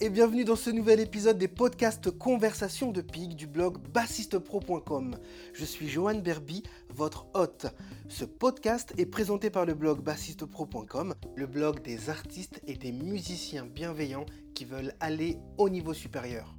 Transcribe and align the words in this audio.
Et 0.00 0.10
bienvenue 0.10 0.44
dans 0.44 0.56
ce 0.56 0.70
nouvel 0.70 0.98
épisode 0.98 1.38
des 1.38 1.48
podcasts 1.48 2.10
Conversations 2.10 2.90
de 2.90 3.00
Pig 3.00 3.36
du 3.36 3.46
blog 3.46 3.78
bassistepro.com. 3.92 5.16
Je 5.52 5.64
suis 5.64 5.88
Johan 5.88 6.16
Berby, 6.16 6.64
votre 6.88 7.26
hôte. 7.34 7.66
Ce 8.08 8.24
podcast 8.24 8.92
est 8.98 9.06
présenté 9.06 9.50
par 9.50 9.66
le 9.66 9.74
blog 9.74 10.00
bassistepro.com, 10.00 11.14
le 11.36 11.46
blog 11.46 11.82
des 11.82 12.10
artistes 12.10 12.60
et 12.66 12.74
des 12.74 12.92
musiciens 12.92 13.66
bienveillants 13.66 14.26
qui 14.54 14.64
veulent 14.64 14.94
aller 15.00 15.38
au 15.58 15.68
niveau 15.68 15.94
supérieur. 15.94 16.54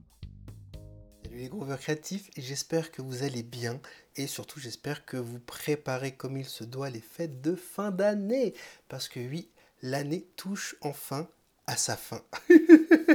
Salut 1.24 1.38
les 1.38 1.50
grooveurs 1.50 1.80
créatifs, 1.80 2.30
j'espère 2.38 2.92
que 2.92 3.02
vous 3.02 3.24
allez 3.24 3.44
bien 3.44 3.82
et 4.16 4.28
surtout 4.28 4.60
j'espère 4.60 5.06
que 5.06 5.18
vous 5.18 5.40
préparez 5.40 6.14
comme 6.14 6.38
il 6.38 6.46
se 6.46 6.64
doit 6.64 6.90
les 6.90 7.02
fêtes 7.02 7.42
de 7.42 7.56
fin 7.56 7.92
d'année. 7.92 8.54
Parce 8.88 9.10
que 9.10 9.20
oui, 9.20 9.50
l'année 9.82 10.28
touche 10.38 10.76
enfin 10.82 11.28
à 11.68 11.76
sa 11.76 11.98
fin. 11.98 12.22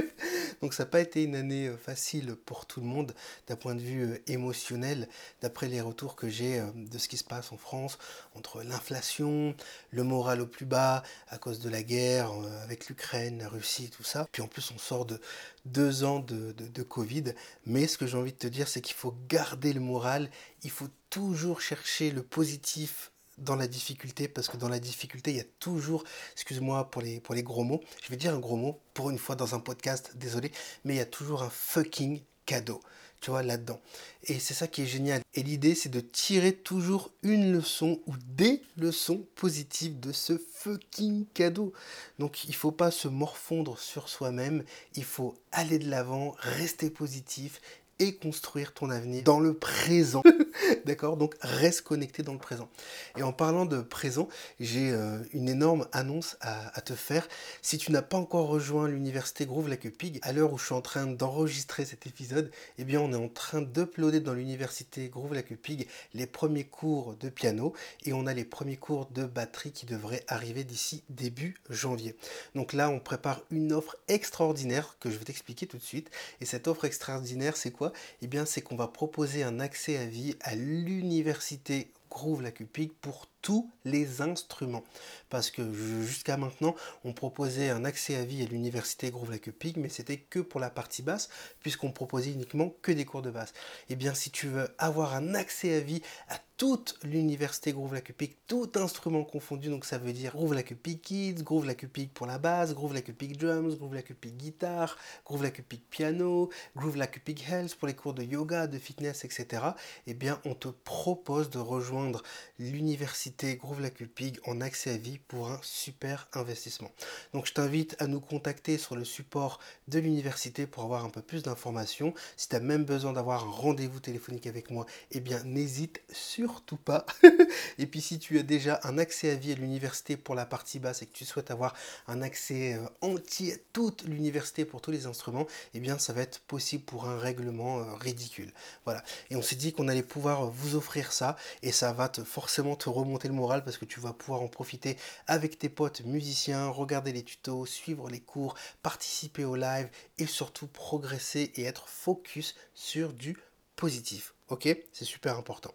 Donc 0.61 0.73
ça 0.73 0.83
n'a 0.83 0.89
pas 0.89 0.99
été 0.99 1.23
une 1.23 1.35
année 1.35 1.67
euh, 1.67 1.77
facile 1.77 2.35
pour 2.35 2.65
tout 2.65 2.81
le 2.81 2.85
monde 2.85 3.13
d'un 3.47 3.55
point 3.55 3.75
de 3.75 3.81
vue 3.81 4.03
euh, 4.03 4.17
émotionnel, 4.27 5.07
d'après 5.41 5.67
les 5.67 5.81
retours 5.81 6.15
que 6.15 6.29
j'ai 6.29 6.59
euh, 6.59 6.65
de 6.75 6.97
ce 6.97 7.07
qui 7.07 7.17
se 7.17 7.23
passe 7.23 7.51
en 7.51 7.57
France, 7.57 7.97
entre 8.35 8.63
l'inflation, 8.63 9.55
le 9.91 10.03
moral 10.03 10.41
au 10.41 10.47
plus 10.47 10.65
bas 10.65 11.03
à 11.29 11.37
cause 11.37 11.59
de 11.59 11.69
la 11.69 11.83
guerre 11.83 12.31
avec 12.63 12.87
l'Ukraine, 12.87 13.39
la 13.39 13.49
Russie, 13.49 13.89
tout 13.89 14.03
ça. 14.03 14.27
Puis 14.31 14.41
en 14.41 14.47
plus 14.47 14.71
on 14.71 14.77
sort 14.77 15.05
de 15.05 15.19
deux 15.65 16.03
ans 16.03 16.19
de, 16.19 16.51
de 16.53 16.83
Covid. 16.83 17.33
Mais 17.65 17.87
ce 17.87 17.97
que 17.97 18.07
j'ai 18.07 18.17
envie 18.17 18.33
de 18.33 18.37
te 18.37 18.47
dire, 18.47 18.67
c'est 18.67 18.81
qu'il 18.81 18.95
faut 18.95 19.15
garder 19.27 19.73
le 19.73 19.79
moral, 19.79 20.29
il 20.63 20.71
faut 20.71 20.89
toujours 21.09 21.61
chercher 21.61 22.11
le 22.11 22.23
positif 22.23 23.11
dans 23.37 23.55
la 23.55 23.67
difficulté, 23.67 24.27
parce 24.27 24.47
que 24.47 24.57
dans 24.57 24.69
la 24.69 24.79
difficulté, 24.79 25.31
il 25.31 25.37
y 25.37 25.41
a 25.41 25.45
toujours, 25.59 26.03
excuse-moi 26.33 26.89
pour 26.91 27.01
les, 27.01 27.19
pour 27.19 27.35
les 27.35 27.43
gros 27.43 27.63
mots, 27.63 27.81
je 28.03 28.09
vais 28.09 28.17
dire 28.17 28.33
un 28.33 28.39
gros 28.39 28.57
mot, 28.57 28.79
pour 28.93 29.09
une 29.09 29.17
fois 29.17 29.35
dans 29.35 29.55
un 29.55 29.59
podcast, 29.59 30.11
désolé, 30.15 30.51
mais 30.83 30.95
il 30.95 30.97
y 30.97 31.01
a 31.01 31.05
toujours 31.05 31.43
un 31.43 31.49
fucking 31.49 32.21
cadeau, 32.45 32.81
tu 33.19 33.31
vois, 33.31 33.43
là-dedans. 33.43 33.79
Et 34.25 34.39
c'est 34.39 34.53
ça 34.53 34.67
qui 34.67 34.81
est 34.81 34.87
génial. 34.87 35.21
Et 35.33 35.43
l'idée, 35.43 35.75
c'est 35.75 35.89
de 35.89 36.01
tirer 36.01 36.53
toujours 36.53 37.11
une 37.23 37.53
leçon 37.53 37.99
ou 38.05 38.13
des 38.27 38.61
leçons 38.77 39.25
positives 39.35 39.99
de 39.99 40.11
ce 40.11 40.37
fucking 40.37 41.25
cadeau. 41.33 41.73
Donc, 42.19 42.45
il 42.45 42.55
faut 42.55 42.71
pas 42.71 42.91
se 42.91 43.07
morfondre 43.07 43.79
sur 43.79 44.09
soi-même, 44.09 44.63
il 44.95 45.03
faut 45.03 45.35
aller 45.51 45.79
de 45.79 45.89
l'avant, 45.89 46.35
rester 46.39 46.89
positif 46.89 47.61
et 48.01 48.15
construire 48.15 48.73
ton 48.73 48.89
avenir 48.89 49.23
dans 49.23 49.39
le 49.39 49.53
présent. 49.53 50.23
D'accord? 50.85 51.17
Donc 51.17 51.35
reste 51.41 51.81
connecté 51.81 52.23
dans 52.23 52.33
le 52.33 52.39
présent. 52.39 52.67
Et 53.15 53.21
en 53.21 53.31
parlant 53.31 53.65
de 53.65 53.79
présent, 53.79 54.27
j'ai 54.59 54.91
euh, 54.91 55.19
une 55.33 55.47
énorme 55.47 55.87
annonce 55.91 56.35
à, 56.41 56.81
te 56.81 56.95
faire. 56.95 57.27
Si 57.61 57.77
tu 57.77 57.91
n'as 57.91 58.01
pas 58.01 58.17
encore 58.17 58.47
rejoint 58.47 58.87
l'université 58.87 59.45
Groove 59.45 59.69
Like 59.69 59.95
Pig, 59.95 60.19
à 60.23 60.33
l'heure 60.33 60.51
où 60.51 60.57
je 60.57 60.65
suis 60.65 60.73
en 60.73 60.81
train 60.81 61.05
d'enregistrer 61.05 61.85
cet 61.85 62.07
épisode, 62.07 62.49
eh 62.79 62.85
bien 62.85 62.99
on 62.99 63.13
est 63.13 63.15
en 63.15 63.29
train 63.29 63.61
d'uploader 63.61 64.19
dans 64.19 64.33
l'université 64.33 65.07
Groove 65.09 65.35
Like 65.35 65.55
Pig 65.61 65.87
les 66.15 66.25
premiers 66.25 66.63
cours 66.63 67.15
de 67.19 67.29
piano 67.29 67.73
et 68.05 68.13
on 68.13 68.25
a 68.25 68.33
les 68.33 68.45
premiers 68.45 68.77
cours 68.77 69.05
de 69.11 69.25
batterie 69.25 69.71
qui 69.71 69.85
devraient 69.85 70.23
arriver 70.27 70.63
d'ici 70.63 71.03
début 71.09 71.55
janvier. 71.69 72.15
Donc 72.55 72.73
là, 72.73 72.89
on 72.89 72.99
prépare 72.99 73.43
une 73.51 73.73
offre 73.73 73.95
extraordinaire 74.07 74.97
que 74.99 75.11
je 75.11 75.17
vais 75.17 75.25
t'expliquer 75.25 75.67
tout 75.67 75.77
de 75.77 75.83
suite. 75.83 76.09
Et 76.39 76.45
cette 76.45 76.67
offre 76.67 76.85
extraordinaire, 76.85 77.55
c'est 77.55 77.71
quoi? 77.71 77.90
Eh 78.21 78.27
bien, 78.27 78.45
c'est 78.45 78.61
qu'on 78.61 78.75
va 78.75 78.87
proposer 78.87 79.43
un 79.43 79.59
accès 79.59 79.97
à 79.97 80.05
vie 80.05 80.35
à 80.41 80.55
l'université 80.55 81.91
Groove 82.09 82.41
la 82.41 82.51
Cupig 82.51 82.91
pour 83.01 83.27
tous 83.41 83.69
les 83.85 84.21
instruments. 84.21 84.83
Parce 85.29 85.49
que 85.49 85.73
jusqu'à 85.73 86.37
maintenant, 86.37 86.75
on 87.03 87.13
proposait 87.13 87.69
un 87.69 87.85
accès 87.85 88.15
à 88.15 88.25
vie 88.25 88.43
à 88.43 88.45
l'université 88.45 89.11
Groove 89.11 89.31
la 89.31 89.39
Cupig, 89.39 89.77
mais 89.77 89.89
c'était 89.89 90.17
que 90.17 90.39
pour 90.39 90.59
la 90.59 90.69
partie 90.69 91.01
basse, 91.01 91.29
puisqu'on 91.61 91.91
proposait 91.91 92.31
uniquement 92.31 92.73
que 92.81 92.91
des 92.91 93.05
cours 93.05 93.21
de 93.21 93.31
basse. 93.31 93.53
Et 93.89 93.93
eh 93.93 93.95
bien, 93.95 94.13
si 94.13 94.31
tu 94.31 94.47
veux 94.47 94.69
avoir 94.77 95.15
un 95.15 95.33
accès 95.35 95.75
à 95.75 95.79
vie 95.79 96.01
à 96.29 96.37
toute 96.57 96.99
l'université 97.01 97.71
Groove 97.73 97.95
la 97.95 98.01
Cupig, 98.01 98.35
tout 98.45 98.69
instrument 98.75 99.23
confondu, 99.23 99.69
donc 99.69 99.83
ça 99.83 99.97
veut 99.97 100.13
dire 100.13 100.33
Groove 100.33 100.53
la 100.53 100.61
Cupig 100.61 101.01
Kids, 101.01 101.41
Groove 101.41 101.65
la 101.65 101.73
Cupig 101.73 102.11
pour 102.11 102.27
la 102.27 102.37
basse, 102.37 102.75
Groove 102.75 102.93
la 102.93 103.01
Cupig 103.01 103.35
Drums, 103.35 103.77
Groove 103.77 103.95
la 103.95 104.03
Cupig 104.03 104.37
Guitare, 104.37 104.95
Groove 105.25 105.41
la 105.41 105.49
Cupig 105.49 105.81
Piano, 105.89 106.51
Groove 106.75 106.97
la 106.97 107.07
Cupig 107.07 107.41
Health 107.49 107.73
pour 107.75 107.87
les 107.87 107.95
cours 107.95 108.13
de 108.13 108.21
yoga, 108.21 108.67
de 108.67 108.77
fitness, 108.77 109.25
etc. 109.25 109.63
Eh 110.05 110.13
bien, 110.13 110.39
on 110.45 110.53
te 110.53 110.67
propose 110.67 111.49
de 111.49 111.57
rejoindre 111.57 112.21
l'université 112.59 113.30
Groove 113.57 113.81
la 113.81 113.89
Cupig 113.89 114.39
en 114.45 114.61
accès 114.61 114.91
à 114.91 114.97
vie 114.97 115.17
pour 115.17 115.49
un 115.49 115.59
super 115.63 116.27
investissement. 116.33 116.91
Donc, 117.33 117.47
je 117.47 117.53
t'invite 117.53 117.95
à 117.99 118.07
nous 118.07 118.21
contacter 118.21 118.77
sur 118.77 118.95
le 118.95 119.03
support 119.03 119.59
de 119.87 119.99
l'université 119.99 120.67
pour 120.67 120.83
avoir 120.83 121.05
un 121.05 121.09
peu 121.09 121.21
plus 121.21 121.43
d'informations. 121.43 122.13
Si 122.37 122.49
tu 122.49 122.55
as 122.55 122.59
même 122.59 122.85
besoin 122.85 123.13
d'avoir 123.13 123.45
un 123.45 123.51
rendez-vous 123.51 123.99
téléphonique 123.99 124.47
avec 124.47 124.69
moi, 124.69 124.85
eh 125.11 125.19
bien, 125.19 125.41
n'hésite 125.43 126.01
sur 126.11 126.41
surtout 126.51 126.77
pas. 126.77 127.05
et 127.77 127.85
puis 127.85 128.01
si 128.01 128.19
tu 128.19 128.37
as 128.39 128.43
déjà 128.43 128.79
un 128.83 128.97
accès 128.97 129.29
à 129.31 129.35
vie 129.35 129.51
à 129.51 129.55
l'université 129.55 130.17
pour 130.17 130.35
la 130.35 130.45
partie 130.45 130.79
basse 130.79 131.01
et 131.01 131.05
que 131.05 131.13
tu 131.13 131.25
souhaites 131.25 131.51
avoir 131.51 131.75
un 132.07 132.21
accès 132.21 132.73
euh, 132.73 132.85
entier 133.01 133.53
à 133.53 133.57
toute 133.73 134.03
l'université 134.03 134.65
pour 134.65 134.81
tous 134.81 134.91
les 134.91 135.05
instruments, 135.05 135.47
eh 135.73 135.79
bien 135.79 135.97
ça 135.97 136.13
va 136.13 136.21
être 136.21 136.39
possible 136.41 136.83
pour 136.83 137.07
un 137.07 137.17
règlement 137.17 137.79
euh, 137.79 137.93
ridicule. 137.93 138.51
Voilà. 138.85 139.03
Et 139.29 139.35
on 139.35 139.41
s'est 139.41 139.55
dit 139.55 139.71
qu'on 139.71 139.87
allait 139.87 140.03
pouvoir 140.03 140.49
vous 140.49 140.75
offrir 140.75 141.13
ça 141.13 141.37
et 141.63 141.71
ça 141.71 141.93
va 141.93 142.09
te, 142.09 142.23
forcément 142.23 142.75
te 142.75 142.89
remonter 142.89 143.20
le 143.27 143.33
moral 143.33 143.63
parce 143.63 143.77
que 143.77 143.85
tu 143.85 143.99
vas 143.99 144.13
pouvoir 144.13 144.41
en 144.41 144.47
profiter 144.47 144.97
avec 145.27 145.57
tes 145.57 145.69
potes 145.69 146.01
musiciens, 146.05 146.67
regarder 146.67 147.11
les 147.11 147.23
tutos, 147.23 147.65
suivre 147.65 148.09
les 148.09 148.19
cours, 148.19 148.55
participer 148.83 149.45
au 149.45 149.55
live 149.55 149.89
et 150.17 150.25
surtout 150.25 150.67
progresser 150.67 151.51
et 151.55 151.63
être 151.63 151.87
focus 151.87 152.55
sur 152.73 153.13
du 153.13 153.37
positif. 153.75 154.33
Ok 154.51 154.67
C'est 154.91 155.05
super 155.05 155.37
important. 155.37 155.73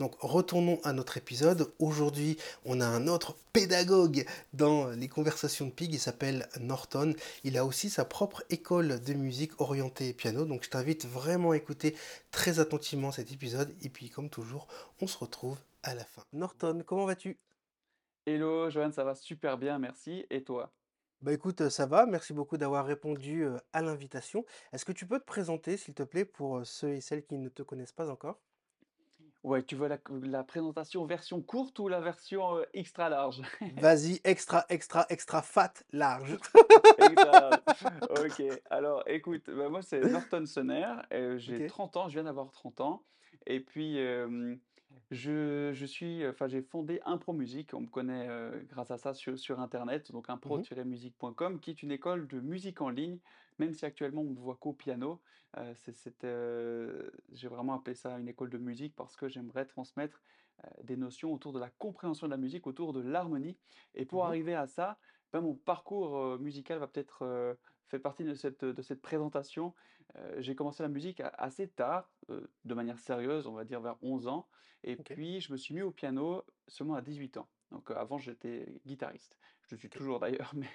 Donc 0.00 0.14
retournons 0.20 0.80
à 0.84 0.92
notre 0.92 1.16
épisode. 1.16 1.72
Aujourd'hui, 1.78 2.36
on 2.66 2.82
a 2.82 2.86
un 2.86 3.08
autre 3.08 3.34
pédagogue 3.54 4.26
dans 4.52 4.90
les 4.90 5.08
conversations 5.08 5.64
de 5.64 5.70
Pig. 5.70 5.94
Il 5.94 5.98
s'appelle 5.98 6.46
Norton. 6.60 7.14
Il 7.42 7.56
a 7.56 7.64
aussi 7.64 7.88
sa 7.88 8.04
propre 8.04 8.44
école 8.50 9.00
de 9.00 9.14
musique 9.14 9.58
orientée 9.62 10.12
piano. 10.12 10.44
Donc 10.44 10.62
je 10.62 10.68
t'invite 10.68 11.06
vraiment 11.06 11.52
à 11.52 11.56
écouter 11.56 11.96
très 12.30 12.60
attentivement 12.60 13.12
cet 13.12 13.32
épisode. 13.32 13.74
Et 13.80 13.88
puis 13.88 14.10
comme 14.10 14.28
toujours, 14.28 14.68
on 15.00 15.06
se 15.06 15.16
retrouve 15.16 15.56
à 15.82 15.94
la 15.94 16.04
fin. 16.04 16.22
Norton, 16.34 16.82
comment 16.86 17.06
vas-tu? 17.06 17.38
Hello 18.26 18.68
Johan, 18.68 18.92
ça 18.92 19.04
va 19.04 19.14
super 19.14 19.56
bien, 19.56 19.78
merci. 19.78 20.26
Et 20.28 20.44
toi? 20.44 20.70
Bah 21.22 21.32
écoute, 21.32 21.68
ça 21.68 21.86
va, 21.86 22.06
merci 22.06 22.32
beaucoup 22.32 22.56
d'avoir 22.56 22.86
répondu 22.86 23.44
à 23.72 23.82
l'invitation. 23.82 24.44
Est-ce 24.72 24.84
que 24.84 24.92
tu 24.92 25.06
peux 25.06 25.18
te 25.18 25.24
présenter, 25.24 25.76
s'il 25.76 25.94
te 25.94 26.02
plaît, 26.02 26.24
pour 26.24 26.64
ceux 26.64 26.94
et 26.94 27.00
celles 27.00 27.24
qui 27.26 27.38
ne 27.38 27.48
te 27.48 27.62
connaissent 27.62 27.92
pas 27.92 28.10
encore? 28.10 28.40
Ouais, 29.44 29.62
tu 29.62 29.76
veux 29.76 29.88
la, 29.88 29.98
la 30.22 30.44
présentation 30.44 31.04
version 31.06 31.40
courte 31.40 31.78
ou 31.78 31.88
la 31.88 32.00
version 32.00 32.58
extra 32.72 33.08
large? 33.08 33.40
Vas-y, 33.80 34.20
extra, 34.24 34.64
extra, 34.68 35.06
extra 35.08 35.42
fat, 35.42 35.72
large. 35.92 36.36
Ok, 38.10 38.42
alors 38.70 39.04
écoute, 39.06 39.48
bah, 39.48 39.68
moi 39.68 39.82
c'est 39.82 40.00
Norton 40.00 40.44
Sonner, 40.46 40.86
j'ai 41.36 41.66
30 41.66 41.96
ans, 41.96 42.08
je 42.08 42.14
viens 42.14 42.24
d'avoir 42.24 42.50
30 42.50 42.80
ans, 42.80 43.04
et 43.46 43.60
puis 43.60 43.98
je, 45.10 45.72
je 45.74 45.86
suis, 45.86 46.26
enfin, 46.26 46.48
j'ai 46.48 46.62
fondé 46.62 47.00
Impro 47.04 47.32
Musique. 47.32 47.74
On 47.74 47.80
me 47.82 47.86
connaît 47.88 48.28
grâce 48.68 48.90
à 48.90 48.98
ça 48.98 49.14
sur, 49.14 49.38
sur 49.38 49.60
Internet, 49.60 50.12
donc 50.12 50.28
impro-musique.com, 50.30 51.60
qui 51.60 51.70
est 51.70 51.82
une 51.82 51.90
école 51.92 52.26
de 52.28 52.40
musique 52.40 52.80
en 52.80 52.90
ligne, 52.90 53.18
même 53.58 53.72
si 53.72 53.84
actuellement 53.84 54.22
on 54.22 54.30
ne 54.30 54.38
voit 54.38 54.56
qu'au 54.56 54.72
piano. 54.72 55.22
c'est, 55.74 56.26
j'ai 57.32 57.48
vraiment 57.48 57.74
appelé 57.74 57.94
ça 57.94 58.18
une 58.18 58.28
école 58.28 58.50
de 58.50 58.58
musique 58.58 58.94
parce 58.96 59.16
que 59.16 59.28
j'aimerais 59.28 59.66
transmettre 59.66 60.22
des 60.82 60.96
notions 60.96 61.32
autour 61.32 61.52
de 61.52 61.60
la 61.60 61.70
compréhension 61.70 62.26
de 62.26 62.32
la 62.32 62.36
musique, 62.38 62.66
autour 62.66 62.92
de 62.92 63.00
l'harmonie. 63.00 63.58
Et 63.94 64.06
pour 64.06 64.24
Mmh 64.24 64.26
arriver 64.26 64.54
à 64.54 64.66
ça, 64.66 64.98
ben, 65.32 65.40
mon 65.40 65.54
parcours 65.54 66.38
musical 66.38 66.78
va 66.78 66.88
peut-être 66.88 67.56
faire 67.88 68.00
partie 68.02 68.24
de 68.24 68.34
cette, 68.34 68.64
de 68.64 68.82
cette 68.82 69.00
présentation. 69.00 69.74
j'ai 70.38 70.54
commencé 70.54 70.82
la 70.82 70.88
musique 70.88 71.22
assez 71.34 71.68
tard, 71.68 72.10
de 72.28 72.74
manière 72.74 72.98
sérieuse, 72.98 73.46
on 73.46 73.52
va 73.52 73.64
dire 73.64 73.80
vers 73.80 73.96
11 74.02 74.28
ans. 74.28 74.48
Et 74.84 74.96
puis, 74.96 75.40
je 75.40 75.52
me 75.52 75.56
suis 75.56 75.74
mis 75.74 75.82
au 75.82 75.90
piano 75.90 76.44
seulement 76.66 76.94
à 76.94 77.02
18 77.02 77.38
ans. 77.38 77.48
Donc, 77.70 77.90
heu, 77.90 77.96
avant, 77.96 78.18
j'étais 78.18 78.80
guitariste. 78.86 79.36
Je 79.62 79.74
le 79.74 79.78
suis 79.78 79.90
toujours 79.90 80.20
d'ailleurs, 80.20 80.52
mais 80.56 80.68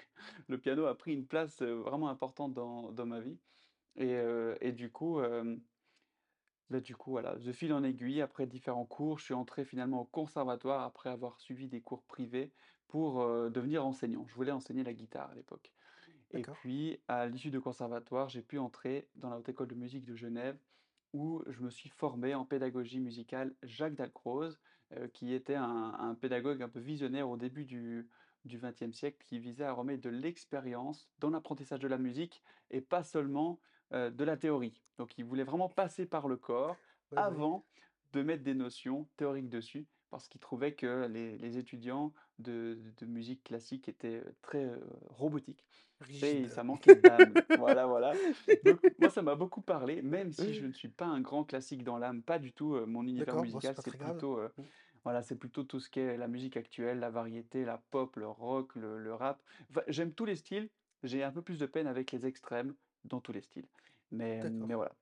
le 0.48 0.58
piano 0.58 0.86
a 0.86 0.96
pris 0.96 1.12
une 1.12 1.26
place, 1.26 1.62
vraiment 1.62 2.08
importante 2.08 2.54
dans 2.54 2.92
dans 2.92 3.06
ma 3.06 3.20
vie 3.20 3.38
et 3.96 4.16
et 4.60 4.72
du 4.72 4.90
coup, 4.90 5.20
bah, 6.70 6.80
du 6.80 6.96
coup, 6.96 7.10
voilà, 7.10 7.36
de 7.36 7.52
fil 7.52 7.72
en 7.72 7.82
aiguille, 7.84 8.20
après 8.20 8.46
différents 8.46 8.86
cours, 8.86 9.18
je 9.18 9.24
suis 9.24 9.34
entré 9.34 9.64
finalement 9.64 10.02
au 10.02 10.04
conservatoire 10.04 10.82
après 10.82 11.10
avoir 11.10 11.40
suivi 11.40 11.68
des 11.68 11.80
cours 11.80 12.02
privés 12.04 12.52
pour, 12.88 13.26
devenir 13.50 13.84
enseignant. 13.84 14.26
Je 14.28 14.34
voulais 14.34 14.52
enseigner 14.52 14.84
la 14.84 14.92
guitare 14.92 15.30
à 15.30 15.34
l'époque 15.34 15.72
et 16.34 16.44
D'accord. 16.44 16.58
puis, 16.62 17.02
à 17.08 17.26
l'issue 17.26 17.50
de 17.50 17.58
conservatoire, 17.58 18.28
j'ai 18.28 18.42
pu 18.42 18.58
entrer 18.58 19.10
dans 19.14 19.30
la 19.30 19.38
Haute 19.38 19.48
École 19.48 19.68
de 19.68 19.74
musique 19.74 20.04
de 20.04 20.14
Genève 20.16 20.58
où 21.12 21.42
je 21.46 21.60
me 21.60 21.70
suis 21.70 21.88
formé 21.88 22.34
en 22.34 22.44
pédagogie 22.44 23.00
musicale 23.00 23.56
Jacques 23.62 23.94
Dalcroze, 23.94 24.60
heu, 24.92 25.06
qui 25.08 25.32
était 25.32 25.54
un 25.54 25.94
un 25.94 26.14
pédagogue 26.16 26.62
un 26.62 26.68
peu 26.68 26.80
visionnaire 26.80 27.28
au 27.30 27.36
début 27.36 27.64
du 27.64 28.10
XXe 28.44 28.92
siècle 28.92 29.24
qui 29.26 29.38
visait 29.38 29.64
à 29.64 29.72
remettre 29.72 30.02
de 30.02 30.10
l'expérience 30.10 31.08
dans 31.18 31.30
l'apprentissage 31.30 31.78
de 31.80 31.88
la 31.88 31.98
musique 31.98 32.42
et 32.70 32.80
pas 32.80 33.02
seulement 33.04 33.60
euh, 33.92 34.10
de 34.10 34.24
la 34.24 34.36
théorie. 34.36 34.82
Donc 34.98 35.16
il 35.18 35.24
voulait 35.24 35.44
vraiment 35.44 35.68
passer 35.68 36.06
par 36.06 36.28
le 36.28 36.36
corps 36.36 36.82
Ouais, 37.10 37.16
avant 37.16 37.66
de 38.12 38.22
mettre 38.22 38.42
des 38.44 38.54
notions 38.54 39.10
théoriques 39.16 39.48
dessus 39.48 39.88
parce 40.10 40.28
qu'il 40.28 40.40
trouvait 40.40 40.74
que 40.76 41.06
les, 41.06 41.38
les 41.38 41.58
étudiants 41.58 42.12
de, 42.38 42.92
de 42.96 43.06
musique 43.06 43.42
classique 43.44 43.88
étaient 43.88 44.22
euh, 44.24 44.32
très 44.42 44.64
euh, 44.64 44.80
robotiques. 45.08 45.66
Et 46.10 46.12
Rigide. 46.12 46.48
ça 46.50 46.64
manquait 46.64 46.94
d'âme. 46.96 47.34
Voilà, 47.58 47.86
voilà. 47.86 48.14
Donc, 48.64 48.80
moi, 48.98 49.10
ça 49.10 49.22
m'a 49.22 49.34
beaucoup 49.34 49.60
parlé, 49.60 50.02
même 50.02 50.32
si 50.32 50.54
je 50.54 50.66
ne 50.66 50.72
suis 50.72 50.88
pas 50.88 51.06
un 51.06 51.20
grand 51.20 51.44
classique 51.44 51.84
dans 51.84 51.98
l'âme, 51.98 52.22
pas 52.22 52.38
du 52.38 52.52
tout. 52.52 52.74
euh, 52.74 52.86
mon 52.86 53.02
univers 53.02 53.26
D'accord, 53.26 53.42
bon, 53.42 53.48
c'est 53.48 53.54
musical, 53.68 53.76
c'est 53.84 53.96
plutôt, 53.96 54.38
euh, 54.38 54.48
Mmh. 54.56 54.62
voilà, 55.04 55.22
c'est 55.22 55.36
plutôt 55.36 55.64
tout 55.64 55.80
ce 55.80 55.88
qui 55.90 56.00
est 56.00 56.16
la 56.16 56.28
musique 56.28 56.56
actuelle, 56.56 56.98
la 56.98 57.10
variété, 57.10 57.64
la 57.64 57.78
pop, 57.90 58.16
le 58.16 58.28
rock, 58.28 58.74
le, 58.76 58.98
le 58.98 59.14
rap. 59.14 59.42
Enfin, 59.70 59.82
j'aime 59.88 60.12
tous 60.12 60.24
les 60.24 60.36
styles. 60.36 60.68
J'ai 61.02 61.22
un 61.22 61.32
peu 61.32 61.42
plus 61.42 61.58
de 61.58 61.66
peine 61.66 61.86
avec 61.86 62.12
les 62.12 62.26
extrêmes 62.26 62.74
dans 63.04 63.20
tous 63.20 63.32
les 63.32 63.42
styles. 63.42 63.66
Mais, 64.10 64.40
voilà. 64.60 64.92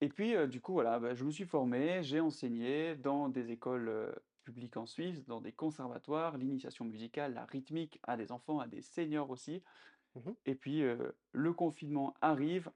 Et 0.00 0.08
puis, 0.08 0.34
euh, 0.34 0.46
du 0.46 0.60
coup, 0.60 0.72
voilà, 0.72 0.98
bah, 0.98 1.14
je 1.14 1.24
me 1.24 1.30
suis 1.30 1.44
formé, 1.44 2.02
j'ai 2.02 2.20
enseigné 2.20 2.96
dans 2.96 3.28
des 3.28 3.50
écoles 3.50 4.14
publiques 4.42 4.76
en 4.76 4.86
Suisse, 4.86 5.24
dans 5.26 5.40
des 5.40 5.52
conservatoires, 5.52 6.36
l'initiation 6.36 6.84
musicale, 6.84 7.34
la 7.34 7.44
rythmique 7.44 8.00
à 8.02 8.16
des 8.16 8.32
enfants, 8.32 8.58
à 8.60 8.66
des 8.66 8.82
seniors 8.82 9.30
aussi. 9.30 9.62
Mmh 10.14 10.36
Et 10.46 10.54
puis, 10.54 10.82
le 11.32 11.52
confinement 11.52 12.14
arrive. 12.20 12.70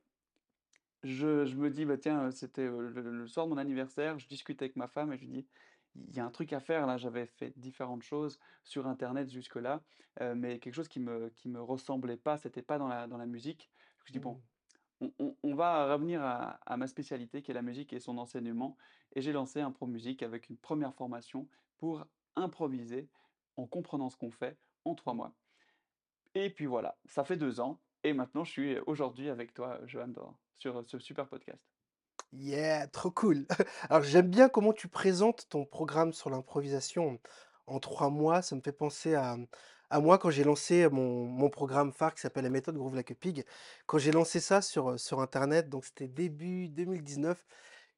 Je 1.02 1.44
je 1.44 1.56
me 1.56 1.70
dis: 1.70 1.84
«Bah, 1.84 1.98
tiens, 1.98 2.30
c'était, 2.30 2.66
le 2.66 2.88
le 2.90 3.26
soir 3.26 3.46
de 3.46 3.50
mon 3.52 3.58
anniversaire», 3.58 4.18
je 4.18 4.26
discute 4.28 4.60
avec 4.62 4.76
ma 4.76 4.88
femme 4.88 5.12
et 5.12 5.16
je 5.16 5.22
lui 5.22 5.28
dis: 5.28 5.48
«Il 5.94 6.14
y 6.16 6.20
a 6.20 6.24
un 6.26 6.30
truc 6.30 6.52
à 6.52 6.60
faire 6.60 6.86
là». 6.86 6.96
J'avais 6.96 7.26
fait 7.26 7.52
différentes 7.58 8.02
choses 8.02 8.38
sur 8.64 8.86
internet 8.86 9.28
jusque-là, 9.30 9.82
mais 10.34 10.58
quelque 10.58 10.74
chose 10.74 10.88
qui 10.88 11.00
me 11.00 11.28
qui 11.30 11.48
me 11.48 11.60
ressemblait 11.62 12.16
pas, 12.16 12.36
c'était 12.38 12.62
pas 12.62 12.78
dans 12.78 12.88
la 12.88 13.06
dans 13.06 13.18
la 13.18 13.26
musique. 13.26 13.70
Je 14.04 14.12
dis: 14.12 14.18
«Bon, 14.20 14.38
Mmh. 14.38 14.46
on 15.00 15.12
on 15.20 15.36
on 15.42 15.54
va 15.56 15.92
revenir 15.94 16.22
à 16.22 16.60
à 16.66 16.76
ma 16.78 16.86
spécialité 16.88 17.42
qui 17.42 17.50
est 17.52 17.54
la 17.54 17.62
musique 17.62 17.92
et 17.94 18.00
son 18.00 18.18
enseignement» 18.18 18.76
et 19.16 19.22
j'ai 19.22 19.32
lancé 19.32 19.60
Impro 19.62 19.86
Musique 19.88 20.22
avec 20.24 20.50
une 20.50 20.58
première 20.58 20.94
formation 20.94 21.48
pour 21.78 22.06
improviser 22.36 23.10
en 23.56 23.66
comprenant 23.68 24.10
ce 24.10 24.16
qu'on 24.18 24.30
fait 24.32 24.58
en 24.84 24.94
3 24.96 25.14
mois. 25.14 25.36
Et 26.36 26.50
puis 26.50 26.66
voilà, 26.66 26.98
ça 27.06 27.24
fait 27.24 27.38
2 27.38 27.60
ans 27.60 27.80
et 28.04 28.12
maintenant 28.12 28.44
je 28.44 28.50
suis 28.50 28.78
aujourd'hui 28.80 29.30
avec 29.30 29.54
toi, 29.54 29.80
Johan, 29.86 30.12
sur, 30.58 30.84
ce 30.86 30.98
super 30.98 31.26
podcast. 31.26 31.62
Yeah, 32.30 32.88
trop 32.88 33.10
cool. 33.10 33.46
Alors 33.88 34.02
j'aime 34.02 34.28
bien 34.28 34.50
comment 34.50 34.74
tu 34.74 34.86
présentes 34.86 35.48
ton 35.48 35.64
programme 35.64 36.12
sur 36.12 36.28
l'improvisation 36.28 37.18
en 37.66 37.80
3 37.80 38.10
mois. 38.10 38.42
Ça 38.42 38.54
me 38.54 38.60
fait 38.60 38.72
penser 38.72 39.14
à, 39.14 39.38
moi 39.98 40.18
quand 40.18 40.28
j'ai 40.28 40.44
lancé 40.44 40.90
mon 40.90 41.24
mon 41.24 41.48
programme 41.48 41.90
phare 41.90 42.14
qui 42.14 42.20
s'appelle 42.20 42.44
la 42.44 42.50
méthode 42.50 42.76
Groove 42.76 42.96
Like 42.96 43.12
a 43.12 43.14
Pig. 43.14 43.46
Quand 43.86 43.96
j'ai 43.96 44.12
lancé 44.12 44.38
ça 44.38 44.60
sur, 44.60 44.90
heu, 44.90 44.98
sur 44.98 45.22
internet, 45.22 45.70
donc 45.70 45.86
c'était 45.86 46.06
début 46.06 46.68
2019, 46.68 47.46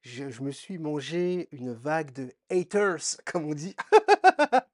je 0.01 0.29
je 0.29 0.41
me 0.43 0.51
suis 0.51 0.77
mangé 0.77 1.49
une 1.51 1.73
vague 1.73 2.13
de 2.13 2.31
haters, 2.49 3.17
comme 3.25 3.47
on 3.49 3.53
dit. 3.53 3.75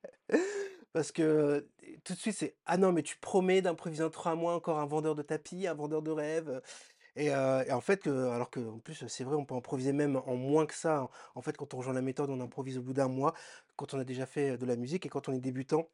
Parce 0.95 1.11
que, 1.11 1.67
tout 2.05 2.13
de 2.13 2.19
suite, 2.19 2.35
c'est: 2.37 2.57
«Ah 2.65 2.77
non, 2.77 2.93
mais 2.93 3.03
tu 3.03 3.17
promets 3.17 3.61
d'improviser 3.61 4.03
en 4.03 4.09
3 4.11 4.35
mois, 4.35 4.55
encore 4.55 4.79
un 4.79 4.85
vendeur 4.85 5.15
de 5.15 5.23
tapis, 5.23 5.67
un 5.67 5.73
vendeur 5.75 6.01
de 6.03 6.11
rêves, 6.11 6.61
et 7.17 7.27
et 7.27 7.71
en 7.73 7.81
fait, 7.81 8.07
heu, 8.07 8.29
alors 8.31 8.51
qu'en 8.51 8.79
plus, 8.79 9.07
c'est 9.07 9.23
vrai, 9.25 9.35
on 9.37 9.45
peut 9.45 9.55
improviser 9.55 9.93
même 9.93 10.17
en 10.17 10.35
moins 10.37 10.65
que 10.67 10.75
ça, 10.75 10.97
hein. 10.99 11.09
En 11.35 11.41
fait, 11.43 11.57
quand 11.57 11.73
on 11.73 11.77
rejoint 11.79 11.93
la 11.93 12.01
méthode, 12.03 12.29
on 12.31 12.41
improvise 12.41 12.77
au 12.79 12.83
bout 12.83 12.93
d'un 12.93 13.09
mois, 13.09 13.33
quand 13.77 13.93
on 13.95 13.99
a 13.99 14.05
déjà 14.05 14.25
fait 14.27 14.57
de 14.57 14.65
la 14.65 14.75
musique 14.77 15.05
et 15.05 15.09
quand 15.09 15.29
on 15.29 15.33
est 15.33 15.39
débutant, 15.41 15.89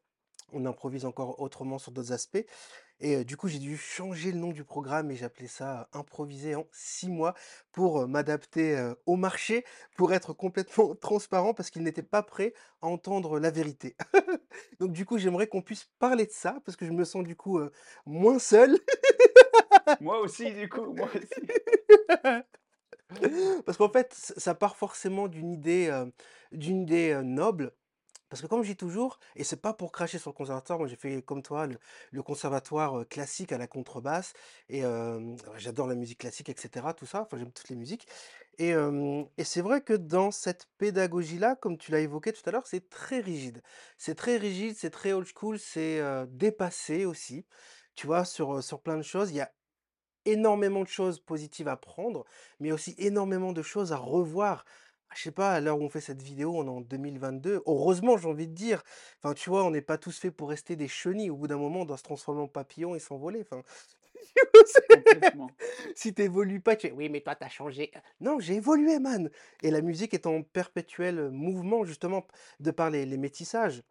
on 0.52 0.66
improvise 0.66 1.04
encore 1.06 1.40
autrement 1.40 1.78
sur 1.78 1.92
d'autres 1.92 2.12
aspects 2.12 2.44
et 3.02 3.24
du 3.24 3.36
coup, 3.36 3.48
j'ai 3.48 3.58
dû 3.58 3.76
changer 3.76 4.32
le 4.32 4.38
nom 4.38 4.52
du 4.52 4.64
programme 4.64 5.10
et 5.10 5.16
j'appelais 5.16 5.48
ça, 5.48 5.88
heu, 5.94 5.98
«Improviser 5.98 6.54
en 6.54 6.66
6 6.72 7.08
mois» 7.08 7.34
pour, 7.72 8.06
m'adapter, 8.06 8.92
au 9.06 9.16
marché, 9.16 9.64
pour 9.96 10.12
être 10.12 10.32
complètement 10.32 10.94
transparent 11.00 11.52
parce 11.52 11.70
qu'ils 11.70 11.82
n'étaient 11.82 12.02
pas 12.02 12.22
prêts 12.22 12.54
à 12.80 12.86
entendre 12.86 13.38
la 13.38 13.50
vérité. 13.50 13.96
Donc 14.80 14.92
du 14.92 15.04
coup, 15.04 15.18
j'aimerais 15.18 15.48
qu'on 15.48 15.62
puisse 15.62 15.88
parler 15.98 16.26
de 16.26 16.32
ça 16.32 16.60
parce 16.64 16.76
que 16.76 16.86
je 16.86 16.92
me 16.92 17.04
sens 17.04 17.24
du 17.24 17.36
coup, 17.36 17.60
moins 18.06 18.38
seul. 18.38 18.78
Moi 20.00 20.20
aussi 20.20 20.52
du 20.52 20.68
coup, 20.68 20.94
moi 20.94 21.08
aussi. 21.14 22.42
Parce 23.66 23.76
qu'en 23.76 23.90
fait, 23.90 24.14
ça 24.14 24.54
part 24.54 24.76
forcément 24.76 25.28
d'une 25.28 25.52
idée, 25.52 25.90
d'une 26.52 26.82
idée, 26.82 27.20
noble. 27.22 27.72
Parce 28.32 28.40
que 28.40 28.46
comme 28.46 28.62
je 28.62 28.70
dis 28.70 28.76
toujours 28.76 29.18
et 29.36 29.44
c'est 29.44 29.60
pas 29.60 29.74
pour 29.74 29.92
cracher 29.92 30.16
sur 30.16 30.30
le 30.30 30.34
conservatoire, 30.34 30.78
moi 30.78 30.88
j'ai 30.88 30.96
fait 30.96 31.20
comme 31.20 31.42
toi 31.42 31.66
le 32.12 32.22
conservatoire, 32.22 33.06
classique 33.06 33.52
à 33.52 33.58
la 33.58 33.66
contrebasse 33.66 34.32
et 34.70 34.80
j'adore 35.58 35.86
la 35.86 35.94
musique 35.94 36.20
classique 36.20 36.48
et 36.48 36.54
cetera, 36.56 36.94
tout 36.94 37.04
ça, 37.04 37.20
enfin 37.20 37.36
j'aime 37.36 37.52
toutes 37.52 37.68
les 37.68 37.76
musiques 37.76 38.06
et 38.56 38.74
c'est 39.44 39.60
vrai 39.60 39.82
que 39.82 39.92
dans 39.92 40.30
cette 40.30 40.66
pédagogie-là, 40.78 41.56
comme 41.56 41.76
tu 41.76 41.92
l'as 41.92 42.00
évoqué 42.00 42.32
tout 42.32 42.40
à 42.46 42.52
l'heure, 42.52 42.66
c'est 42.66 42.88
très 42.88 43.20
rigide. 43.20 43.62
C'est 43.98 44.14
très 44.14 44.38
rigide, 44.38 44.76
c'est 44.78 44.88
très 44.88 45.12
old 45.12 45.26
school, 45.26 45.58
c'est, 45.58 46.00
dépassé 46.28 47.04
aussi. 47.04 47.44
Tu 47.96 48.06
vois? 48.06 48.24
Sur, 48.24 48.64
sur 48.64 48.80
plein 48.80 48.96
de 48.96 49.02
choses, 49.02 49.30
il 49.30 49.36
y 49.36 49.40
a 49.42 49.52
énormément 50.24 50.82
de 50.82 50.88
choses 50.88 51.20
positives 51.20 51.68
à 51.68 51.76
prendre, 51.76 52.24
mais 52.60 52.72
aussi 52.72 52.94
énormément 52.96 53.52
de 53.52 53.60
choses 53.60 53.92
à 53.92 53.98
revoir. 53.98 54.64
Je 55.14 55.22
sais 55.22 55.30
pas, 55.30 55.52
à 55.52 55.60
l'heure 55.60 55.78
où 55.78 55.84
on 55.84 55.88
fait 55.90 56.00
cette 56.00 56.22
vidéo, 56.22 56.52
on 56.56 56.64
est 56.66 56.68
en 56.70 56.80
2022. 56.80 57.62
Heureusement, 57.66 58.16
j'ai 58.16 58.28
envie 58.28 58.48
de 58.48 58.54
dire. 58.54 58.82
Enfin, 59.18 59.34
tu 59.34 59.50
vois, 59.50 59.64
on 59.64 59.70
n'est 59.70 59.82
pas 59.82 59.98
tous 59.98 60.18
faits 60.18 60.34
pour 60.34 60.48
rester 60.48 60.74
des 60.76 60.88
chenilles. 60.88 61.30
Au 61.30 61.36
bout 61.36 61.48
d'un 61.48 61.58
moment, 61.58 61.80
on 61.82 61.84
doit 61.84 61.98
se 61.98 62.02
transformer 62.02 62.40
en 62.42 62.48
papillon 62.48 62.94
et 62.94 62.98
s'envoler. 62.98 63.42
Enfin, 63.42 63.62
si 65.94 66.14
tu 66.14 66.60
pas, 66.60 66.76
tu 66.76 66.88
fais: 66.88 66.92
«Oui, 66.92 67.08
mais 67.08 67.20
toi, 67.20 67.34
tu 67.36 67.44
as 67.44 67.48
changé». 67.48 67.92
Non, 68.20 68.38
j'ai 68.40 68.54
évolué, 68.56 68.98
man 68.98 69.30
et 69.62 69.70
la 69.70 69.80
musique 69.82 70.14
est 70.14 70.26
en 70.26 70.42
perpétuel, 70.42 71.30
mouvement, 71.30 71.84
justement, 71.84 72.26
de 72.60 72.70
par 72.70 72.90
les 72.90 73.06
les 73.06 73.16
métissages. 73.18 73.82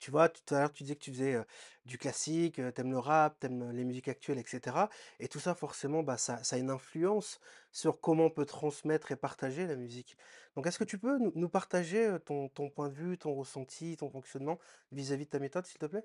Tu 0.00 0.10
vois, 0.10 0.28
tout 0.30 0.54
à 0.54 0.60
l'heure, 0.60 0.72
tu 0.72 0.82
disais 0.84 0.96
que 0.96 1.00
tu 1.04 1.12
faisais, 1.12 1.38
du 1.86 1.98
classique, 1.98 2.58
heu, 2.60 2.72
tu 2.74 2.82
le 2.82 2.98
rap, 2.98 3.38
t'aimes 3.40 3.70
les 3.72 3.84
musiques 3.84 4.08
actuelles 4.08 4.38
et 4.38 4.44
cetera 4.46 4.88
et 5.20 5.28
tout 5.28 5.40
ça 5.40 5.54
forcément, 5.54 6.02
bah, 6.02 6.16
ça 6.18 6.42
ça 6.44 6.56
a 6.56 6.58
une 6.58 6.70
influence 6.70 7.40
sur 7.72 8.00
comment 8.00 8.26
on 8.26 8.30
peut 8.30 8.46
transmettre 8.46 9.12
et 9.12 9.16
partager 9.16 9.66
la 9.66 9.76
musique. 9.76 10.16
Donc 10.56 10.66
est-ce 10.66 10.78
que 10.78 10.84
tu 10.84 10.98
peux 10.98 11.18
nous 11.18 11.32
nous 11.34 11.48
partager, 11.48 12.16
ton 12.24 12.48
ton 12.48 12.70
point 12.70 12.88
de 12.88 12.94
vue, 12.94 13.18
ton 13.18 13.34
ressenti, 13.34 13.96
ton 13.96 14.10
fonctionnement 14.10 14.58
vis-à-vis 14.92 15.26
de 15.26 15.30
ta 15.30 15.38
méthode, 15.40 15.66
s'il 15.66 15.78
te 15.78 15.86
plaît? 15.86 16.04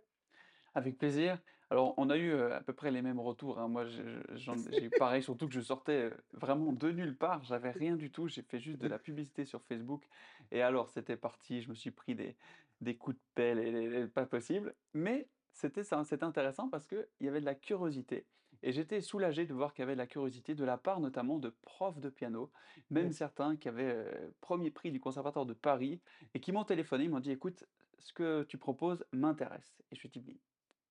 Avec 0.74 0.98
plaisir. 0.98 1.42
Alors, 1.70 1.94
on 1.98 2.10
a 2.10 2.18
eu, 2.18 2.34
à 2.38 2.62
peu 2.62 2.74
près 2.74 2.92
les 2.92 3.02
mêmes 3.02 3.20
retours, 3.20 3.60
hein. 3.60 3.68
Moi, 3.70 3.86
je 3.86 4.02
je 4.04 4.36
j'en 4.36 4.56
j'ai 4.70 4.84
eu 4.86 4.92
pareil, 4.92 5.24
surtout 5.24 5.48
que 5.48 5.54
je 5.54 5.62
sortais, 5.62 6.12
vraiment 6.34 6.74
de 6.74 6.92
nulle 6.92 7.18
part. 7.18 7.44
J'avais 7.44 7.72
rien 7.72 7.96
du 7.96 8.12
tout. 8.12 8.28
J'ai 8.28 8.44
fait 8.44 8.60
juste 8.60 8.80
de 8.80 8.88
la 8.88 9.00
publicité 9.00 9.46
sur 9.46 9.64
Facebook 9.64 10.06
et 10.52 10.62
alors 10.62 10.90
c'était 10.90 11.18
parti. 11.18 11.62
Je 11.62 11.70
me 11.70 11.76
suis 11.76 11.92
pris 11.92 12.14
des 12.16 12.38
des 12.82 12.98
coups 12.98 13.16
de 13.18 13.22
pelle 13.36 13.60
et 13.60 13.70
et 13.70 14.02
et 14.02 14.08
pas 14.08 14.26
possible. 14.26 14.76
Mais 14.94 15.30
c'était 15.54 15.84
ça, 15.84 16.04
c'était 16.04 16.26
intéressant 16.26 16.70
parce 16.70 16.88
qu'il 16.88 17.08
y 17.22 17.28
avait 17.30 17.40
de 17.40 17.46
la 17.46 17.56
curiosité 17.56 18.28
et 18.64 18.72
j'étais 18.72 19.02
soulagé 19.02 19.46
de 19.46 19.54
voir 19.54 19.74
qu'il 19.74 19.84
y 19.84 19.84
avait 19.84 19.94
de 19.94 20.00
la 20.00 20.08
curiosité 20.08 20.56
de 20.56 20.64
la 20.66 20.78
part 20.78 21.00
notamment 21.00 21.40
de 21.40 21.50
profs 21.50 22.00
de 22.00 22.10
piano, 22.10 22.52
même 22.90 23.12
certains 23.12 23.56
qui 23.58 23.68
avaient, 23.70 24.32
1 24.42 24.72
prix 24.72 24.92
du 24.92 25.00
conservatoire 25.00 25.46
de 25.46 25.54
Paris 25.54 26.02
et 26.34 26.40
qui 26.40 26.52
m'ont 26.52 26.64
téléphoné. 26.66 27.06
Ils 27.06 27.10
m'ont 27.10 27.20
dit: 27.20 27.32
«Écoute, 27.32 27.66
ce 28.00 28.14
que 28.14 28.44
tu 28.44 28.58
proposes 28.58 29.06
m'intéresse» 29.12 29.82
et 29.92 29.96
je 29.96 30.08
me 30.08 30.10
suis 30.12 30.22
dit: 30.22 30.42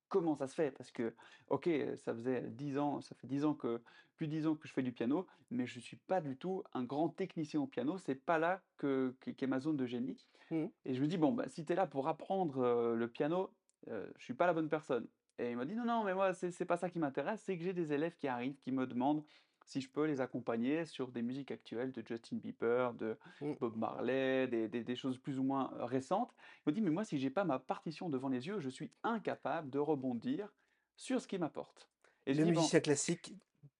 Comment 0.08 0.36
ça 0.36 0.46
se 0.46 0.54
fait? 0.54 0.70
Parce 0.70 0.92
que, 0.92 1.14
OK, 1.48 1.68
ça 1.96 2.14
faisait 2.14 2.42
10 2.50 2.78
ans 2.78 3.00
ça 3.00 3.14
fait 3.16 3.26
10 3.26 3.44
ans 3.44 3.54
que 3.54 3.82
plus 4.16 4.28
de 4.28 4.32
10 4.32 4.46
ans 4.46 4.54
que 4.54 4.68
je 4.68 4.72
fais 4.72 4.82
du 4.82 4.92
piano, 4.92 5.26
mais 5.50 5.66
je 5.66 5.80
suis 5.80 5.96
pas 5.96 6.20
du 6.20 6.36
tout 6.38 6.62
un 6.72 6.84
grand 6.84 7.08
technicien 7.08 7.60
au 7.60 7.66
piano. 7.66 7.98
C'est 7.98 8.14
pas 8.14 8.38
là 8.38 8.62
que 8.76 9.16
qu'est 9.36 9.46
ma 9.48 9.58
zone 9.60 9.76
de 9.76 9.86
génie 9.86 10.28
mmh, 10.50 10.68
et 10.84 10.94
je 10.94 11.02
me 11.02 11.08
dis: 11.08 11.18
«Bon, 11.18 11.32
bah, 11.32 11.48
si 11.48 11.64
tu 11.66 11.72
es 11.72 11.76
là 11.76 11.86
pour 11.86 12.08
apprendre, 12.08 12.94
le 12.94 13.08
piano, 13.10 13.54
heu, 13.88 14.12
je 14.18 14.24
suis 14.24 14.34
pas 14.34 14.46
la 14.46 14.54
bonne 14.54 14.68
personne» 14.70 15.08
et 15.38 15.50
il 15.50 15.56
m'a 15.56 15.64
dit: 15.64 15.74
«Non, 15.74 15.84
non, 15.84 16.04
mais 16.04 16.14
moi, 16.14 16.32
c'est 16.34 16.64
pas 16.64 16.76
ça 16.76 16.90
qui 16.90 16.98
m'intéresse, 16.98 17.42
c'est 17.44 17.56
que 17.56 17.64
j'ai 17.64 17.72
des 17.72 17.92
élèves 17.92 18.14
qui 18.16 18.28
arrivent, 18.28 18.56
qui 18.58 18.72
me 18.72 18.86
demandent 18.86 19.24
si 19.66 19.80
je 19.80 19.88
peux 19.88 20.04
les 20.04 20.20
accompagner 20.20 20.84
sur 20.84 21.08
des 21.08 21.22
musiques 21.22 21.50
actuelles 21.50 21.90
de 21.92 22.02
Justin 22.06 22.36
Bieber, 22.36 22.92
de 22.94 23.16
mmh. 23.40 23.54
Bob 23.60 23.76
Marley, 23.76 24.46
des 24.46 24.68
des 24.68 24.84
des 24.84 24.96
choses 24.96 25.18
plus 25.18 25.38
ou 25.38 25.42
moins, 25.42 25.70
récentes». 25.80 26.34
Il 26.66 26.70
me 26.70 26.72
dit: 26.72 26.80
«Mais 26.80 26.90
moi, 26.90 27.04
si 27.04 27.18
j'ai 27.18 27.30
pas 27.30 27.44
ma 27.44 27.58
partition 27.58 28.08
devant 28.08 28.28
les 28.28 28.46
yeux, 28.46 28.60
je 28.60 28.68
suis 28.70 28.90
incapable 29.02 29.70
de 29.70 29.78
rebondir 29.78 30.52
sur 30.96 31.20
ce 31.20 31.26
qu'il 31.26 31.40
m'apporte» 31.40 31.88
et 32.26 32.34
Le 32.34 32.44
dis: 32.44 32.52
«Bon» 32.52 32.60
musicien 32.60 32.80
classique 32.80 33.34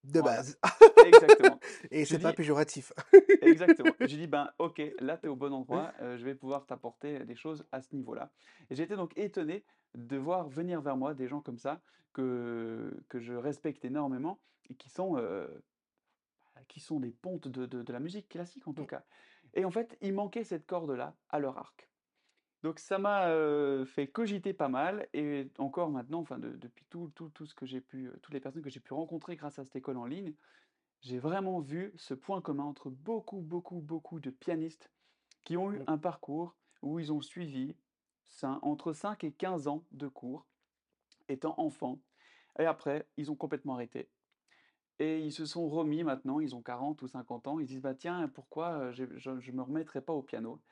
de 0.04 0.20
voilà, 0.20 0.38
base 0.38 0.58
exactement. 1.06 1.60
et 1.90 2.04
c'est 2.04 2.18
pas 2.18 2.30
dis 2.30 2.36
péjoratif. 2.36 2.92
Exactement. 3.40 3.94
J'ai 4.00 4.16
dit: 4.16 4.26
«Ben, 4.26 4.50
OK, 4.58 4.82
là, 5.00 5.16
tu 5.18 5.26
es 5.26 5.28
au 5.28 5.36
bon 5.36 5.52
endroit, 5.52 5.92
heu, 6.02 6.16
je 6.18 6.24
vais 6.24 6.34
pouvoir 6.34 6.66
t'apporter 6.66 7.20
des 7.24 7.36
choses 7.36 7.64
à 7.72 7.80
ce 7.80 7.94
niveau-là» 7.94 8.30
et 8.70 8.74
j'ai 8.74 8.82
été 8.82 8.96
donc 8.96 9.16
étonné 9.16 9.64
de 9.94 10.16
voir 10.16 10.48
venir 10.48 10.80
vers 10.80 10.96
moi 10.96 11.14
des 11.14 11.28
gens 11.28 11.40
comme 11.40 11.58
ça, 11.58 11.82
que 12.12 12.96
que 13.08 13.20
je 13.20 13.34
respecte 13.34 13.84
énormément 13.84 14.40
et 14.70 14.74
qui 14.76 14.88
sont, 14.90 15.16
heu, 15.18 15.64
bah, 16.54 16.62
qui 16.68 16.80
sont 16.80 17.00
des 17.00 17.12
pontes 17.12 17.48
de 17.48 17.66
de 17.66 17.82
de 17.82 17.92
la 17.92 18.00
musique 18.00 18.28
classique, 18.28 18.68
en 18.68 18.74
tout 18.74 18.84
Mmh, 18.84 18.86
cas 18.86 19.04
et 19.54 19.64
en 19.64 19.70
fait, 19.70 19.96
il 20.00 20.14
manquait 20.14 20.44
cette 20.44 20.66
corde-là 20.66 21.16
à 21.30 21.38
leur 21.38 21.58
arc. 21.58 21.88
Donc 22.62 22.78
ça 22.80 22.98
m'a, 22.98 23.28
fait 23.86 24.08
cogiter 24.08 24.52
pas 24.54 24.68
mal 24.68 25.08
et 25.14 25.50
encore 25.58 25.90
maintenant, 25.90 26.20
enfin 26.20 26.38
de 26.38 26.50
depuis 26.56 26.86
tout 26.90 27.10
tout 27.14 27.30
tout 27.30 27.46
ce 27.46 27.54
que 27.54 27.66
j'ai 27.66 27.80
pu, 27.80 28.10
toutes 28.22 28.34
les 28.34 28.40
personnes 28.40 28.62
que 28.62 28.70
j'ai 28.70 28.80
pu 28.80 28.94
rencontrer 28.94 29.36
grâce 29.36 29.58
à 29.58 29.64
cette 29.64 29.76
école 29.76 29.98
en 29.98 30.06
ligne, 30.06 30.34
j'ai 31.02 31.18
vraiment 31.18 31.60
vu 31.60 31.92
ce 31.96 32.14
point 32.14 32.40
commun 32.42 32.64
entre 32.64 32.90
beaucoup, 32.90 33.40
beaucoup, 33.40 33.80
beaucoup 33.80 34.20
de 34.20 34.30
pianistes 34.30 34.90
qui 35.44 35.56
ont 35.56 35.72
eu 35.72 35.80
Mmh. 35.80 35.86
un 35.86 35.98
parcours 35.98 36.56
où 36.82 36.98
ils 37.00 37.12
ont 37.12 37.22
suivi 37.22 37.76
entre 38.42 38.92
5 38.92 39.24
et 39.24 39.32
15 39.32 39.68
ans 39.68 39.86
de 39.92 40.08
cours 40.08 40.46
étant 41.28 41.54
enfants 41.58 42.02
et 42.58 42.66
après 42.66 43.10
ils 43.16 43.30
ont 43.32 43.36
complètement 43.36 43.74
arrêté 43.74 44.10
et 44.98 45.18
ils 45.20 45.32
se 45.32 45.44
sont 45.46 45.68
remis 45.68 46.04
maintenant, 46.04 46.40
ils 46.40 46.54
ont 46.54 46.62
40 46.62 47.02
ou 47.02 47.08
50 47.08 47.48
ans, 47.48 47.58
ils 47.58 47.66
disent: 47.66 47.80
«Bah 47.80 47.94
tiens, 47.94 48.28
pourquoi, 48.28 48.90
heu, 48.90 48.92
je 48.92 49.04
je 49.40 49.52
me 49.52 49.62
remettrais 49.62 50.02
pas 50.02 50.12
au 50.12 50.22
piano?» 50.22 50.62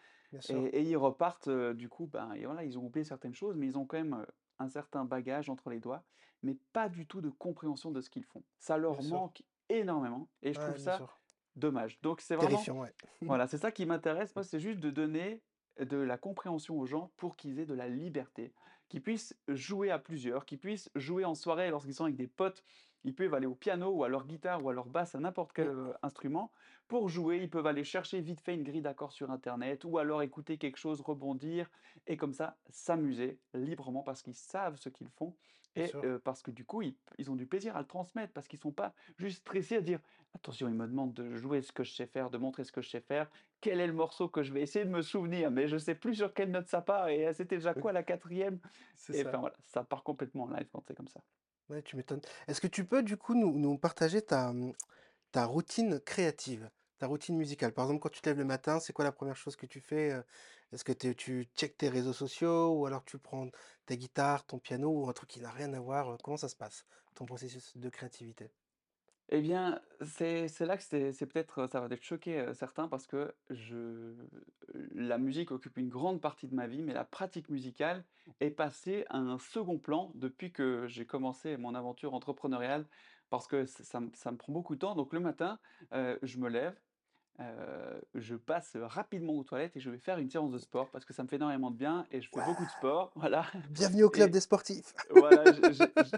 Et 0.49 0.79
et 0.81 0.83
ils 0.83 0.97
repartent, 0.97 1.49
heu, 1.49 1.75
du 1.75 1.89
coup, 1.89 2.07
ben 2.07 2.33
et 2.35 2.47
voilà, 2.47 2.65
ils 2.65 2.79
ont 2.79 2.87
oublié 2.87 3.05
certaines 3.05 3.35
choses, 3.35 3.57
mais 3.57 3.67
ils 3.67 3.79
ont 3.79 3.87
quand 3.87 3.99
même, 3.99 4.15
heu, 4.15 4.27
un 4.59 4.69
certain 4.69 5.05
bagage 5.05 5.51
entre 5.51 5.71
les 5.71 5.81
doigts, 5.81 6.05
mais 6.43 6.57
pas 6.73 6.89
du 6.89 7.07
tout 7.07 7.21
de 7.21 7.31
compréhension 7.31 7.91
de 7.93 8.01
ce 8.01 8.11
qu'ils 8.11 8.25
font. 8.25 8.45
Ça 8.59 8.79
Bien 8.89 9.01
leur 9.01 9.03
sûr. 9.03 9.23
manque 9.23 9.45
énormément 9.69 10.31
et 10.43 10.53
je 10.55 10.61
trouve 10.61 10.77
Ouais, 10.77 10.79
ça 10.79 10.91
sûr. 10.91 11.21
dommage. 11.57 12.01
Donc 12.03 12.21
c'est 12.21 12.37
vraiment 12.37 12.69
ouais. 12.69 12.95
voilà, 13.27 13.47
c'est 13.49 13.59
ça 13.59 13.73
qui 13.73 13.87
m'intéresse, 13.87 14.35
moi, 14.37 14.45
c'est 14.45 14.61
juste 14.61 14.81
de 14.81 14.91
donner 14.91 15.45
de 15.81 15.97
la 15.97 16.19
compréhension 16.19 16.79
aux 16.79 16.87
gens 16.87 17.11
pour 17.17 17.37
qu'ils 17.37 17.59
aient 17.59 17.67
de 17.67 17.75
la 17.75 17.89
liberté, 17.89 18.53
qu'ils 18.89 19.03
puissent 19.03 19.37
jouer 19.49 19.91
à 19.91 19.99
plusieurs, 19.99 20.45
qu'ils 20.45 20.59
puissent 20.59 20.91
jouer 20.95 21.25
en 21.25 21.35
soirée 21.35 21.71
lorsqu'ils 21.71 21.95
sont 21.95 22.05
avec 22.05 22.17
des 22.17 22.27
potes. 22.27 22.65
Ils 23.05 23.15
peuvent 23.15 23.35
aller 23.35 23.47
au 23.47 23.55
piano 23.55 23.91
ou 23.91 24.05
à 24.05 24.09
leur 24.09 24.27
guitare 24.27 24.65
ou 24.65 24.69
à 24.69 24.73
leur 24.73 24.87
basse, 24.87 25.15
à 25.15 25.19
n'importe 25.21 25.53
quel, 25.53 25.69
heu, 25.69 25.95
instrument 26.03 26.53
pour 26.87 27.09
jouer. 27.09 27.39
Ils 27.39 27.51
peuvent 27.51 27.67
aller 27.67 27.85
chercher 27.85 28.21
vite 28.21 28.41
fait 28.41 28.55
une 28.55 28.63
grille 28.63 28.83
d'accords 28.83 29.13
sur 29.13 29.31
internet 29.31 29.85
ou 29.85 29.99
alors 29.99 30.23
écouter 30.23 30.57
quelque 30.59 30.77
chose, 30.77 31.01
rebondir 31.01 31.71
et 32.07 32.17
comme 32.17 32.33
ça 32.33 32.59
s'amuser 32.71 33.41
librement 33.55 34.03
parce 34.03 34.23
qu'ils 34.23 34.35
savent 34.37 34.77
ce 34.77 34.89
qu'ils 34.89 35.09
font 35.09 35.35
et 35.77 35.93
parce 36.25 36.43
que 36.43 36.51
du 36.51 36.65
coup, 36.65 36.83
ils 37.19 37.31
ont 37.31 37.37
du 37.37 37.47
plaisir 37.47 37.77
à 37.77 37.81
le 37.81 37.87
transmettre 37.87 38.33
parce 38.33 38.49
qu'ils 38.49 38.59
sont 38.59 38.73
pas 38.73 38.95
juste 39.19 39.39
stressés 39.41 39.77
à 39.77 39.81
dire: 39.81 40.01
«Attention, 40.35 40.69
il 40.69 40.75
me 40.75 40.87
demande 40.87 41.15
de 41.15 41.35
jouer 41.37 41.63
ce 41.63 41.73
que 41.73 41.85
je 41.85 41.93
sais 41.93 42.07
faire, 42.07 42.31
de 42.31 42.39
montrer 42.39 42.65
ce 42.65 42.73
que 42.73 42.83
je 42.83 42.89
sais 42.91 43.01
faire. 43.01 43.31
Quel 43.61 43.81
est 43.81 43.87
le 43.87 43.93
morceau 43.93 44.29
que 44.29 44.43
je 44.43 44.53
vais 44.53 44.63
essayer 44.63 44.85
de 44.85 44.91
me 44.91 45.03
souvenir? 45.03 45.51
Mais 45.51 45.69
je 45.69 45.77
sais 45.79 45.95
plus 45.95 46.15
sur 46.17 46.35
quelle 46.35 46.51
note 46.51 46.69
ça 46.69 46.83
part 46.83 47.09
et 47.09 47.33
c'était 47.35 47.57
déjà 47.57 47.75
quoi 47.75 47.93
la 47.93 48.03
quatrième? 48.03 48.61
C'est 48.97 49.13
Et 49.13 49.23
enfin 49.23 49.39
voilà, 49.39 49.57
ça 49.65 49.85
part 49.85 50.03
complètement 50.05 50.45
en 50.45 50.51
live 50.51 50.69
quand 50.73 50.83
c'est 50.87 50.95
comme 50.95 51.09
ça. 51.09 51.23
Ouais, 51.69 51.83
tu 51.83 51.97
m'étonnes. 51.97 52.21
Est-ce 52.47 52.61
que 52.61 52.67
tu 52.69 52.85
peux 52.85 53.03
du 53.03 53.17
coup 53.17 53.35
nous 53.35 53.59
nous 53.59 53.79
partager 53.79 54.23
ta, 54.23 54.53
mmh, 54.53 54.73
ta 55.33 55.47
routine 55.47 56.01
créative, 56.01 56.71
ta 57.03 57.07
routine 57.09 57.37
musicale? 57.37 57.73
Par 57.75 57.85
exemple, 57.87 58.01
quand 58.01 58.09
tu 58.11 58.21
te 58.23 58.29
lèves 58.29 58.39
le 58.39 58.45
matin, 58.45 58.81
c'est 58.81 58.93
quoi 58.93 59.05
la 59.05 59.13
première 59.13 59.37
chose 59.37 59.57
que 59.57 59.67
tu 59.67 59.81
fais, 59.81 60.13
heu? 60.13 60.25
Est-ce 60.73 60.85
que 60.85 60.93
tu 60.93 61.45
checkes 61.57 61.77
tes 61.79 61.89
réseaux 61.89 62.13
sociaux 62.13 62.73
ou 62.79 62.87
alors 62.87 63.05
tu 63.05 63.19
prends 63.19 63.49
ta 63.87 63.97
guitare, 63.97 64.47
ton 64.47 64.59
piano 64.59 64.91
ou 64.91 65.09
un 65.09 65.13
truc 65.13 65.31
qui 65.31 65.41
n'a 65.41 65.51
rien 65.51 65.73
à 65.75 65.81
voir, 65.81 66.11
heu? 66.13 66.17
Comment 66.23 66.37
ça 66.37 66.49
se 66.49 66.57
passe, 66.57 66.87
ton 67.15 67.27
processus 67.27 67.77
de 67.77 67.89
créativité? 67.91 68.53
Eh 69.29 69.41
bien, 69.41 69.81
c'est 70.03 70.47
là 70.61 70.77
que 70.77 70.83
c'est 70.83 71.27
peut-être, 71.27 71.67
ça 71.71 71.81
va 71.81 71.89
peut-être 71.89 72.03
choquer, 72.03 72.39
heu, 72.41 72.55
certains 72.55 72.89
parce 72.89 73.07
que 73.07 73.35
je 73.49 74.15
la 74.75 75.17
musique 75.19 75.51
occupe 75.53 75.79
une 75.79 75.89
grande 75.89 76.21
partie 76.21 76.49
de 76.49 76.55
ma 76.55 76.67
vie, 76.67 76.83
mais 76.83 76.93
la 76.93 77.05
pratique 77.05 77.49
musicale 77.49 78.05
est 78.41 78.51
passée 78.51 79.05
à 79.09 79.17
un 79.19 79.39
second 79.39 79.79
plan 79.79 80.13
depuis 80.17 80.53
que 80.53 80.87
j'ai 80.87 81.07
commencé 81.07 81.57
mon 81.57 81.75
aventure 81.75 82.13
entrepreneuriale 82.15 82.87
parce 83.31 83.47
que 83.47 83.65
ça 83.65 84.01
me 84.01 84.11
ça 84.15 84.33
me 84.33 84.37
prend 84.37 84.53
beaucoup 84.53 84.75
de 84.75 84.81
temps. 84.81 84.95
Donc 84.95 85.13
le 85.15 85.21
matin, 85.21 85.59
je 85.93 86.39
me 86.39 86.49
lève, 86.49 86.79
heu, 87.41 88.03
je 88.15 88.35
passe, 88.37 88.77
rapidement 88.77 89.35
aux 89.35 89.45
toilettes 89.45 89.77
et 89.77 89.81
je 89.81 89.91
vais 89.91 89.99
faire 89.99 90.19
une 90.19 90.31
séance 90.31 90.53
de 90.53 90.59
sport 90.59 90.91
parce 90.91 91.05
que 91.05 91.13
ça 91.15 91.23
me 91.23 91.29
fait 91.29 91.37
énormément 91.37 91.71
de 91.71 91.77
bien 91.77 92.07
et 92.11 92.21
je 92.21 92.31
fais 92.31 92.41
beaucoup 92.43 92.67
de 92.67 92.71
sport, 92.71 93.13
voilà 93.17 93.47
Bienvenue 93.69 94.05
au 94.05 94.11
club 94.11 94.31
et 94.31 94.31
des 94.31 94.41
sportifs! 94.41 94.95
voilà, 95.11 95.51
je 95.51 95.73
je 95.73 95.87
j 95.99 96.17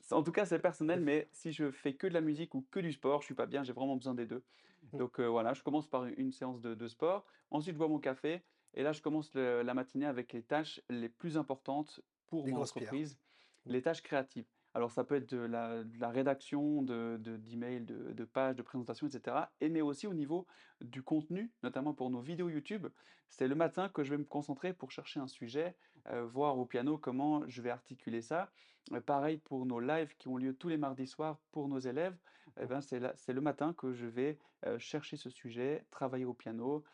c'est 0.00 0.14
en 0.14 0.22
tout 0.22 0.32
cas, 0.32 0.46
c'est 0.46 0.60
personnel, 0.60 1.00
mais 1.00 1.28
si 1.32 1.52
je 1.52 1.70
fais 1.72 1.96
que 1.96 2.06
de 2.06 2.14
la 2.14 2.20
musique 2.22 2.54
ou 2.54 2.62
que 2.70 2.80
du 2.80 2.92
sport, 2.92 3.20
je 3.22 3.26
suis 3.26 3.34
pas 3.34 3.46
bien, 3.46 3.64
j'ai 3.64 3.72
vraiment 3.74 3.96
besoin 3.96 4.14
des 4.14 4.26
2. 4.26 4.44
Mmh, 4.92 5.00
Donc 5.00 5.20
heu, 5.20 5.26
voilà, 5.26 5.54
je 5.54 5.62
commence 5.62 5.88
par 5.88 6.06
une 6.06 6.32
séance 6.32 6.60
de 6.62 6.74
de 6.74 6.88
sport. 6.88 7.26
Ensuite, 7.50 7.74
je 7.74 7.78
bois 7.78 7.88
mon 7.88 8.00
café 8.00 8.44
et 8.74 8.82
là, 8.84 8.92
je 8.92 9.02
commence 9.02 9.34
le 9.34 9.62
la 9.62 9.74
matinée 9.74 10.06
avec 10.06 10.32
les 10.34 10.44
tâches 10.44 10.80
les 10.90 11.08
plus 11.10 11.38
importantes 11.38 12.00
pour 12.26 12.46
des 12.46 12.52
mon 12.52 12.54
grosses 12.54 12.72
pierres. 12.72 13.02
entreprise, 13.02 13.18
Mmh, 13.66 13.74
les 13.74 13.82
tâches 13.82 14.02
créatives. 14.02 14.48
Alors 14.74 14.90
ça 14.90 15.04
peut 15.04 15.14
être 15.16 15.30
de 15.30 15.38
la 15.38 15.84
de 15.84 15.98
la 16.00 16.10
rédaction 16.10 16.82
de 16.82 17.16
de 17.20 17.36
d'emails, 17.36 17.84
de 17.84 18.12
de 18.12 18.24
pages, 18.24 18.56
de 18.56 18.62
présentations 18.62 19.06
et 19.06 19.10
cetera 19.10 19.52
et 19.60 19.68
mais 19.68 19.80
aussi 19.82 20.06
au 20.08 20.14
niveau 20.14 20.46
du 20.80 21.02
contenu, 21.02 21.52
notamment 21.62 21.94
pour 21.94 22.10
nos 22.10 22.20
vidéos 22.20 22.48
YouTube. 22.48 22.88
C'est 23.28 23.46
le 23.48 23.54
matin 23.54 23.88
que 23.88 24.02
je 24.02 24.10
vais 24.10 24.18
me 24.18 24.24
concentrer 24.24 24.72
pour 24.74 24.90
chercher 24.90 25.20
un 25.20 25.28
sujet, 25.28 25.76
heu, 26.10 26.22
voir 26.22 26.58
au 26.58 26.66
piano 26.66 26.98
comment 26.98 27.46
je 27.48 27.62
vais 27.62 27.70
articuler 27.70 28.20
ça. 28.20 28.52
Heu, 28.92 29.00
pareil 29.00 29.38
pour 29.38 29.64
nos 29.64 29.78
lives 29.80 30.16
qui 30.16 30.28
ont 30.28 30.36
lieu 30.38 30.54
tous 30.56 30.68
les 30.68 30.76
mardis 30.76 31.06
soirs 31.06 31.40
pour 31.52 31.68
nos 31.68 31.78
élèves, 31.78 32.18
mmh. 32.46 32.66
ben, 32.68 32.80
c'est 32.80 33.32
le 33.32 33.40
matin 33.40 33.74
que 33.74 33.92
je 33.92 34.06
vais, 34.06 34.38
heu, 34.66 34.78
chercher 34.78 35.16
ce 35.16 35.30
sujet, 35.30 35.86
travailler 35.90 36.24
au 36.24 36.34
piano. 36.34 36.84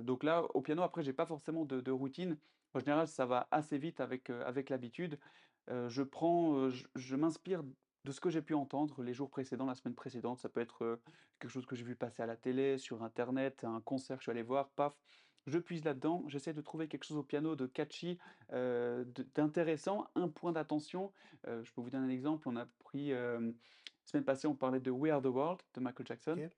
Donc 0.00 0.24
là, 0.24 0.42
au 0.54 0.60
piano, 0.60 0.82
après, 0.82 1.02
j'ai 1.04 1.12
pas 1.12 1.26
forcément 1.26 1.64
de 1.64 1.90
routine. 1.90 2.38
En 2.74 2.80
général, 2.80 3.06
ça 3.06 3.26
va 3.26 3.48
assez 3.50 3.78
vite 3.78 4.00
avec, 4.00 4.28
avec 4.30 4.70
l'habitude. 4.70 5.18
Je 5.68 6.02
prends, 6.02 6.68
je 6.70 6.86
je 6.94 7.16
m'inspire 7.16 7.62
de 8.04 8.10
ce 8.10 8.20
que 8.20 8.30
j'ai 8.30 8.42
pu 8.42 8.54
entendre 8.54 9.02
les 9.02 9.14
jours 9.14 9.30
précédents, 9.30 9.66
la 9.66 9.76
semaine 9.76 9.94
précédente. 9.94 10.40
Ça 10.40 10.48
peut 10.48 10.60
être, 10.60 11.00
quelque 11.38 11.50
chose 11.50 11.66
que 11.66 11.76
j'ai 11.76 11.84
vu 11.84 11.94
passer 11.94 12.22
à 12.22 12.26
la 12.26 12.36
télé, 12.36 12.78
sur 12.78 13.02
internet, 13.02 13.64
un 13.64 13.80
concert 13.80 14.16
que 14.16 14.22
je 14.22 14.24
suis 14.24 14.30
allé 14.30 14.42
voir, 14.42 14.70
paf, 14.70 14.96
je 15.46 15.58
puise 15.58 15.84
là-dedans. 15.84 16.24
J'essaie 16.26 16.52
de 16.52 16.60
trouver 16.60 16.88
quelque 16.88 17.04
chose 17.04 17.16
au 17.16 17.22
piano 17.22 17.54
de 17.54 17.66
catchy, 17.66 18.18
d'intéressant, 18.50 20.08
un 20.14 20.28
point 20.28 20.52
d'attention. 20.52 21.12
Je 21.44 21.72
peux 21.72 21.80
vous 21.80 21.90
donner 21.90 22.06
un 22.06 22.10
exemple, 22.10 22.48
on 22.48 22.56
a 22.56 22.66
pris, 22.80 23.10
hem, 23.10 23.54
semaine 24.04 24.24
passée, 24.24 24.48
on 24.48 24.56
parlait 24.56 24.80
de 24.80 24.90
We 24.90 25.12
Are 25.12 25.22
the 25.22 25.26
World 25.26 25.60
de 25.74 25.80
Michael 25.80 26.06
Jackson. 26.06 26.48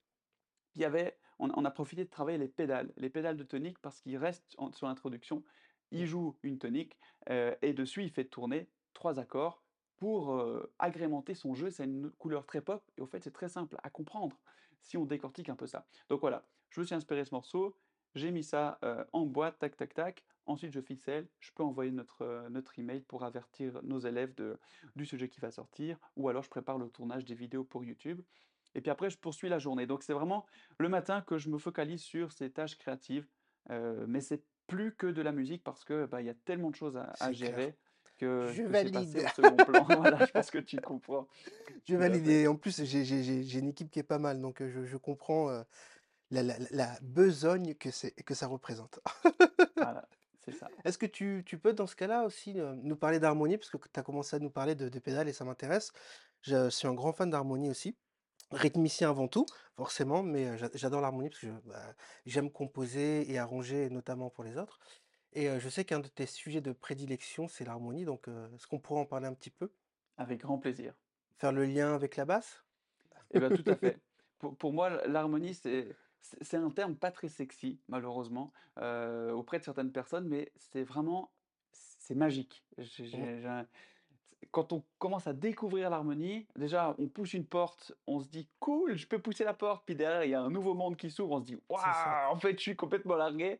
Il 0.76 0.82
y 0.82 0.84
avait 0.84 1.18
on 1.38 1.50
on 1.54 1.64
a 1.64 1.70
profité 1.70 2.04
de 2.04 2.11
travailler 2.11 2.38
les 2.38 2.49
pédales, 2.49 2.92
les 2.96 3.11
pédales 3.11 3.37
de 3.37 3.44
tonique 3.44 3.78
parce 3.80 4.00
qu'il 4.00 4.16
reste 4.16 4.54
en 4.56 4.73
sur 4.73 4.87
l'introduction, 4.87 5.44
il 5.90 6.06
joue 6.06 6.37
une 6.42 6.58
tonique, 6.58 6.99
et 7.28 7.75
dessus 7.75 8.02
il 8.02 8.11
fait 8.11 8.25
tourner 8.25 8.68
3 8.94 9.18
accords 9.18 9.62
pour, 9.96 10.42
agrémenter 10.78 11.34
son 11.34 11.54
jeu. 11.54 11.70
C'est 11.70 11.84
une 11.84 12.10
couleur 12.12 12.46
très 12.46 12.60
pop 12.60 12.82
et 12.96 13.00
au 13.00 13.06
fait, 13.06 13.22
c'est 13.22 13.32
très 13.32 13.48
simple 13.48 13.76
à 13.82 13.90
comprendre 13.90 14.38
si 14.82 14.96
on 14.96 15.04
décortique 15.04 15.48
un 15.48 15.56
peu 15.56 15.66
ça. 15.66 15.86
Donc 16.08 16.20
voilà, 16.20 16.44
je 16.70 16.80
me 16.80 16.84
suis 16.84 16.94
inspiré 16.94 17.22
de 17.22 17.26
ce 17.26 17.34
morceau, 17.34 17.76
j'ai 18.14 18.30
mis 18.30 18.44
ça, 18.44 18.78
en 19.12 19.24
boîte, 19.24 19.58
tac, 19.58 19.76
tac, 19.76 19.94
tac. 19.94 20.24
Ensuite 20.46 20.72
je 20.72 20.80
ficelle, 20.80 21.26
je 21.40 21.50
peux 21.54 21.62
envoyer 21.62 21.90
notre, 21.90 22.48
notre 22.50 22.78
email 22.78 23.00
pour 23.00 23.24
avertir 23.24 23.80
nos 23.82 23.98
élèves 23.98 24.34
de 24.34 24.58
du 24.94 25.06
sujet 25.06 25.30
qui 25.30 25.40
va 25.40 25.50
sortir 25.50 25.98
ou 26.16 26.28
alors 26.28 26.42
je 26.42 26.50
prépare 26.50 26.76
le 26.76 26.90
tournage 26.90 27.24
des 27.24 27.34
vidéos 27.34 27.64
pour 27.64 27.82
YouTube 27.82 28.20
et 28.74 28.82
puis 28.82 28.90
après 28.90 29.08
je 29.08 29.16
poursuis 29.16 29.48
la 29.48 29.58
journée. 29.58 29.86
Donc 29.86 30.02
c'est 30.02 30.12
vraiment 30.12 30.44
le 30.78 30.90
matin 30.90 31.22
que 31.22 31.38
je 31.38 31.48
me 31.48 31.56
focalise 31.56 32.02
sur 32.02 32.32
ces 32.32 32.50
tâches 32.50 32.76
créatives, 32.76 33.26
mais 33.70 34.20
c'est 34.20 34.44
plus 34.66 34.94
que 34.94 35.06
de 35.06 35.22
la 35.22 35.32
musique 35.32 35.62
parce 35.62 35.84
que, 35.84 36.06
bah, 36.06 36.22
il 36.22 36.26
y 36.26 36.30
a 36.30 36.34
tellement 36.34 36.70
de 36.70 36.76
choses 36.76 36.96
à 36.96 37.32
clair. 37.32 37.72
Que 38.16 38.56
Je 38.56 38.62
que 38.64 38.75
c'est 38.75 38.90
passé 38.90 39.18
valide. 39.18 39.25
au 39.25 39.28
second 39.28 39.61
plan. 39.61 39.85
Voilà, 39.99 40.23
je 40.23 40.33
pense 40.33 40.50
que 40.50 40.59
tu 40.59 40.80
comprends. 40.80 41.28
Je 41.85 41.97
valide 41.97 42.26
et 42.28 42.47
en 42.47 42.56
plus, 42.56 42.83
j'ai 42.85 43.59
une 43.59 43.68
équipe 43.68 43.90
qui 43.90 43.99
est 43.99 44.02
pas 44.02 44.18
mal, 44.18 44.40
donc 44.40 44.61
heu, 44.62 44.68
je 44.71 44.85
je 44.85 44.97
comprends, 44.97 45.50
heu, 45.50 45.64
la 46.30 46.42
la 46.42 46.56
la 46.71 46.99
besogne 47.02 47.75
que 47.76 47.90
ça 47.92 48.47
représente. 48.49 49.00
Voilà, 49.78 50.09
c'est 50.38 50.52
ça. 50.52 50.71
Est-ce 50.85 50.99
que 50.99 51.06
tu 51.06 51.42
tu 51.47 51.59
peux 51.59 51.73
dans 51.73 51.87
ce 51.87 51.97
cas-là 51.97 52.25
aussi, 52.25 52.59
heu, 52.59 52.75
nous 52.76 52.97
parler 52.97 53.18
d'harmonie? 53.21 53.59
Parce 53.59 53.71
que 53.71 53.76
tu 53.76 54.00
as 54.00 54.02
commencé 54.02 54.37
à 54.37 54.38
nous 54.38 54.50
parler 54.50 54.75
de 54.75 54.88
de 54.88 54.99
pédales 54.99 55.28
et 55.28 55.33
ça 55.33 55.44
m'intéresse. 55.44 55.90
Je 56.42 56.71
suis 56.71 56.87
un 56.88 56.94
grand 56.94 57.12
fan 57.12 57.30
d'harmonie 57.30 57.71
aussi, 57.71 57.97
rythmicien 58.52 59.11
avant 59.11 59.28
tout, 59.28 59.47
forcément, 59.76 60.23
mais 60.23 60.59
j'adore 60.75 61.00
l'harmonie 61.02 61.30
parce 61.30 61.40
que, 61.42 61.61
bah, 61.66 61.94
j'aime 62.26 62.50
composer 62.52 63.30
et 63.33 63.38
arranger, 63.38 63.90
notamment 63.90 64.30
pour 64.30 64.44
les 64.44 64.59
autres 64.59 64.78
et 65.34 65.60
je 65.60 65.68
sais 65.68 65.84
qu'un 65.84 66.00
de 66.00 66.08
tes 66.08 66.26
sujets 66.26 66.60
de 66.60 66.72
prédilection, 66.72 67.48
c'est 67.48 67.64
l'harmonie, 67.64 68.04
donc 68.04 68.28
est-ce 68.28 68.66
qu'on 68.66 68.80
pourrait 68.80 69.00
en 69.00 69.06
parler 69.06 69.26
un 69.26 69.34
petit 69.34 69.50
peu? 69.50 69.72
Avec 70.16 70.40
grand 70.40 70.58
plaisir. 70.58 70.96
Faire 71.38 71.52
le 71.52 71.64
lien 71.64 71.94
avec 71.94 72.16
la 72.16 72.24
basse? 72.24 72.64
Et 73.30 73.40
bah, 73.40 73.50
tout 73.50 73.64
à 73.66 73.76
fait. 73.76 74.02
Pour 74.38 74.56
pour 74.56 74.72
moi, 74.72 75.06
l'harmonie, 75.06 75.54
c'est 75.54 75.96
c'est 76.20 76.56
un 76.56 76.70
terme 76.70 76.96
pas 76.96 77.10
très 77.12 77.28
sexy, 77.28 77.82
malheureusement, 77.88 78.52
heu, 78.78 79.30
auprès 79.34 79.58
de 79.58 79.64
certaines 79.64 79.92
personnes, 79.92 80.26
mais 80.28 80.52
c'est 80.56 80.82
vraiment 80.84 81.34
c'est 81.72 82.14
magique. 82.14 82.64
J'ai 82.78 83.06
j'ai 83.06 83.64
quand 84.54 84.73
on 84.73 84.84
commence 85.00 85.26
à 85.26 85.32
découvrir 85.32 85.90
l'harmonie, 85.90 86.46
déjà, 86.54 86.94
on 87.00 87.08
pousse 87.08 87.34
une 87.34 87.44
porte, 87.44 87.92
on 88.06 88.20
se 88.20 88.28
dit: 88.28 88.49
«Cool, 88.61 88.94
je 88.96 89.04
peux 89.08 89.18
pousser 89.18 89.42
la 89.42 89.52
porte», 89.52 89.82
puis 89.84 89.96
derrière, 89.96 90.23
il 90.23 90.30
y 90.30 90.34
a 90.34 90.40
un 90.40 90.49
nouveau 90.49 90.75
monde 90.75 90.96
qui 90.96 91.11
s'ouvre, 91.11 91.32
on 91.32 91.40
se 91.40 91.46
dit. 91.46 91.58
«Waouh, 91.68 91.82
en 92.30 92.38
fait, 92.38 92.56
je 92.56 92.62
suis 92.62 92.76
complètement 92.76 93.16
largué». 93.16 93.58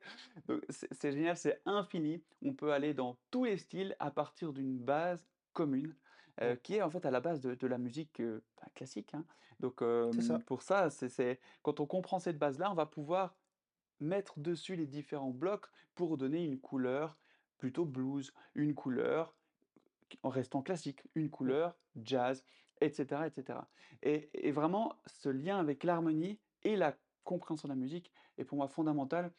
C'est 0.71 1.11
génial, 1.11 1.37
c'est 1.37 1.61
infini. 1.67 2.23
On 2.43 2.55
peut 2.55 2.73
aller 2.73 2.95
dans 2.95 3.17
tous 3.33 3.45
les 3.45 3.59
styles 3.59 3.97
à 3.99 4.13
partir 4.13 4.53
d'une 4.53 4.79
base 4.79 5.27
commune, 5.53 5.97
heu, 6.41 6.55
qui 6.63 6.77
est 6.77 6.83
en 6.83 6.91
fait 6.91 7.05
à 7.05 7.11
la 7.11 7.21
base 7.21 7.41
de 7.41 7.57
de 7.57 7.67
la 7.67 7.79
musique, 7.79 8.21
heu, 8.21 8.45
bah, 8.61 8.69
classique, 8.77 9.15
hein. 9.15 9.25
Donc 9.59 9.83
ça. 10.21 10.39
pour 10.47 10.63
ça, 10.63 10.91
c'est 10.91 11.41
quand 11.63 11.81
on 11.81 11.87
comprend 11.87 12.21
cette 12.21 12.39
base-là, 12.39 12.71
on 12.71 12.75
va 12.75 12.87
pouvoir 12.87 13.35
mettre 13.99 14.39
dessus 14.39 14.77
les 14.77 14.87
différents 14.87 15.31
blocs 15.31 15.67
pour 15.97 16.17
donner 16.19 16.45
une 16.45 16.61
couleur, 16.61 17.17
plutôt 17.59 17.85
blues, 17.85 18.33
une 18.55 18.75
couleur 18.75 19.35
en 20.23 20.29
restant 20.29 20.63
classique, 20.63 21.03
une 21.15 21.31
couleur 21.31 21.77
jazz, 21.97 22.45
etc., 22.81 23.23
etc. 23.27 23.59
Et, 24.03 24.31
et 24.35 24.53
vraiment, 24.53 24.97
ce 25.07 25.29
lien 25.29 25.59
avec 25.59 25.85
l'harmonie 25.85 26.39
et 26.63 26.77
la 26.77 26.97
compréhension 27.25 27.69
de 27.69 27.73
la 27.73 27.79
musique 27.79 28.13
est 28.39 28.45
pour 28.45 28.59
moi 28.59 28.69
fondamental 28.69 29.33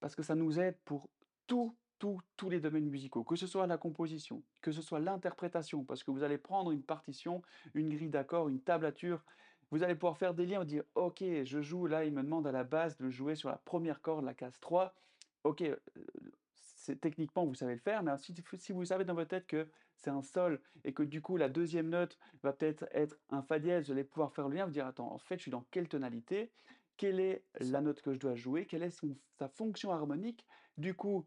parce 0.00 0.16
que 0.16 0.22
ça 0.22 0.34
nous 0.34 0.58
aide 0.58 0.76
pour 0.84 1.08
tout, 1.46 1.76
tout, 1.98 2.20
tous 2.36 2.50
les 2.50 2.60
domaines 2.60 2.88
musicaux, 2.88 3.22
que 3.22 3.36
ce 3.36 3.46
soit 3.46 3.66
la 3.66 3.76
composition, 3.76 4.42
que 4.62 4.72
ce 4.72 4.82
soit 4.82 5.00
l'interprétation, 5.00 5.84
parce 5.84 6.02
que 6.02 6.10
vous 6.10 6.22
allez 6.22 6.38
prendre 6.38 6.72
une 6.72 6.82
partition, 6.82 7.42
une 7.74 7.90
grille 7.90 8.08
d'accords, 8.08 8.48
une 8.48 8.60
tablature, 8.60 9.24
vous 9.70 9.82
allez 9.82 9.94
pouvoir 9.94 10.16
faire 10.16 10.34
des 10.34 10.46
liens, 10.46 10.64
dire, 10.64 10.82
ok, 10.94 11.22
je 11.44 11.60
joue, 11.60 11.86
là, 11.86 12.04
il 12.04 12.12
me 12.12 12.22
demande 12.22 12.46
à 12.46 12.52
la 12.52 12.64
base 12.64 12.96
de 12.96 13.08
jouer 13.10 13.36
sur 13.36 13.50
la 13.50 13.58
première 13.58 14.00
corde, 14.00 14.24
la 14.24 14.34
case 14.34 14.58
3, 14.60 14.94
ok, 15.44 15.62
euh, 15.62 15.76
techniquement, 16.94 17.44
vous 17.44 17.54
savez 17.54 17.74
le 17.74 17.80
faire, 17.80 18.02
mais 18.02 18.12
si, 18.18 18.72
vous 18.72 18.84
savez 18.84 19.04
dans 19.04 19.14
votre 19.14 19.30
tête 19.30 19.46
que 19.46 19.68
c'est 19.96 20.10
un 20.10 20.22
sol 20.22 20.60
et 20.84 20.92
que 20.92 21.02
du 21.02 21.20
coup 21.20 21.36
la 21.36 21.48
deuxième 21.48 21.88
note 21.88 22.18
va 22.42 22.52
peut-être 22.52 22.86
être 22.92 23.18
un 23.30 23.42
fa 23.42 23.58
dièse, 23.58 23.86
vous 23.86 23.92
allez 23.92 24.04
pouvoir 24.04 24.32
faire 24.32 24.48
le 24.48 24.56
lien, 24.56 24.64
vous 24.64 24.72
dire 24.72 24.86
attends, 24.86 25.12
en 25.12 25.18
fait 25.18 25.36
je 25.36 25.42
suis 25.42 25.50
dans 25.50 25.66
quelle 25.70 25.88
tonalité, 25.88 26.50
quelle 26.96 27.20
est 27.20 27.44
la 27.60 27.80
note 27.80 28.02
que 28.02 28.12
je 28.12 28.18
dois 28.18 28.34
jouer, 28.34 28.66
quelle 28.66 28.82
est 28.82 29.04
sa 29.38 29.48
fonction 29.48 29.92
harmonique. 29.92 30.46
Du 30.76 30.94
coup, 30.94 31.26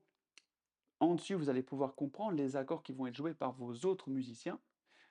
en 1.00 1.16
dessus, 1.16 1.34
vous 1.34 1.50
allez 1.50 1.64
pouvoir 1.64 1.96
comprendre 1.96 2.38
les 2.38 2.56
accords 2.56 2.84
qui 2.84 2.94
vont 2.94 3.08
être 3.08 3.16
joués 3.16 3.34
par 3.34 3.52
vos 3.54 3.74
autres 3.86 4.10
musiciens, 4.10 4.60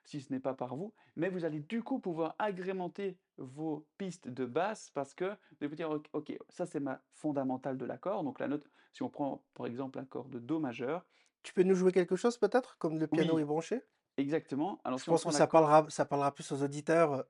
si 0.03 0.21
ce 0.21 0.31
n'est 0.31 0.39
pas 0.39 0.53
par 0.53 0.75
vous, 0.75 0.93
mais 1.15 1.29
vous 1.29 1.45
allez 1.45 1.59
du 1.59 1.83
coup 1.83 1.99
pouvoir 1.99 2.35
agrémenter 2.39 3.17
vos 3.37 3.85
pistes 3.97 4.27
de 4.27 4.45
basse 4.45 4.89
parce 4.93 5.13
que 5.13 5.25
vous 5.25 5.65
allez 5.65 5.75
dire, 5.75 5.89
ok, 6.13 6.37
ça 6.49 6.65
c'est 6.65 6.79
ma 6.79 7.01
fondamentale 7.13 7.77
de 7.77 7.85
l'accord, 7.85 8.23
donc 8.23 8.39
la 8.39 8.47
note, 8.47 8.69
si 8.91 9.03
on 9.03 9.09
prend 9.09 9.43
par 9.53 9.65
exemple 9.65 9.97
l'accord 9.97 10.25
de 10.29 10.39
Do 10.39 10.59
majeur. 10.59 11.05
Tu 11.41 11.53
peux 11.53 11.63
nous 11.63 11.75
jouer 11.75 11.91
quelque 11.91 12.15
chose 12.15 12.37
peut-être, 12.37 12.77
comme 12.77 12.99
le 12.99 13.07
piano 13.07 13.37
est 13.39 13.45
branché? 13.45 13.81
Exactement. 14.17 14.79
Alors, 14.83 14.99
Je 14.99 15.05
pense 15.05 15.23
que 15.23 15.31
ça 15.31 15.47
parlera, 15.47 15.85
ça 15.89 16.05
parlera 16.05 16.33
plus 16.33 16.51
aux 16.51 16.61
auditeurs. 16.61 17.25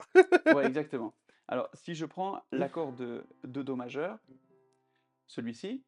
ouais, 0.53 0.65
exactement. 0.65 1.13
Alors, 1.47 1.69
si 1.73 1.95
je 1.95 2.05
prends 2.05 2.41
l'accord 2.51 2.93
de, 2.93 3.25
Do 3.43 3.75
majeur, 3.75 4.17
celui-ci, 5.27 5.83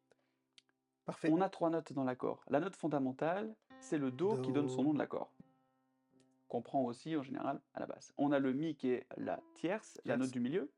Parfait. 1.04 1.28
on 1.30 1.40
a 1.40 1.48
trois 1.48 1.70
notes 1.70 1.92
dans 1.92 2.04
l'accord. 2.04 2.44
La 2.48 2.60
note 2.60 2.76
fondamentale, 2.76 3.54
c'est 3.80 3.98
le 3.98 4.10
do, 4.10 4.40
qui 4.42 4.52
donne 4.52 4.68
son 4.68 4.82
nom 4.82 4.92
de 4.92 4.98
l'accord. 4.98 5.32
Qu'on 6.48 6.62
prend 6.62 6.82
aussi 6.84 7.16
en 7.16 7.22
général 7.22 7.60
à 7.74 7.80
la 7.80 7.86
basse. 7.86 8.12
On 8.18 8.30
a 8.32 8.38
le 8.38 8.52
Mi 8.52 8.76
qui 8.76 8.90
est 8.90 9.06
la 9.16 9.40
tierce, 9.54 10.00
la 10.04 10.16
note 10.16 10.30
du 10.30 10.40
milieu, 10.40 10.70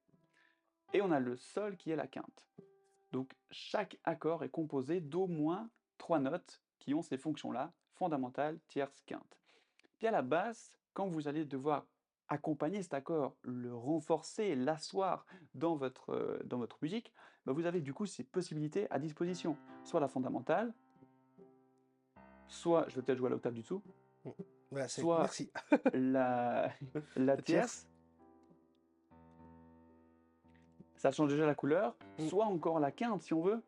et 0.93 1.03
on 1.03 1.11
a 1.11 1.21
le 1.21 1.37
Sol 1.37 1.77
qui 1.77 1.91
est 1.91 1.97
la 1.97 2.07
quinte. 2.07 2.49
Donc 3.13 3.35
chaque 3.51 3.99
accord 4.05 4.45
est 4.45 4.49
composé 4.49 5.01
d'au 5.01 5.27
moins 5.27 5.69
trois 5.99 6.21
notes 6.21 6.63
qui 6.79 6.95
ont 6.95 7.03
ces 7.03 7.19
fonctions-là, 7.19 7.73
fondamentale, 7.95 8.59
tierce, 8.69 9.03
quinte. 9.07 9.39
Puis 9.99 10.07
à 10.07 10.11
la 10.11 10.23
basse, 10.23 10.79
quand 10.95 11.09
vous 11.09 11.29
allez 11.29 11.45
devoir 11.45 11.87
accompagner 12.29 12.83
cet 12.83 12.95
accord, 12.95 13.37
le 13.43 13.75
renforcer, 13.75 14.55
l'asseoir 14.55 15.27
dans 15.55 15.77
votre, 15.77 16.11
euh, 16.11 16.39
dans 16.45 16.59
votre 16.59 16.79
musique, 16.83 17.13
bah, 17.47 17.53
vous 17.53 17.67
avez 17.67 17.81
du 17.81 17.95
coup 17.95 18.07
ces 18.07 18.25
possibilités 18.25 18.91
à 18.91 18.99
disposition. 18.99 19.57
Soit 19.85 20.01
la 20.01 20.09
fondamentale, 20.09 20.73
soit, 22.47 22.89
je 22.89 22.97
vais 22.97 23.03
peut-être 23.03 23.19
jouer 23.19 23.29
à 23.29 23.31
l'octave 23.31 23.55
du 23.55 23.63
dessous, 23.63 23.83
mmh. 24.73 24.89
soit 24.89 25.29
la, 25.95 26.73
la 27.17 27.37
tierce, 27.37 27.89
ça 30.97 31.11
change 31.11 31.31
déjà 31.31 31.47
la 31.47 31.55
couleur, 31.55 31.97
mmh. 32.19 32.29
soit 32.29 32.47
encore 32.47 32.81
la 32.81 32.91
quinte 32.91 33.23
si 33.23 33.33
on 33.35 33.43
veut, 33.43 33.63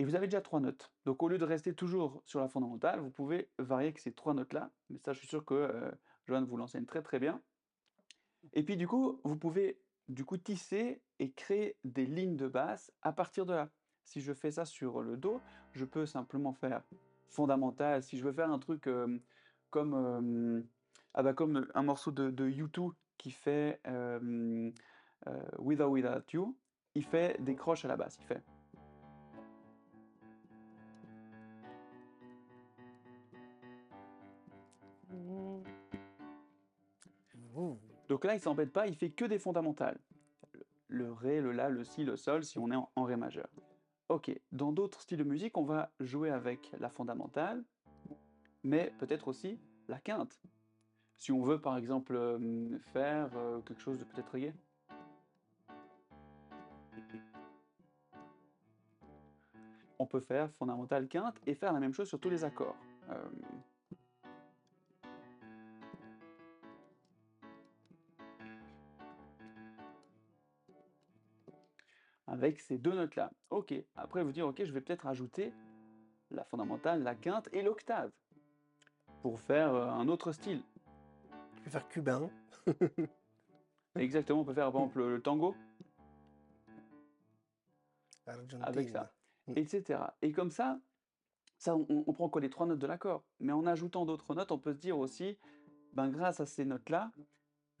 et 0.00 0.04
vous 0.04 0.14
avez 0.14 0.28
déjà 0.28 0.40
trois 0.40 0.60
notes. 0.60 0.90
Donc 1.04 1.22
au 1.22 1.28
lieu 1.28 1.36
de 1.36 1.44
rester 1.44 1.74
toujours 1.74 2.22
sur 2.24 2.40
la 2.40 2.48
fondamentale, 2.48 3.00
vous 3.00 3.10
pouvez 3.10 3.50
varier 3.58 3.88
avec 3.88 3.98
ces 3.98 4.12
trois 4.12 4.32
notes-là. 4.32 4.70
Mais 4.88 4.98
ça, 4.98 5.12
je 5.12 5.18
suis 5.18 5.28
sûr 5.28 5.44
que 5.44 5.52
euh, 5.52 5.90
Joanne 6.26 6.46
vous 6.46 6.56
l'enseigne 6.56 6.86
très 6.86 7.02
très 7.02 7.18
bien. 7.18 7.42
Et 8.54 8.62
puis 8.62 8.78
du 8.78 8.88
coup, 8.88 9.20
vous 9.24 9.36
pouvez 9.36 9.78
du 10.08 10.24
coup 10.24 10.38
tisser 10.38 11.02
et 11.18 11.32
créer 11.32 11.76
des 11.84 12.06
lignes 12.06 12.36
de 12.36 12.48
basse 12.48 12.90
à 13.02 13.12
partir 13.12 13.44
de 13.44 13.52
là. 13.52 13.68
Si 14.06 14.22
je 14.22 14.32
fais 14.32 14.52
ça 14.52 14.64
sur 14.64 15.02
le 15.02 15.18
Do, 15.18 15.42
je 15.74 15.84
peux 15.84 16.06
simplement 16.06 16.54
faire 16.54 16.82
fondamental. 17.30 18.02
Si 18.02 18.18
je 18.18 18.24
veux 18.24 18.32
faire 18.32 18.50
un 18.50 18.58
truc 18.58 18.86
euh, 18.86 19.18
comme, 19.70 19.94
euh, 19.94 20.62
ah 21.14 21.22
bah, 21.22 21.32
comme 21.32 21.66
un 21.74 21.82
morceau 21.82 22.10
de, 22.10 22.30
de 22.30 22.48
U2 22.48 22.92
qui 23.18 23.30
fait 23.30 23.80
Without 25.58 25.90
Without 25.90 26.32
You, 26.32 26.56
il 26.94 27.04
fait 27.04 27.40
des 27.42 27.56
croches 27.56 27.84
à 27.84 27.88
la 27.88 27.96
basse. 27.96 28.18
Il 28.20 28.26
fait 28.26 28.42
Donc 38.10 38.24
là, 38.24 38.34
il 38.34 38.40
s'embête 38.40 38.72
pas, 38.72 38.88
il 38.88 38.96
fait 38.96 39.10
que 39.10 39.24
des 39.24 39.38
fondamentales. 39.38 39.96
Le 40.88 41.12
Ré, 41.12 41.40
le 41.40 41.52
La, 41.52 41.68
le 41.68 41.84
Si, 41.84 42.02
le 42.02 42.16
Sol, 42.16 42.42
si 42.42 42.58
on 42.58 42.68
est 42.72 42.76
en, 42.96 43.04
Ré 43.04 43.16
majeur. 43.16 43.48
Ok, 44.10 44.28
dans 44.50 44.72
d'autres 44.72 45.00
styles 45.00 45.18
de 45.18 45.22
musique, 45.22 45.56
on 45.56 45.62
va 45.62 45.92
jouer 46.00 46.30
avec 46.30 46.72
la 46.80 46.90
fondamentale, 46.90 47.62
mais 48.64 48.92
peut-être 48.98 49.28
aussi 49.28 49.56
la 49.86 50.00
quinte. 50.00 50.42
Si 51.14 51.30
on 51.30 51.42
veut 51.42 51.60
par 51.60 51.76
exemple 51.76 52.16
euh, 52.16 52.76
faire 52.92 53.30
euh, 53.36 53.60
quelque 53.60 53.80
chose 53.80 54.00
de 54.00 54.04
peut-être 54.04 54.36
gai. 54.36 54.52
On 60.00 60.06
peut 60.06 60.18
faire 60.18 60.50
fondamentale 60.54 61.06
quinte 61.06 61.40
et 61.46 61.54
faire 61.54 61.72
la 61.72 61.78
même 61.78 61.94
chose 61.94 62.08
sur 62.08 62.18
tous 62.18 62.30
les 62.30 62.42
accords. 62.42 62.74
Euh, 63.10 63.30
avec 72.30 72.60
ces 72.60 72.78
deux 72.78 72.94
notes-là. 72.94 73.32
Ok, 73.50 73.74
après 73.96 74.22
vous 74.22 74.32
dire, 74.32 74.46
ok, 74.46 74.64
je 74.64 74.72
vais 74.72 74.80
peut-être 74.80 75.06
ajouter 75.06 75.52
la 76.30 76.44
fondamentale, 76.44 77.02
la 77.02 77.16
quinte 77.16 77.48
et 77.52 77.60
l'octave 77.60 78.10
pour 79.20 79.40
faire 79.40 79.74
euh, 79.74 79.88
un 79.88 80.08
autre 80.08 80.32
style. 80.32 80.62
Tu 81.56 81.62
peux 81.62 81.70
faire 81.70 81.88
cubain. 81.88 82.30
Exactement, 83.96 84.40
on 84.40 84.44
peut 84.44 84.54
faire 84.54 84.70
par 84.70 84.82
exemple 84.82 85.04
le 85.04 85.20
tango. 85.20 85.56
Avec 88.62 88.90
ça, 88.90 89.12
mm. 89.48 89.54
etc. 89.56 90.00
Et 90.22 90.30
comme 90.30 90.52
ça, 90.52 90.78
ça 91.58 91.74
on, 91.76 92.12
prend 92.12 92.28
quoi 92.28 92.40
les 92.40 92.48
trois 92.48 92.64
notes 92.64 92.78
de 92.78 92.86
l'accord. 92.86 93.24
Mais 93.40 93.52
en 93.52 93.66
ajoutant 93.66 94.06
d'autres 94.06 94.36
notes, 94.36 94.52
on 94.52 94.58
peut 94.58 94.72
se 94.72 94.78
dire 94.78 94.96
aussi, 94.96 95.36
ben 95.94 96.08
grâce 96.08 96.38
à 96.38 96.46
ces 96.46 96.64
notes-là, 96.64 97.10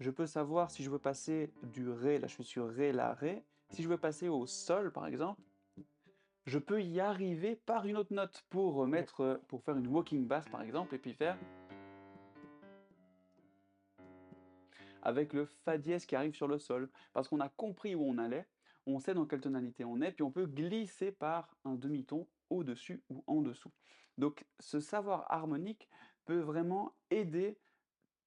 je 0.00 0.10
peux 0.10 0.26
savoir 0.26 0.72
si 0.72 0.82
je 0.82 0.90
veux 0.90 0.98
passer 0.98 1.52
du 1.62 1.88
Ré, 1.88 2.18
là 2.18 2.26
je 2.26 2.34
suis 2.34 2.44
sur 2.44 2.68
Ré, 2.68 2.90
La, 2.90 3.14
Ré, 3.14 3.44
si 3.70 3.82
je 3.82 3.88
veux 3.88 3.98
passer 3.98 4.28
au 4.28 4.46
sol, 4.46 4.92
par 4.92 5.06
exemple, 5.06 5.40
je 6.46 6.58
peux 6.58 6.82
y 6.82 7.00
arriver 7.00 7.56
par 7.56 7.86
une 7.86 7.96
autre 7.96 8.12
note 8.12 8.44
pour 8.50 8.86
mettre, 8.86 9.40
pour 9.48 9.62
faire 9.62 9.76
une 9.76 9.86
walking 9.86 10.26
bass, 10.26 10.48
par 10.48 10.62
exemple, 10.62 10.94
et 10.94 10.98
puis 10.98 11.14
faire 11.14 11.38
avec 15.02 15.32
le 15.32 15.46
fa 15.46 15.78
dièse 15.78 16.04
qui 16.04 16.14
arrive 16.14 16.34
sur 16.34 16.48
le 16.48 16.58
sol, 16.58 16.90
parce 17.12 17.28
qu'on 17.28 17.40
a 17.40 17.48
compris 17.48 17.94
où 17.94 18.02
on 18.02 18.18
allait, 18.18 18.46
on 18.86 18.98
sait 18.98 19.14
dans 19.14 19.24
quelle 19.24 19.40
tonalité 19.40 19.84
on 19.84 20.00
est, 20.02 20.12
puis 20.12 20.22
on 20.22 20.30
peut 20.30 20.46
glisser 20.46 21.12
par 21.12 21.56
un 21.64 21.74
demi-ton 21.74 22.26
au-dessus 22.50 23.02
ou 23.08 23.24
en 23.26 23.40
dessous. 23.40 23.70
Donc 24.18 24.44
ce 24.58 24.80
savoir 24.80 25.24
harmonique 25.32 25.88
peut 26.26 26.40
vraiment 26.40 26.92
aider 27.10 27.56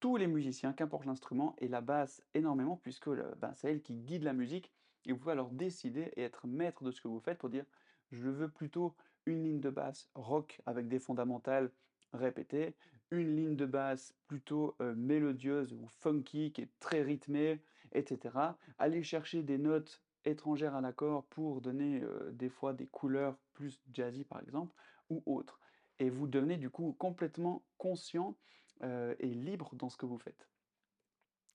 tous 0.00 0.16
les 0.16 0.26
musiciens, 0.26 0.72
qu'importe 0.72 1.06
l'instrument, 1.06 1.54
et 1.58 1.68
la 1.68 1.80
basse 1.80 2.22
énormément, 2.34 2.76
puisque 2.76 3.08
ben, 3.08 3.52
c'est 3.54 3.70
elle 3.70 3.82
qui 3.82 3.94
guide 3.94 4.24
la 4.24 4.32
musique 4.32 4.72
et 5.06 5.12
vous 5.12 5.18
pouvez 5.18 5.32
alors 5.32 5.50
décider 5.50 6.12
et 6.16 6.22
être 6.22 6.46
maître 6.46 6.84
de 6.84 6.90
ce 6.90 7.00
que 7.00 7.08
vous 7.08 7.20
faites 7.20 7.38
pour 7.38 7.50
dire 7.50 7.64
je 8.12 8.28
veux 8.28 8.48
plutôt 8.48 8.94
une 9.26 9.42
ligne 9.42 9.60
de 9.60 9.70
basse 9.70 10.08
rock 10.14 10.60
avec 10.66 10.88
des 10.88 10.98
fondamentales 10.98 11.70
répétées, 12.12 12.74
une 13.10 13.36
ligne 13.36 13.56
de 13.56 13.66
basse 13.66 14.14
plutôt 14.26 14.74
euh, 14.80 14.94
mélodieuse 14.94 15.72
ou 15.72 15.88
funky 15.98 16.52
qui 16.52 16.62
est 16.62 16.70
très 16.80 17.02
rythmée, 17.02 17.60
etc. 17.92 18.34
Aller 18.78 19.02
chercher 19.02 19.42
des 19.42 19.58
notes 19.58 20.02
étrangères 20.24 20.74
à 20.74 20.80
l'accord 20.80 21.24
pour 21.24 21.60
donner 21.60 22.02
euh, 22.02 22.30
des 22.32 22.48
fois 22.48 22.72
des 22.72 22.86
couleurs 22.86 23.36
plus 23.54 23.80
jazzy 23.92 24.24
par 24.24 24.40
exemple 24.40 24.74
ou 25.10 25.22
autres. 25.26 25.60
Et 25.98 26.10
vous 26.10 26.26
devenez 26.26 26.56
du 26.56 26.70
coup 26.70 26.94
complètement 26.98 27.62
conscient 27.78 28.36
euh, 28.82 29.14
et 29.20 29.28
libre 29.28 29.74
dans 29.74 29.88
ce 29.88 29.96
que 29.96 30.06
vous 30.06 30.18
faites. 30.18 30.48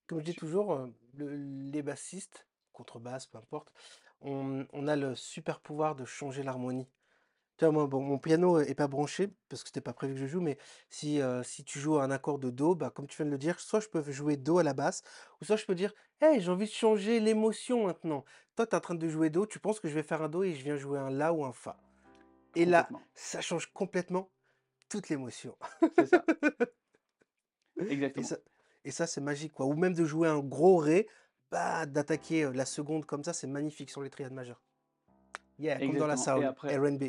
Comme 0.08 0.20
je 0.20 0.26
dis 0.26 0.36
toujours, 0.36 0.88
les 1.14 1.84
bassistes 1.84 2.49
contrebasse, 2.80 3.28
peu 3.28 3.38
importe, 3.38 3.72
on, 4.22 4.88
a 4.88 4.96
le 4.96 5.16
super 5.16 5.60
pouvoir 5.60 5.96
de 5.96 6.06
changer 6.06 6.44
l'harmonie. 6.44 6.88
Tu 7.58 7.66
vois, 7.66 7.74
moi, 7.74 7.88
bon, 7.88 8.02
mon 8.02 8.18
piano 8.18 8.60
est 8.60 8.74
pas 8.74 8.88
branché 8.88 9.30
parce 9.50 9.64
que 9.64 9.70
c'était 9.70 9.82
pas 9.82 9.92
prévu 9.92 10.14
que 10.14 10.20
je 10.22 10.28
joue, 10.28 10.40
mais 10.40 10.58
si, 10.90 11.22
euh, 11.22 11.44
si 11.44 11.66
tu 11.66 11.78
joues 11.78 12.00
un 12.00 12.10
accord 12.10 12.40
de 12.40 12.50
Do, 12.50 12.74
bah, 12.76 12.90
comme 12.90 13.06
tu 13.06 13.18
viens 13.18 13.26
de 13.26 13.32
le 13.32 13.38
dire, 13.38 13.60
soit 13.60 13.82
je 13.82 13.90
peux 13.90 14.02
jouer 14.12 14.38
Do 14.38 14.60
à 14.60 14.64
la 14.64 14.74
basse, 14.74 15.04
ou 15.42 15.46
soit 15.46 15.58
je 15.58 15.66
peux 15.66 15.76
dire, 15.76 15.94
hey, 16.22 16.40
j'ai 16.40 16.50
envie 16.50 16.68
de 16.68 16.72
changer 16.72 17.20
l'émotion 17.20 17.88
maintenant. 17.88 18.24
Toi, 18.56 18.66
tu 18.66 18.72
es 18.72 18.76
en 18.76 18.82
train 18.82 18.96
de 18.96 19.10
jouer 19.10 19.30
Do, 19.30 19.46
tu 19.46 19.60
penses 19.60 19.82
que 19.82 19.90
je 19.90 19.94
vais 19.94 20.04
faire 20.04 20.22
un 20.22 20.30
Do 20.30 20.44
et 20.44 20.54
je 20.54 20.64
viens 20.64 20.78
jouer 20.78 21.00
un 21.00 21.10
La 21.10 21.34
ou 21.34 21.44
un 21.44 21.52
Fa. 21.52 21.78
Et 22.56 22.66
là, 22.66 22.88
ça 23.14 23.42
change 23.42 23.72
complètement 23.74 24.32
toute 24.88 25.10
l'émotion. 25.10 25.56
C'est 25.98 26.08
ça. 26.08 26.26
Et 27.78 27.94
Exactement. 27.94 28.26
ça, 28.26 28.38
et 28.84 28.92
ça 28.92 29.08
c'est 29.08 29.22
magique, 29.22 29.54
quoi. 29.54 29.66
Ou 29.66 29.74
même 29.74 29.94
de 29.94 30.04
jouer 30.04 30.28
un 30.28 30.40
gros 30.40 30.78
Ré, 30.78 31.08
bah, 31.52 31.86
d'attaquer 31.86 32.52
la 32.54 32.66
seconde 32.66 33.06
comme 33.06 33.24
ça, 33.24 33.34
c'est 33.34 33.48
magnifique 33.48 33.90
sur 33.90 34.02
les 34.02 34.10
triades 34.10 34.34
majeures. 34.34 34.62
Yeah, 35.58 35.80
comme 35.82 35.98
dans 35.98 36.08
la 36.08 36.16
après, 36.48 36.76
R&B. 36.78 37.04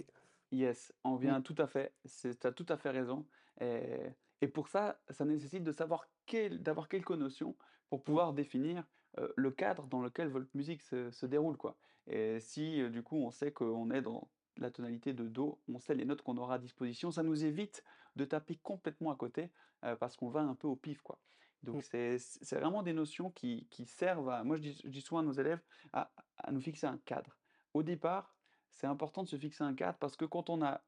yes, 0.51 0.93
on 1.05 1.17
Mm, 1.17 1.19
vient 1.23 1.41
tout 1.41 1.55
à 1.59 1.67
fait, 1.67 1.95
tu 2.23 2.47
as 2.47 2.53
tout 2.53 2.67
à 2.69 2.77
fait 2.77 2.91
raison. 2.91 3.27
Et, 3.61 4.11
et 4.41 4.49
pour 4.49 4.69
ça, 4.69 5.01
ça 5.11 5.25
nécessite 5.25 5.63
de 5.65 5.73
savoir 5.73 6.09
quel, 6.27 6.63
d'avoir 6.63 6.89
quelques 6.89 7.11
notions 7.13 7.57
pour 7.89 8.03
pouvoir 8.03 8.33
définir 8.33 8.85
euh, 9.19 9.33
le 9.37 9.51
cadre 9.51 9.87
dans 9.87 10.01
lequel 10.01 10.29
votre 10.29 10.49
musique 10.55 10.83
se, 10.83 11.11
se 11.11 11.27
déroule, 11.27 11.57
quoi. 11.57 11.77
Et 12.07 12.41
si 12.41 12.81
euh, 12.81 12.89
du 12.91 13.03
coup 13.03 13.17
on 13.17 13.31
sait 13.31 13.53
qu'on 13.53 13.91
est 13.91 14.03
dans 14.03 14.31
la 14.57 14.71
tonalité 14.71 15.13
de 15.13 15.29
Do, 15.29 15.61
on 15.69 15.79
sait 15.79 15.95
les 15.95 16.05
notes 16.05 16.23
qu'on 16.23 16.37
aura 16.37 16.55
à 16.55 16.59
disposition, 16.59 17.11
ça 17.11 17.23
nous 17.23 17.45
évite 17.45 17.85
de 18.17 18.25
taper 18.25 18.57
complètement 18.57 19.11
à 19.13 19.17
côté 19.17 19.51
euh, 19.85 19.97
parce 19.97 20.17
qu'on 20.17 20.29
va 20.29 20.41
un 20.41 20.55
peu 20.55 20.67
au 20.69 20.77
pif, 20.77 21.03
quoi. 21.03 21.19
Donc 21.63 21.83
c'est, 21.83 22.19
c'est 22.19 22.57
vraiment 22.57 22.83
des 22.83 22.93
notions 22.93 23.31
qui, 23.31 23.67
qui 23.71 23.85
servent 23.85 24.31
à, 24.31 24.45
moi 24.45 24.57
je 24.57 24.63
dis, 24.63 24.81
je 24.83 24.89
dis 24.89 25.01
souvent 25.03 25.21
à 25.21 25.25
nos 25.25 25.33
élèves, 25.33 25.61
à, 25.93 26.11
à 26.39 26.53
nous 26.53 26.61
fixer 26.61 26.87
un 26.87 26.99
cadre. 26.99 27.37
Au 27.75 27.83
départ, 27.83 28.35
c'est 28.71 28.87
important 28.87 29.23
de 29.23 29.29
se 29.29 29.37
fixer 29.37 29.63
un 29.63 29.75
cadre 29.75 29.99
parce 29.99 30.17
que 30.17 30.25
quand 30.25 30.49
on 30.49 30.57
n'a 30.57 30.83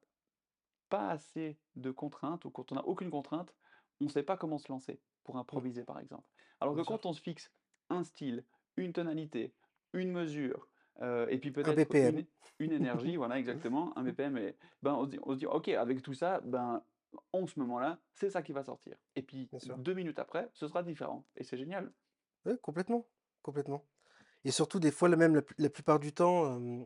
pas 0.89 1.09
assez 1.11 1.59
de 1.77 1.91
contraintes 1.91 2.45
ou 2.45 2.51
quand 2.51 2.73
on 2.73 2.77
n'a 2.77 2.87
aucune 2.87 3.11
contrainte, 3.11 3.55
on 4.01 4.05
ne 4.05 4.11
sait 4.11 4.23
pas 4.23 4.37
comment 4.37 4.59
se 4.59 4.71
lancer 4.71 5.01
pour 5.25 5.37
Mm, 5.37 5.39
improviser, 5.39 5.85
par 5.85 5.99
exemple. 5.99 6.29
Alors 6.61 6.77
que 6.77 6.83
quand 6.83 7.07
on 7.07 7.13
se 7.13 7.21
fixe 7.21 7.53
un 7.89 8.05
style, 8.05 8.45
une 8.77 8.93
tonalité, 8.93 9.55
une 9.93 10.11
mesure, 10.11 10.69
euh, 11.01 11.27
et 11.29 11.39
puis 11.39 11.51
peut-être 11.51 11.95
une 12.59 12.73
énergie, 12.73 13.17
voilà 13.17 13.39
exactement, 13.39 13.97
un 13.97 14.03
BPM, 14.03 14.37
et, 14.39 14.57
ben, 14.83 14.95
on 14.95 15.05
se 15.05 15.11
dit, 15.11 15.19
on 15.23 15.33
se 15.33 15.39
dit, 15.39 15.47
ok, 15.47 15.69
avec 15.69 16.03
tout 16.03 16.15
ça, 16.15 16.41
ben, 16.41 16.83
en 17.33 17.46
ce 17.46 17.59
moment-là, 17.61 17.98
c'est 18.14 18.31
ça 18.31 18.42
qui 18.42 18.53
va 18.53 18.62
sortir. 18.62 18.96
Et 19.16 19.22
puis 19.22 19.48
deux 19.79 19.94
minutes 19.94 20.18
après, 20.18 20.48
ce 20.53 20.66
sera 20.66 20.83
différent. 20.83 21.27
Et 21.37 21.44
c'est 21.44 21.57
génial. 21.57 21.92
Oui, 22.44 22.55
complètement. 22.61 23.07
Complètement. 23.42 23.85
Et 24.44 24.51
surtout, 24.51 24.81
des 24.81 24.90
fois, 24.90 25.09
même 25.09 25.35
la, 25.35 25.42
la 25.59 25.70
plupart 25.70 26.01
du 26.01 26.12
temps, 26.12 26.59
euh, 26.59 26.85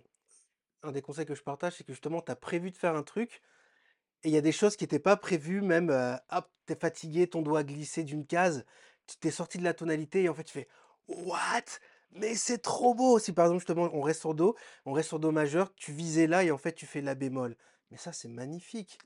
un 0.83 0.93
des 0.93 1.03
conseils 1.03 1.27
que 1.27 1.35
je 1.35 1.43
partage, 1.43 1.75
c'est 1.77 1.85
que 1.85 1.93
justement, 1.93 2.21
tu 2.21 2.31
as 2.31 2.37
prévu 2.37 2.71
de 2.71 2.77
faire 2.77 2.95
un 2.95 3.03
truc, 3.03 3.43
et 4.25 4.29
il 4.29 4.33
y 4.33 4.37
a 4.37 4.43
des 4.43 4.53
choses 4.53 4.77
qui 4.77 4.85
n'étaient 4.85 4.99
pas 4.99 5.17
prévues, 5.17 5.63
même, 5.63 5.91
euh, 5.91 6.17
hop, 6.31 6.51
tu 6.67 6.73
es 6.73 6.77
fatigué, 6.77 7.27
ton 7.29 7.43
doigt 7.43 7.61
a 7.61 7.65
glissé 7.65 8.05
d'une 8.05 8.27
case, 8.27 8.65
tu 9.07 9.17
t'es 9.19 9.31
sorti 9.31 9.59
de 9.59 9.65
la 9.65 9.75
tonalité, 9.75 10.25
et 10.25 10.29
en 10.29 10.35
fait, 10.35 10.45
tu 10.45 10.53
fais 10.53 10.69
What? 11.09 11.65
Mais 12.11 12.35
c'est 12.35 12.59
trop 12.59 12.95
beau! 12.95 13.19
Si 13.19 13.33
par 13.33 13.47
exemple, 13.47 13.61
justement, 13.61 13.91
on 13.93 14.01
reste 14.01 14.21
sur 14.21 14.35
Do, 14.35 14.57
on 14.85 14.93
reste 14.93 15.09
sur 15.09 15.21
Do 15.21 15.31
majeur, 15.33 15.75
tu 15.75 15.93
visais 15.93 16.27
là, 16.27 16.45
et 16.45 16.51
en 16.51 16.59
fait, 16.59 16.73
tu 16.73 16.87
fais 16.87 17.01
La 17.01 17.15
bémol. 17.15 17.57
Mais 17.91 17.97
ça, 17.97 18.13
c'est 18.13 18.29
magnifique. 18.29 18.99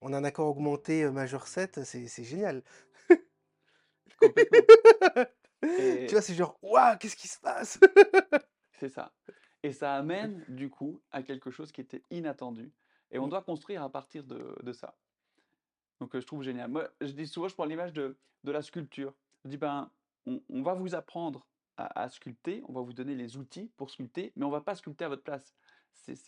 On 0.00 0.12
a 0.12 0.18
un 0.18 0.24
accord 0.24 0.48
augmenté 0.48 1.04
euh, 1.04 1.12
majeur 1.12 1.46
7, 1.46 1.84
c'est 1.84 2.24
génial. 2.24 2.62
Complètement. 4.16 4.68
Tu 6.06 6.14
vois, 6.14 6.22
c'est 6.22 6.34
genre, 6.34 6.58
waouh, 6.62 6.96
qu'est-ce 6.98 7.16
qui 7.16 7.28
se 7.28 7.38
passe? 7.40 7.78
c'est 8.72 8.88
ça. 8.88 9.14
Et 9.62 9.72
ça 9.72 9.94
amène, 9.96 10.44
du 10.48 10.70
coup, 10.70 11.02
à 11.10 11.22
quelque 11.22 11.50
chose 11.50 11.72
qui 11.72 11.80
était 11.80 12.04
inattendu. 12.10 12.72
Et 13.10 13.18
on 13.18 13.26
Mm, 13.26 13.28
doit 13.28 13.42
construire 13.42 13.82
à 13.82 13.90
partir 13.90 14.24
de, 14.24 14.56
de 14.62 14.72
ça. 14.72 14.98
Donc, 16.00 16.14
je 16.18 16.24
trouve 16.26 16.42
génial. 16.42 16.70
Moi, 16.70 16.88
je 17.00 17.10
dis 17.12 17.26
souvent, 17.26 17.48
je 17.48 17.54
prends 17.54 17.64
l'image 17.64 17.92
de, 17.92 18.18
de 18.44 18.52
la 18.52 18.62
sculpture. 18.62 19.14
Je 19.44 19.50
dis, 19.50 19.56
ben, 19.56 19.90
on, 20.26 20.42
on 20.48 20.62
va 20.62 20.74
vous 20.74 20.94
apprendre 20.94 21.48
à, 21.76 22.02
à 22.02 22.08
sculpter, 22.08 22.62
on 22.68 22.72
va 22.72 22.82
vous 22.82 22.92
donner 22.92 23.14
les 23.14 23.36
outils 23.36 23.72
pour 23.76 23.90
sculpter, 23.90 24.32
mais 24.36 24.44
on 24.44 24.50
va 24.50 24.60
pas 24.60 24.74
sculpter 24.76 25.04
à 25.04 25.08
votre 25.08 25.24
place. 25.24 25.54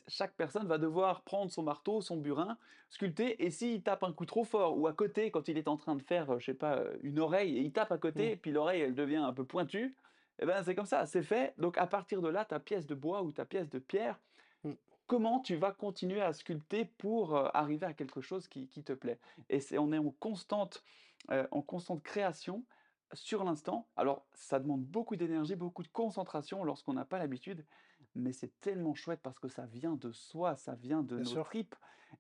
Chaque 0.09 0.35
personne 0.35 0.67
va 0.67 0.79
devoir 0.79 1.23
prendre 1.23 1.51
son 1.51 1.63
marteau, 1.63 2.01
son 2.01 2.17
burin, 2.17 2.59
sculpter, 2.89 3.43
et 3.45 3.51
s'il 3.51 3.83
tape 3.83 4.03
un 4.03 4.13
coup 4.13 4.27
trop 4.27 4.45
fort, 4.45 4.79
ou 4.79 4.87
à 4.87 4.93
côté, 4.93 5.31
quand 5.31 5.49
il 5.49 5.57
est 5.57 5.69
en 5.69 5.77
train 5.77 5.97
de 5.97 6.03
faire, 6.03 6.31
euh, 6.31 6.39
je 6.39 6.47
sais 6.47 6.55
pas, 6.55 6.77
euh, 6.77 6.97
une 7.03 7.19
oreille, 7.19 7.57
et 7.57 7.61
il 7.61 7.73
tape 7.73 7.93
à 7.93 7.99
côté, 7.99 8.37
puis 8.37 8.51
l'oreille, 8.53 8.83
elle 8.83 8.95
devient 8.95 9.17
un 9.17 9.33
peu 9.33 9.45
pointue, 9.45 9.95
et 10.41 10.47
ben 10.47 10.63
c'est 10.63 10.75
comme 10.75 10.87
ça, 10.87 11.07
c'est 11.07 11.23
fait. 11.23 11.55
Donc, 11.59 11.77
à 11.77 11.87
partir 11.87 12.23
de 12.23 12.29
là, 12.29 12.45
ta 12.45 12.59
pièce 12.59 12.87
de 12.87 12.95
bois 12.95 13.23
ou 13.23 13.31
ta 13.31 13.45
pièce 13.45 13.69
de 13.69 13.79
pierre, 13.79 14.19
mm. 14.65 14.73
comment 15.07 15.41
tu 15.41 15.57
vas 15.57 15.71
continuer 15.71 16.23
à 16.23 16.33
sculpter 16.33 16.87
pour 16.87 17.37
euh, 17.37 17.49
arriver 17.53 17.87
à 17.87 17.93
quelque 17.93 18.23
chose 18.23 18.49
qui, 18.49 18.67
qui 18.69 18.83
te 18.83 18.95
plaît? 18.95 19.19
Et 19.51 19.61
on 19.79 19.93
est 19.93 19.99
en 19.99 20.11
constante, 20.19 20.83
euh, 21.31 21.47
en 21.51 21.61
constante 21.61 22.03
création 22.03 22.65
sur 23.13 23.45
l'instant. 23.45 23.87
Alors, 23.97 24.25
ça 24.33 24.59
demande 24.59 24.83
beaucoup 24.83 25.17
d'énergie, 25.17 25.57
beaucoup 25.57 25.83
de 25.83 25.89
concentration 25.89 26.65
lorsqu'on 26.65 26.95
n'a 26.95 27.05
pas 27.05 27.19
l'habitude, 27.19 27.65
mais 28.15 28.33
c'est 28.33 28.59
tellement 28.61 28.95
chouette 28.95 29.21
parce 29.23 29.39
que 29.39 29.49
ça 29.49 29.67
vient 29.67 29.97
de 29.97 30.13
soi, 30.13 30.57
ça 30.57 30.75
vient 30.75 31.03
de 31.03 31.19
Bien 31.19 31.25
nos 31.25 31.37
sûr. 31.37 31.45
tripes, 31.45 31.75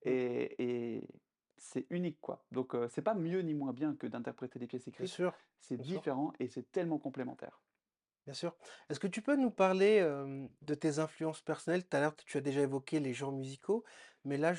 Mm. 0.06 0.14
et, 0.14 0.96
et 0.98 1.08
c'est 1.58 1.86
unique, 1.90 2.20
quoi. 2.20 2.46
Donc, 2.52 2.74
euh, 2.74 2.88
c'est 2.88 3.02
pas 3.02 3.14
mieux 3.14 3.40
ni 3.42 3.54
moins 3.54 3.72
bien 3.72 3.94
que 3.96 4.06
d'interpréter 4.06 4.58
des 4.58 4.66
pièces 4.66 4.88
Bien 4.98 5.06
écrites, 5.06 5.08
sûr, 5.08 5.34
c'est 5.58 5.78
sûr, 5.82 6.02
différent 6.02 6.32
et 6.38 6.48
c'est 6.48 6.70
tellement 6.72 6.98
complémentaire. 6.98 7.62
bien 8.26 8.34
sûr. 8.34 8.56
Est-ce 8.88 9.00
que 9.00 9.06
tu 9.06 9.22
peux 9.22 9.36
nous 9.36 9.50
parler 9.50 9.98
euh, 10.00 10.46
de 10.62 10.74
tes 10.74 10.98
influences 10.98 11.42
personnelles? 11.42 11.86
Tout 11.88 11.96
à 11.96 12.00
l'heure, 12.00 12.16
tu 12.16 12.36
as 12.38 12.40
déjà 12.40 12.60
évoqué 12.62 13.00
les 13.00 13.14
genres 13.14 13.32
musicaux, 13.32 13.84
mais 14.24 14.36
là, 14.36 14.52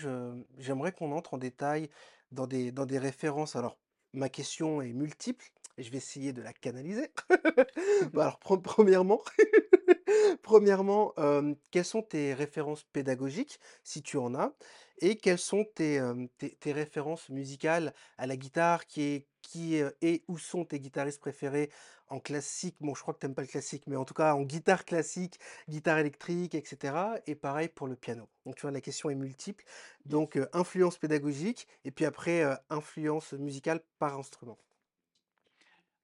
j'aimerais 0.58 0.92
qu'on 0.94 1.12
entre 1.12 1.36
en 1.36 1.38
détail 1.38 1.90
dans 2.32 2.48
des, 2.48 2.72
dans 2.72 2.86
des 2.86 3.00
références. 3.00 3.56
Alors, 3.56 3.80
ma 4.14 4.30
question 4.30 4.82
est 4.82 4.94
multiple 4.94 5.46
et 5.82 5.84
je 5.84 5.92
vais 5.92 5.98
essayer 5.98 6.32
de 6.34 6.42
la 6.42 6.54
canaliser. 6.54 7.10
Bah 8.14 8.24
alors, 8.24 8.40
pre- 8.40 8.62
premièrement, 8.62 9.22
premièrement, 10.44 11.14
euh, 11.18 11.54
quelles 11.72 11.86
sont 11.86 12.02
tes 12.02 12.34
références 12.34 12.84
pédagogiques, 12.84 13.60
si 13.84 14.02
tu 14.02 14.18
en 14.18 14.36
as, 14.36 14.54
et 15.00 15.18
quelles 15.18 15.40
sont 15.40 15.66
tes, 15.76 16.00
euh, 16.00 16.28
tes, 16.38 16.52
tes 16.56 16.72
références 16.74 17.30
musicales 17.30 17.94
à 18.18 18.28
la 18.28 18.38
guitare, 18.38 18.86
qui 18.88 19.02
est, 19.02 19.28
qui 19.42 19.76
est, 19.76 19.86
et 20.02 20.24
où 20.28 20.38
sont 20.38 20.66
tes 20.66 20.80
guitaristes 20.80 21.20
préférés 21.20 21.72
en 22.08 22.20
classique? 22.20 22.76
Bon, 22.82 22.94
je 22.96 23.02
crois 23.02 23.14
que 23.14 23.20
tu 23.20 23.26
n'aimes 23.26 23.36
pas 23.36 23.42
le 23.42 23.48
classique, 23.48 23.84
mais 23.88 23.96
en 23.96 24.06
tout 24.06 24.14
cas 24.14 24.34
en 24.36 24.44
guitare 24.44 24.86
classique, 24.86 25.40
guitare 25.70 25.98
électrique, 26.00 26.56
etc. 26.56 27.16
Et 27.28 27.36
pareil 27.36 27.70
pour 27.70 27.88
le 27.88 27.96
piano. 27.96 28.30
Donc, 28.46 28.56
tu 28.56 28.62
vois, 28.62 28.72
la 28.72 28.82
question 28.82 29.10
est 29.10 29.16
multiple. 29.16 29.64
Donc, 30.06 30.38
euh, 30.38 30.48
influence 30.54 30.98
pédagogique, 30.98 31.68
et 31.86 31.92
puis 31.92 32.06
après, 32.06 32.44
euh, 32.44 32.56
influence 32.70 33.34
musicale 33.34 33.82
par 34.00 34.18
instrument. 34.20 34.58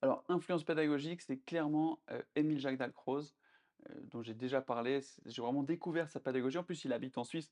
Alors, 0.02 0.24
influence 0.28 0.64
pédagogique, 0.64 1.22
c'est 1.22 1.38
clairement 1.38 2.00
euh, 2.12 2.22
Émile 2.36 2.60
Jacques 2.60 2.78
Dalcroze, 2.78 3.36
euh, 3.90 3.94
dont 4.12 4.22
j'ai 4.22 4.34
déjà 4.34 4.62
parlé. 4.62 5.02
J'ai 5.26 5.42
vraiment 5.42 5.64
découvert 5.64 6.10
sa 6.10 6.20
pédagogie. 6.20 6.58
En 6.58 6.64
plus, 6.64 6.86
il 6.86 6.94
habite 6.94 7.18
en 7.18 7.24
Suisse. 7.24 7.52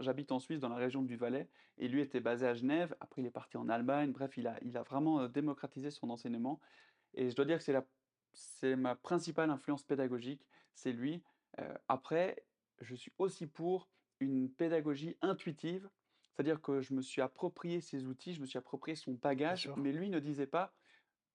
J'habite 0.00 0.32
en 0.32 0.40
Suisse, 0.40 0.60
dans 0.60 0.68
la 0.68 0.76
région 0.76 1.02
du 1.02 1.16
Valais, 1.16 1.48
et 1.78 1.88
lui 1.88 2.00
était 2.00 2.20
basé 2.20 2.46
à 2.46 2.54
Genève. 2.54 2.94
Après, 3.00 3.22
il 3.22 3.26
est 3.26 3.30
parti 3.30 3.56
en 3.56 3.68
Allemagne. 3.68 4.10
Bref, 4.10 4.36
il 4.36 4.46
a, 4.46 4.58
il 4.62 4.76
a 4.76 4.82
vraiment 4.82 5.20
euh, 5.20 5.28
démocratisé 5.28 5.90
son 5.90 6.10
enseignement. 6.10 6.60
Et 7.14 7.30
je 7.30 7.36
dois 7.36 7.44
dire 7.44 7.58
que 7.58 7.64
c'est 7.64 7.72
la, 7.72 7.84
c'est 8.32 8.76
ma 8.76 8.94
principale 8.94 9.50
influence 9.50 9.82
pédagogique, 9.82 10.46
c'est 10.74 10.92
lui. 10.92 11.22
Euh, 11.60 11.74
après, 11.88 12.44
je 12.80 12.94
suis 12.94 13.12
aussi 13.18 13.46
pour 13.46 13.88
une 14.20 14.50
pédagogie 14.50 15.16
intuitive, 15.22 15.88
c'est-à-dire 16.30 16.60
que 16.60 16.80
je 16.80 16.94
me 16.94 17.02
suis 17.02 17.22
approprié 17.22 17.80
ses 17.80 18.04
outils, 18.06 18.34
je 18.34 18.40
me 18.40 18.46
suis 18.46 18.58
approprié 18.58 18.94
son 18.94 19.14
bagage, 19.14 19.70
mais 19.76 19.92
lui 19.92 20.10
ne 20.10 20.20
disait 20.20 20.46
pas 20.46 20.72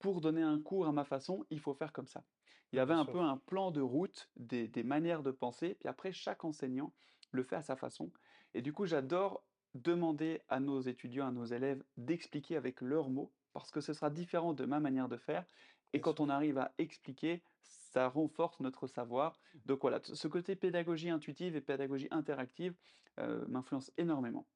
pour 0.04 0.20
donner 0.20 0.42
un 0.42 0.60
cours 0.62 0.86
à 0.86 0.92
ma 0.92 1.06
façon, 1.06 1.46
il 1.50 1.62
faut 1.62 1.74
faire 1.74 1.94
comme 1.94 2.08
ça. 2.08 2.26
Il 2.74 2.76
y 2.76 2.80
avait 2.80 2.94
un 2.94 3.06
peu 3.06 3.22
un 3.22 3.38
plan 3.38 3.72
de 3.72 3.80
route, 3.80 4.30
des, 4.36 4.68
des 4.68 4.84
manières 4.84 5.24
de 5.24 5.32
penser, 5.32 5.76
puis 5.80 5.88
après, 5.88 6.12
chaque 6.12 6.44
enseignant 6.44 6.94
le 7.32 7.42
fait 7.42 7.56
à 7.56 7.62
sa 7.62 7.78
façon. 7.78 8.12
Et 8.54 8.62
du 8.62 8.74
coup, 8.74 8.86
j'adore 8.86 9.48
demander 9.74 10.42
à 10.50 10.60
nos 10.60 10.82
étudiants, 10.82 11.28
à 11.28 11.32
nos 11.32 11.46
élèves, 11.46 11.86
d'expliquer 11.96 12.58
avec 12.58 12.82
leurs 12.82 13.10
mots, 13.10 13.34
parce 13.54 13.72
que 13.72 13.80
ce 13.80 13.94
sera 13.94 14.10
différent 14.10 14.54
de 14.54 14.66
ma 14.66 14.82
manière 14.82 15.08
de 15.08 15.16
faire. 15.16 15.46
Et 15.94 16.02
Bien 16.02 16.02
quand 16.02 16.20
sûr. 16.20 16.20
on 16.20 16.28
arrive 16.28 16.58
à 16.58 16.74
expliquer, 16.78 17.42
ça 17.62 18.10
renforce 18.10 18.60
notre 18.60 18.88
savoir. 18.88 19.40
Donc 19.64 19.80
voilà, 19.84 20.02
ce 20.04 20.28
côté 20.28 20.58
pédagogie 20.58 21.12
intuitive 21.12 21.56
et 21.56 21.62
pédagogie 21.62 22.10
interactive 22.12 22.76
euh, 23.22 23.46
m'influence 23.48 23.94
énormément. 23.96 24.50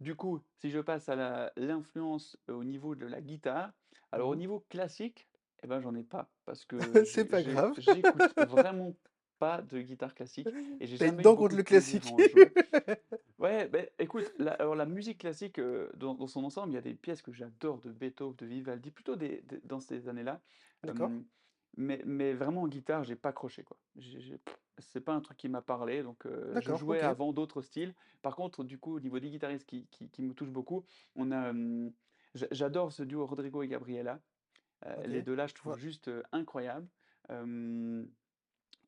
Du 0.00 0.14
coup, 0.16 0.40
si 0.58 0.70
je 0.70 0.78
passe 0.80 1.08
à 1.08 1.52
l'influence 1.56 2.38
au 2.48 2.64
niveau 2.64 2.94
de 2.94 3.06
la 3.06 3.20
guitare, 3.20 3.72
alors 4.12 4.30
au 4.30 4.34
Mhm. 4.34 4.36
niveau 4.36 4.60
classique, 4.70 5.28
eh 5.62 5.66
ben 5.66 5.80
j'en 5.80 5.94
ai 5.94 6.02
pas 6.02 6.30
parce 6.46 6.64
que 6.64 6.76
C'est 7.06 7.24
pas 7.24 7.42
grave. 7.42 7.76
j'écoute 7.76 8.34
vraiment 8.38 8.96
pas 9.38 9.62
de 9.62 9.80
guitare 9.80 10.14
classique 10.14 10.48
et 10.80 10.86
j'ai 10.86 10.96
jamais 10.96 11.26
beaucoup 11.26 11.44
contre 11.44 11.56
le 11.56 11.62
classique. 11.62 12.14
Ouais, 13.38 13.68
ben 13.68 13.86
écoute, 13.98 14.30
la, 14.38 14.52
alors 14.52 14.74
la 14.74 14.84
musique 14.84 15.18
classique 15.18 15.58
euh, 15.58 15.90
dans, 15.96 16.14
dans 16.14 16.26
son 16.26 16.44
ensemble, 16.44 16.72
il 16.72 16.74
y 16.74 16.78
a 16.78 16.82
des 16.82 16.94
pièces 16.94 17.22
que 17.22 17.32
j'adore 17.32 17.80
de 17.80 17.90
Beethoven, 17.90 18.36
de 18.36 18.46
Vivaldi, 18.46 18.90
plutôt 18.90 19.16
des, 19.16 19.40
des- 19.42 19.60
dans 19.64 19.80
ces 19.80 20.08
années-là. 20.08 20.42
D'accord. 20.84 21.12
Euh, 21.12 21.20
mais, 21.76 22.02
mais 22.04 22.32
vraiment 22.34 22.62
en 22.62 22.68
guitare, 22.68 23.04
j'ai 23.04 23.16
pas 23.16 23.30
accroché 23.30 23.64
quoi. 23.64 23.78
C'est 24.78 25.00
pas 25.02 25.12
un 25.12 25.20
truc 25.20 25.36
qui 25.36 25.48
m'a 25.48 25.60
parlé, 25.62 26.02
donc 26.02 26.26
euh, 26.26 26.58
je 26.60 26.72
jouais 26.72 27.00
avant 27.00 27.32
d'autres 27.32 27.60
styles. 27.62 27.94
Par 28.22 28.34
contre, 28.34 28.64
du 28.64 28.78
coup, 28.78 28.96
au 28.96 29.00
niveau 29.00 29.20
des 29.20 29.30
guitaristes 29.30 29.66
qui, 29.66 29.86
qui, 29.88 30.08
qui 30.10 30.22
me 30.22 30.32
touchent 30.34 30.50
beaucoup, 30.52 30.84
on 31.16 31.30
a, 31.32 31.50
hum, 31.50 31.92
j'a- 32.34 32.48
j'adore 32.50 32.92
ce 32.92 33.02
duo 33.02 33.26
Rodrigo 33.26 33.62
et 33.62 33.68
Gabriela. 33.68 34.20
Euh, 34.86 35.06
les 35.06 35.22
deux 35.22 35.34
là, 35.34 35.46
je 35.46 35.54
trouve 35.54 35.76
juste 35.78 36.08
euh, 36.08 36.22
incroyables. 36.32 36.88
Euh, 37.30 38.04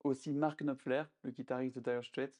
aussi 0.04 0.32
Mark 0.32 0.60
Knopfler, 0.62 1.04
le 1.22 1.30
guitariste 1.30 1.76
de 1.78 1.80
Dire 1.90 2.04
Straits. 2.04 2.34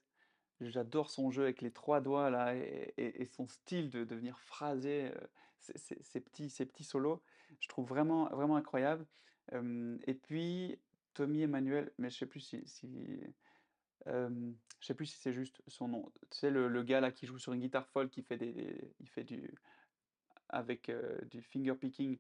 J'adore 0.60 1.10
son 1.10 1.30
jeu 1.30 1.44
avec 1.44 1.62
les 1.62 1.72
3 1.72 2.00
doigts 2.00 2.30
là 2.30 2.54
et 2.56 2.94
et 2.96 3.22
et 3.22 3.26
son 3.26 3.48
style 3.48 3.90
de 3.90 4.04
de 4.04 4.14
venir 4.16 4.38
phraser, 4.40 5.10
heu, 5.10 5.28
ses 5.58 5.76
ses 5.78 6.02
ses 6.02 6.20
petits 6.20 6.50
ses 6.50 6.66
petits 6.66 6.84
solos. 6.84 7.22
Je 7.60 7.68
trouve 7.68 7.88
vraiment 7.88 8.28
vraiment 8.30 8.56
incroyable. 8.56 9.06
Et 9.50 10.14
puis 10.14 10.78
Tommy 11.14 11.42
Emmanuel, 11.42 11.92
mais 11.98 12.10
je 12.10 12.18
sais 12.18 12.26
plus 12.26 12.40
si 12.40 12.62
je 14.06 14.86
sais 14.86 14.94
plus 14.94 15.06
si 15.06 15.18
c'est 15.18 15.32
juste 15.32 15.62
son 15.66 15.88
nom. 15.88 16.12
Tu 16.30 16.38
sais 16.38 16.50
le 16.50 16.68
le 16.68 16.82
gars 16.82 17.00
là 17.00 17.12
qui 17.12 17.26
joue 17.26 17.38
sur 17.38 17.52
une 17.52 17.60
guitare 17.60 17.88
folk, 17.88 18.10
qui 18.10 18.22
fait 18.22 18.36
des 18.36 18.92
il 19.00 19.08
fait 19.08 19.24
du 19.24 19.54
avec, 20.48 20.90
du 21.30 21.42
finger 21.42 21.74
picking. 21.74 22.18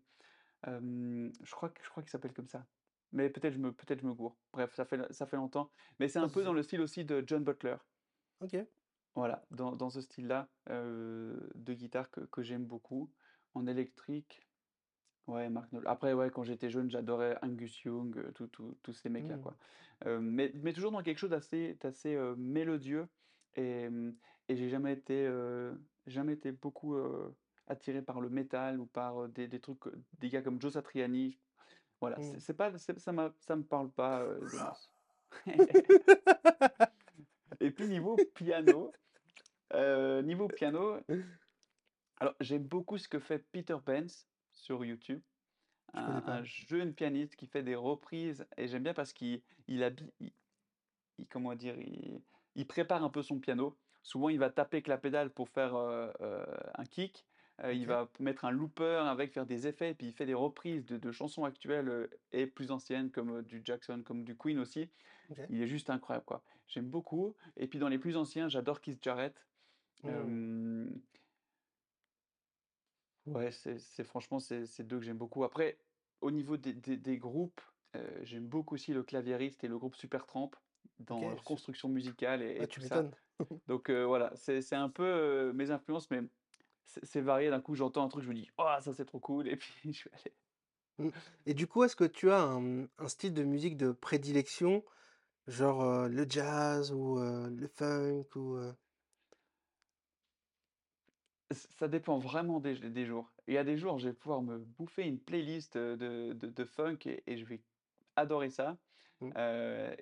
Je 0.64 1.50
crois 1.50 1.70
que 1.70 1.82
je 1.82 1.88
crois 1.90 2.02
qu'il 2.02 2.10
s'appelle 2.10 2.32
comme 2.32 2.48
ça. 2.48 2.66
Mais 3.12 3.28
peut-être 3.28 3.54
je 3.54 3.58
me 3.58 3.72
peut-être 3.72 4.00
je 4.00 4.06
me 4.06 4.14
gourre. 4.14 4.36
Bref, 4.52 4.74
ça 4.74 4.84
fait 4.84 5.12
ça 5.12 5.26
fait 5.26 5.36
longtemps. 5.36 5.70
Mais 5.98 6.08
c'est 6.08 6.18
un 6.18 6.28
peu 6.28 6.42
dans 6.44 6.54
le 6.54 6.62
style 6.62 6.80
aussi 6.80 7.04
de 7.04 7.22
John 7.26 7.44
Butler. 7.44 7.76
OK. 8.40 8.56
Voilà, 9.14 9.44
dans 9.50 9.76
dans 9.76 9.90
ce 9.90 10.00
style-là, 10.00 10.48
de 10.68 11.72
guitare 11.74 12.10
que 12.10 12.20
que 12.20 12.42
j'aime 12.42 12.64
beaucoup. 12.64 13.10
En 13.54 13.66
électrique, 13.66 14.40
ouais, 15.26 15.48
Mark 15.50 15.70
Knopfler. 15.72 15.88
Après, 15.90 16.12
ouais, 16.12 16.30
quand 16.30 16.44
j'étais 16.44 16.70
jeune, 16.70 16.90
j'adorais 16.90 17.36
Angus 17.42 17.82
Young, 17.84 18.16
heu, 18.18 18.32
tous 18.34 18.46
tous 18.48 18.78
tous 18.82 18.92
ces 18.92 19.08
mecs-là, 19.08 19.34
Mmh. 19.34 19.38
quoi. 19.38 19.56
Heu, 20.06 20.20
mais 20.20 20.52
mais 20.54 20.72
toujours 20.72 20.92
dans 20.92 21.02
quelque 21.02 21.18
chose 21.18 21.30
d'assez 21.30 21.74
d'assez, 21.80 22.14
heu, 22.14 22.34
mélodieux 22.36 23.08
et 23.54 23.88
mmh 23.88 24.16
et 24.48 24.56
j'ai 24.56 24.68
jamais 24.68 24.92
été, 24.92 25.24
heu, 25.26 25.80
jamais 26.06 26.32
été 26.34 26.52
beaucoup, 26.52 26.96
attiré 27.68 28.02
par 28.02 28.20
le 28.20 28.28
métal 28.28 28.80
ou 28.80 28.86
par, 28.86 29.28
des 29.28 29.48
des 29.48 29.60
trucs, 29.60 29.80
des 30.18 30.28
gars 30.30 30.42
comme 30.42 30.60
Joe 30.60 30.72
Satriani. 30.74 31.38
Voilà, 32.00 32.20
c'est 32.20 32.34
Mmh. 32.34 32.40
c'est 32.40 32.54
pas 32.54 32.76
c'est 32.78 32.98
ça 33.00 33.12
m'a 33.12 33.34
ça 33.40 33.56
me 33.56 33.64
parle 33.64 33.90
pas, 33.92 34.24
masses. 34.52 34.92
Et 37.60 37.70
puis 37.70 37.88
niveau 37.88 38.18
piano, 38.34 38.92
heu, 39.74 40.22
niveau 40.22 40.50
piano 40.50 41.00
Alors, 42.16 42.34
j'aime 42.40 42.66
beaucoup 42.66 42.96
ce 42.98 43.08
que 43.08 43.18
fait 43.18 43.38
Peter 43.52 43.76
Benz 43.84 44.26
sur 44.62 44.84
YouTube, 44.84 45.22
Je 45.94 46.12
un 46.26 46.42
jeune 46.44 46.94
pianiste 46.94 47.36
qui 47.36 47.46
fait 47.48 47.62
des 47.64 47.74
reprises 47.76 48.46
et 48.58 48.68
j'aime 48.68 48.84
bien 48.84 48.94
parce 48.94 49.12
qu'il 49.14 49.42
il 49.68 49.82
habi 49.84 50.12
il 50.20 50.32
il 51.18 51.28
comment 51.28 51.54
dire? 51.54 51.76
Il 51.80 52.22
il 52.56 52.66
prépare 52.66 53.02
un 53.04 53.10
peu 53.10 53.22
son 53.22 53.40
piano. 53.40 53.78
Souvent, 54.02 54.28
il 54.30 54.38
va 54.38 54.50
taper 54.50 54.78
avec 54.78 54.88
la 54.88 54.98
pédale 54.98 55.30
pour 55.32 55.48
faire, 55.50 55.76
heu 55.76 56.12
heu, 56.20 56.46
un 56.74 56.84
kick, 56.86 57.26
heu, 57.64 57.74
il 57.74 57.86
va 57.86 58.10
mettre 58.20 58.44
un 58.46 58.50
looper 58.52 59.02
avec, 59.08 59.32
faire 59.34 59.46
des 59.46 59.66
effets 59.68 59.90
et 59.92 59.94
puis 59.94 60.08
il 60.08 60.12
fait 60.14 60.26
des 60.26 60.34
reprises 60.34 60.84
de 60.86 60.98
de 60.98 61.12
chansons 61.12 61.44
actuelles, 61.44 62.08
et 62.32 62.46
plus 62.46 62.70
anciennes 62.72 63.10
comme, 63.12 63.42
du 63.42 63.62
Jackson, 63.64 64.02
comme 64.04 64.24
du 64.24 64.36
Queen 64.36 64.58
aussi. 64.58 64.90
Il 65.48 65.62
est 65.62 65.68
juste 65.68 65.90
incroyable, 65.90 66.26
quoi. 66.26 66.44
J'aime 66.68 66.88
beaucoup 66.90 67.36
et 67.56 67.68
puis 67.68 67.78
dans 67.80 67.88
les 67.88 67.98
plus 67.98 68.16
anciens, 68.18 68.48
j'adore 68.48 68.80
Keith 68.82 69.02
Jarrett. 69.04 69.46
Mmh. 70.04 70.88
Ouais, 73.26 73.50
c'est 73.52 73.78
franchement, 74.04 74.38
c'est 74.40 74.82
2 74.82 74.98
que 74.98 75.04
j'aime 75.04 75.16
beaucoup. 75.18 75.44
Après, 75.44 75.78
au 76.20 76.30
niveau 76.30 76.56
des 76.56 76.74
des 76.74 76.96
des 76.98 77.18
groupes, 77.18 77.60
heu, 77.96 78.20
j'aime 78.24 78.46
beaucoup 78.46 78.74
aussi 78.74 78.92
le 78.92 79.02
Claviériste 79.02 79.64
et 79.64 79.68
le 79.68 79.78
groupe 79.78 79.94
Supertramp 79.94 80.50
dans 80.98 81.30
leur 81.30 81.42
construction 81.44 81.88
musicale 81.88 82.42
et 82.42 82.48
ah, 82.58 82.64
et 82.64 82.66
tu 82.66 82.80
tout 82.80 82.82
ça. 82.82 83.10
Donc 83.68 83.90
heu, 83.90 84.04
voilà, 84.04 84.32
c'est 84.36 84.74
un 84.74 84.88
peu, 84.90 85.04
heu, 85.04 85.52
mes 85.54 85.70
influences, 85.70 86.10
mais 86.10 86.22
c'est 86.84 87.20
varié. 87.22 87.50
D'un 87.50 87.60
coup, 87.62 87.74
j'entends 87.76 88.04
un 88.04 88.08
truc, 88.08 88.24
je 88.24 88.28
me 88.30 88.34
dis: 88.34 88.50
«Oh, 88.58 88.64
ça, 88.80 88.92
c'est 88.94 89.06
trop 89.06 89.20
cool» 89.20 89.48
et 89.48 89.56
puis 89.56 89.74
je 89.94 90.08
vais 90.10 90.16
aller 90.16 90.36
Mmh 90.98 91.10
et 91.46 91.54
du 91.54 91.66
coup, 91.66 91.84
est-ce 91.84 91.96
que 91.96 92.04
tu 92.04 92.30
as 92.30 92.40
un, 92.42 92.84
un 92.98 93.08
style 93.08 93.34
de 93.34 93.42
musique 93.44 93.76
de 93.76 93.92
prédilection, 93.92 94.84
genre, 95.48 96.08
le 96.08 96.26
jazz 96.28 96.92
ou, 96.92 97.18
le 97.20 97.68
funk 97.68 98.26
ou, 98.36 98.58
ça 101.54 101.88
dépend 101.88 102.18
vraiment 102.18 102.60
des 102.60 102.74
des 102.90 103.06
jours. 103.06 103.32
Il 103.46 103.54
y 103.54 103.58
a 103.58 103.64
des 103.64 103.76
jours, 103.76 103.98
je 103.98 104.08
vais 104.08 104.14
pouvoir 104.14 104.42
me 104.42 104.58
bouffer 104.58 105.02
une 105.06 105.20
playlist, 105.20 105.76
de 105.76 106.32
de 106.34 106.48
de 106.50 106.64
funk 106.64 106.98
et 107.06 107.22
et 107.30 107.36
je 107.38 107.44
vais 107.46 107.64
adorer 108.16 108.50
ça. 108.50 108.78
Mmh. 109.20 109.32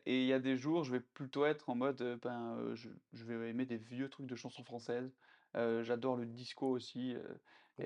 Et 0.07 0.23
il 0.23 0.27
y 0.27 0.33
a 0.33 0.39
des 0.41 0.57
jours, 0.57 0.85
je 0.85 0.93
vais 0.93 1.01
plutôt 1.01 1.45
être 1.47 1.69
en 1.71 1.75
mode, 1.77 2.19
ben, 2.23 2.75
je 2.75 2.91
je 3.13 3.25
vais 3.25 3.51
aimer 3.51 3.67
des 3.67 3.77
vieux 3.79 4.09
trucs 4.09 4.27
de 4.27 4.37
chansons 4.37 4.65
françaises. 4.65 5.17
J'adore 5.55 6.17
le 6.17 6.27
disco 6.27 6.69
aussi, 6.69 7.17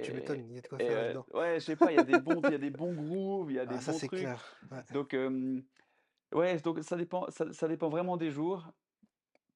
Tu 0.02 0.12
et 0.12 0.12
m'étonnes, 0.12 0.48
il 0.50 0.54
y 0.54 0.58
a 0.58 0.60
de 0.62 0.68
quoi 0.68 0.78
et 0.78 0.84
faire 0.84 0.98
là-dedans. 1.00 1.26
ouais, 1.34 1.54
je 1.60 1.64
sais 1.64 1.76
pas, 1.76 1.92
il 1.92 1.96
y 1.96 1.98
a 1.98 2.04
des 2.04 2.18
bons 2.18 2.42
il 2.44 2.50
y 2.50 2.54
a 2.54 2.58
des 2.58 2.70
bons 2.70 2.94
grooves, 2.94 3.50
il 3.52 3.54
y 3.56 3.58
a 3.60 3.66
des 3.66 3.76
Ah 3.76 3.80
ça, 3.80 3.92
bons 3.92 3.92
c'est 3.92 4.08
trucs. 4.08 4.10
clair. 4.10 4.56
Ouais. 4.70 4.82
Donc 4.90 5.14
ouais, 6.32 6.58
donc 6.60 6.82
ça 6.82 6.96
dépend 6.96 7.30
ça 7.30 7.52
ça 7.52 7.68
dépend 7.68 7.88
vraiment 7.88 8.16
des 8.16 8.30
jours. 8.30 8.72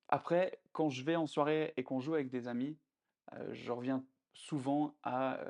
Après, 0.09 0.63
quand 0.73 0.91
je 0.91 1.05
vais 1.05 1.17
en 1.17 1.27
soirée 1.27 1.75
et 1.77 1.85
qu'on 1.85 2.01
joue 2.01 2.15
avec 2.15 2.31
des 2.31 2.49
amis, 2.49 2.79
je 3.53 3.73
reviens 3.73 4.05
souvent 4.33 4.97
à, 5.03 5.41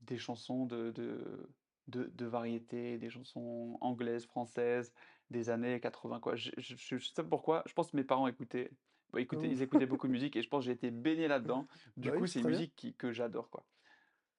des 0.00 0.18
chansons 0.18 0.66
de 0.66 0.90
de 0.92 1.48
de 1.88 2.04
de 2.14 2.26
variété, 2.26 2.98
des 2.98 3.10
chansons 3.10 3.76
anglaises, 3.80 4.26
françaises, 4.26 4.92
des 5.30 5.50
années 5.50 5.80
80 5.80 6.20
quoi. 6.20 6.36
Je 6.36 6.50
je 6.58 6.74
je 6.76 6.96
je 6.98 7.06
sais 7.08 7.14
pas 7.22 7.24
pourquoi, 7.24 7.62
je 7.66 7.72
pense 7.74 7.90
que 7.90 7.96
mes 7.96 8.04
parents 8.04 8.26
écoutaient 8.28 8.70
bah, 9.12 9.20
écoutaient 9.20 9.48
ils 9.50 9.58
Mmh. 9.58 9.62
écoutaient 9.62 9.86
beaucoup 9.86 10.06
de 10.06 10.12
musique 10.12 10.36
et 10.36 10.42
je 10.42 10.48
pense 10.48 10.60
que 10.64 10.66
j'ai 10.66 10.72
été 10.72 10.90
baigné 10.90 11.28
là-dedans. 11.28 11.66
Bah 11.96 12.10
Du 12.10 12.12
oui, 12.12 12.18
coup, 12.18 12.26
c'est 12.26 12.34
c'est 12.34 12.40
une 12.40 12.46
musique 12.46 12.74
qui 12.76 12.94
que 12.94 13.12
j'adore, 13.12 13.50
quoi. 13.50 13.64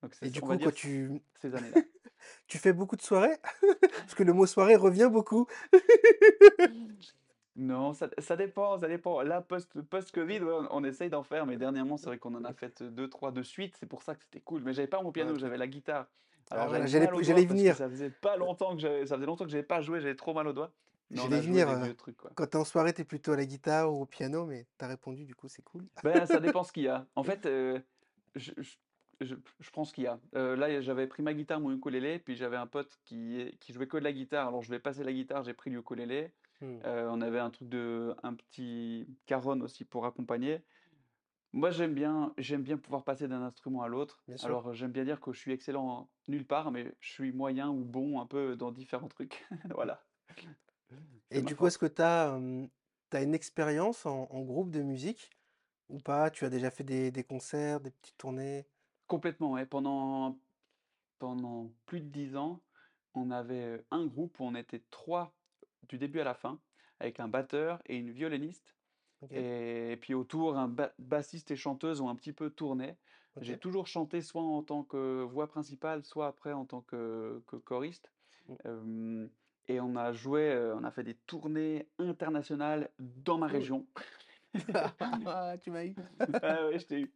Donc 0.01 0.15
et 0.23 0.29
du 0.29 0.41
coup, 0.41 0.57
quand 0.57 0.73
tu 0.73 1.21
ces 1.35 1.55
années-là. 1.55 1.77
tu 2.47 2.57
fais 2.57 2.73
beaucoup 2.73 2.95
de 2.95 3.01
soirées? 3.01 3.37
Parce 3.91 4.15
que 4.15 4.23
le 4.23 4.33
mot 4.33 4.45
soirée 4.45 4.75
revient 4.75 5.09
beaucoup. 5.11 5.47
Non, 7.55 7.93
ça 7.93 8.09
ça 8.17 8.35
dépend, 8.37 8.77
ça 8.77 8.87
dépend. 8.87 9.21
Là, 9.21 9.41
post 9.41 9.81
post-covid, 9.81 10.39
ouais, 10.39 10.53
on 10.53 10.67
on 10.71 10.83
essaye 10.83 11.09
d'en 11.09 11.23
faire, 11.23 11.45
mais 11.45 11.57
dernièrement, 11.57 11.97
c'est 11.97 12.05
vrai 12.07 12.17
qu'on 12.17 12.33
en 12.35 12.45
a 12.45 12.53
fait 12.53 12.81
deux, 12.81 13.09
trois 13.09 13.31
de 13.31 13.43
suite. 13.43 13.75
C'est 13.77 13.87
pour 13.87 14.03
ça 14.03 14.15
que 14.15 14.21
c'était 14.23 14.39
cool. 14.39 14.61
Mais 14.63 14.73
j'avais 14.73 14.87
pas 14.87 15.01
mon 15.01 15.11
piano, 15.11 15.37
j'avais 15.37 15.57
la 15.57 15.67
guitare. 15.67 16.07
Ah 16.49 16.63
Alors 16.63 16.87
j'avais 16.87 17.07
j'allais 17.23 17.45
venir. 17.45 17.75
ça 17.75 17.89
faisait 17.89 18.09
pas 18.09 18.37
longtemps 18.37 18.75
que 18.75 18.81
j'avais 18.81 19.05
ça 19.05 19.15
faisait 19.15 19.25
longtemps 19.25 19.45
que 19.45 19.51
j'avais 19.51 19.63
pas 19.63 19.81
joué, 19.81 19.99
j'avais 20.01 20.15
trop 20.15 20.33
mal 20.33 20.47
aux 20.47 20.53
doigts. 20.53 20.71
J'allais 21.13 21.41
venir, 21.41 21.67
trucs, 21.97 22.15
quoi. 22.15 22.31
quand 22.35 22.47
tu 22.47 22.55
es 22.55 22.59
en 22.59 22.63
soirée, 22.63 22.93
tu 22.93 23.01
es 23.01 23.03
plutôt 23.03 23.33
à 23.33 23.35
la 23.35 23.45
guitare 23.45 23.93
ou 23.93 24.03
au 24.03 24.05
piano, 24.05 24.45
mais 24.45 24.65
tu 24.79 24.85
as 24.85 24.87
répondu, 24.87 25.25
du 25.25 25.35
coup, 25.35 25.49
c'est 25.49 25.61
cool. 25.61 25.85
Ben, 26.03 26.25
ça 26.25 26.39
dépend 26.39 26.63
ce 26.63 26.71
qu'il 26.71 26.83
y 26.83 26.87
a. 26.87 27.05
En 27.15 27.23
fait, 27.25 27.41
je 27.43 28.51
je 28.57 28.75
je 29.19 29.35
je 29.59 29.71
prends 29.71 29.83
ce 29.83 29.93
qu'il 29.93 30.05
y 30.05 30.07
a. 30.07 30.19
Là, 30.33 30.79
j'avais 30.79 31.07
pris 31.07 31.21
ma 31.21 31.33
guitare, 31.33 31.59
mon 31.59 31.71
ukulélé, 31.71 32.19
puis 32.19 32.35
j'avais 32.37 32.55
un 32.55 32.67
pote 32.67 32.97
qui 33.03 33.53
qui 33.59 33.73
jouait 33.73 33.87
que 33.87 33.97
de 33.97 34.03
la 34.05 34.13
guitare. 34.13 34.47
Alors 34.47 34.61
je 34.61 34.73
ai 34.73 34.79
passé 34.79 35.03
la 35.03 35.11
guitare, 35.11 35.43
j'ai 35.43 35.53
pris 35.53 35.69
l'ukulélé. 35.69 36.31
Mmh, 36.61 36.81
Heu, 36.85 37.07
on 37.09 37.21
avait 37.21 37.39
un 37.39 37.49
truc 37.49 37.69
de 37.69 38.15
un 38.23 38.33
petit 38.33 39.07
caron 39.25 39.59
aussi 39.61 39.85
pour 39.85 40.05
accompagner. 40.05 40.61
Moi, 41.53 41.71
j'aime 41.71 41.93
bien 41.93 42.33
j'aime 42.37 42.63
bien 42.63 42.77
pouvoir 42.77 43.03
passer 43.03 43.27
d'un 43.27 43.41
instrument 43.41 43.81
à 43.83 43.87
l'autre. 43.87 44.23
Alors, 44.43 44.73
j'aime 44.73 44.91
bien 44.91 45.03
dire 45.03 45.19
que 45.19 45.33
je 45.33 45.39
suis 45.39 45.51
excellent 45.51 46.09
nulle 46.27 46.45
part, 46.45 46.71
mais 46.71 46.93
je 47.01 47.09
suis 47.11 47.31
moyen 47.31 47.69
ou 47.69 47.83
bon 47.83 48.19
un 48.21 48.25
peu 48.25 48.55
dans 48.55 48.71
différents 48.71 49.09
trucs. 49.09 49.45
Voilà, 49.75 50.03
et 51.31 51.41
du 51.41 51.55
coup, 51.55 51.67
est-ce 51.67 51.77
que 51.77 51.85
tu 51.85 52.01
as, 52.01 52.37
une 53.21 53.33
expérience 53.35 54.05
en 54.05 54.27
en 54.29 54.41
groupe 54.41 54.71
de 54.71 54.81
musique 54.81 55.31
ou 55.89 55.99
pas? 55.99 56.29
Tu 56.29 56.45
as 56.45 56.49
déjà 56.49 56.71
fait 56.71 56.83
des 56.83 57.11
des 57.11 57.23
concerts, 57.23 57.79
des 57.79 57.91
petites 57.91 58.17
tournées? 58.17 58.65
Complètement, 59.07 59.53
ouais. 59.53 59.65
Pendant 59.65 60.37
pendant 61.19 61.71
plus 61.85 62.01
de 62.01 62.09
10 62.09 62.35
ans, 62.35 62.61
on 63.13 63.29
avait, 63.31 63.83
un 63.91 64.05
groupe 64.07 64.39
où 64.39 64.43
on 64.43 64.55
était 64.55 64.83
3 64.89 65.33
du 65.87 65.97
début 65.97 66.19
à 66.19 66.23
la 66.23 66.33
fin, 66.33 66.59
avec 66.99 67.19
un 67.19 67.27
batteur 67.27 67.81
et 67.87 67.97
une 67.97 68.11
violoniste 68.11 68.75
et 69.29 69.97
puis 70.01 70.13
autour, 70.13 70.57
un 70.57 70.67
ba 70.67 70.93
bassiste 70.99 71.51
et 71.51 71.55
chanteuse 71.55 72.01
ont 72.01 72.09
un 72.09 72.15
petit 72.15 72.33
peu 72.33 72.49
tourné. 72.49 72.97
J'ai 73.39 73.57
toujours 73.57 73.87
chanté 73.87 74.21
soit 74.21 74.41
en 74.41 74.61
tant 74.61 74.83
que 74.83 75.21
voix 75.23 75.47
principale, 75.47 76.03
soit 76.03 76.27
après 76.27 76.51
en 76.53 76.65
tant 76.65 76.81
que 76.81 77.41
que 77.47 77.55
choriste. 77.55 78.11
Hem 78.65 79.29
et 79.67 79.79
on 79.79 79.95
a 79.95 80.11
joué, 80.11 80.51
heu, 80.51 80.73
on 80.75 80.83
a 80.83 80.91
fait 80.91 81.03
des 81.03 81.13
tournées 81.13 81.87
internationales 81.99 82.89
dans 82.99 83.37
ma 83.37 83.47
région. 83.47 83.85
Tu 85.63 85.71
m'as 85.71 85.85
eu. 85.85 85.95
Ah 86.43 86.67
ouais, 86.67 86.79
je 86.79 86.85
t'ai 86.85 87.01
eu. 87.01 87.11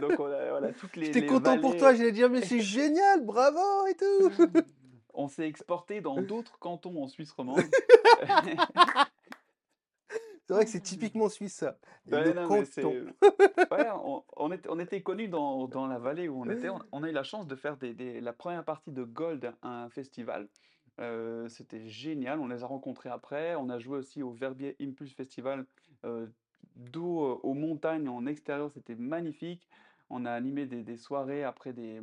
Donc 0.00 0.18
on 0.18 0.26
a 0.26 0.50
voilà, 0.50 0.72
toutes 0.72 0.96
les 0.96 1.06
J'étais 1.06 1.26
content 1.26 1.58
pour 1.58 1.76
toi, 1.76 1.94
j'allais 1.94 2.12
dire: 2.12 2.28
«Mais 2.30 2.42
c'est 2.42 2.60
génial, 2.60 3.24
bravo 3.24 3.86
et 3.86 3.94
tout!» 3.94 4.30
on 5.14 5.28
s'est 5.28 5.46
exporté 5.46 6.00
dans 6.00 6.16
d'autres 6.22 6.58
cantons 6.58 7.02
en 7.02 7.08
Suisse 7.08 7.32
romande. 7.36 7.62
C'est 10.44 10.54
vrai 10.54 10.64
que 10.64 10.70
c'est 10.70 10.80
typiquement 10.80 11.28
suisse 11.28 11.54
ça. 11.54 11.78
Non, 12.06 12.18
ouais, 13.70 13.88
on 14.04 14.24
on 14.36 14.52
était 14.52 14.68
on 14.68 14.78
était 14.78 15.00
connus 15.00 15.28
dans 15.28 15.68
dans 15.68 15.86
la 15.86 15.98
vallée 15.98 16.28
où 16.28 16.40
on 16.40 16.50
était. 16.50 16.68
On 16.68 16.80
on 16.90 17.02
a 17.04 17.08
eu 17.08 17.12
la 17.12 17.22
chance 17.22 17.46
de 17.46 17.56
faire 17.56 17.76
des 17.76 17.94
des 17.94 18.20
la 18.20 18.32
première 18.32 18.64
partie 18.64 18.90
de 18.90 19.04
Gold, 19.04 19.54
un 19.62 19.88
festival. 19.88 20.48
Heu, 21.00 21.48
c'était 21.48 21.88
génial, 21.88 22.38
on 22.40 22.48
les 22.48 22.64
a 22.64 22.66
rencontrés 22.66 23.08
après. 23.08 23.54
On 23.54 23.70
a 23.70 23.78
joué 23.78 23.96
aussi 23.98 24.22
au 24.22 24.32
Verbier 24.32 24.76
Impulse 24.80 25.14
Festival, 25.14 25.64
dos, 26.76 27.24
heu, 27.24 27.38
aux 27.42 27.54
montagnes 27.54 28.08
en 28.08 28.26
extérieur, 28.26 28.70
c'était 28.72 28.96
magnifique. 28.96 29.68
On 30.10 30.26
a 30.26 30.32
animé 30.32 30.66
des 30.66 30.82
des 30.82 30.96
soirées 30.96 31.44
après 31.44 31.72
des, 31.72 32.00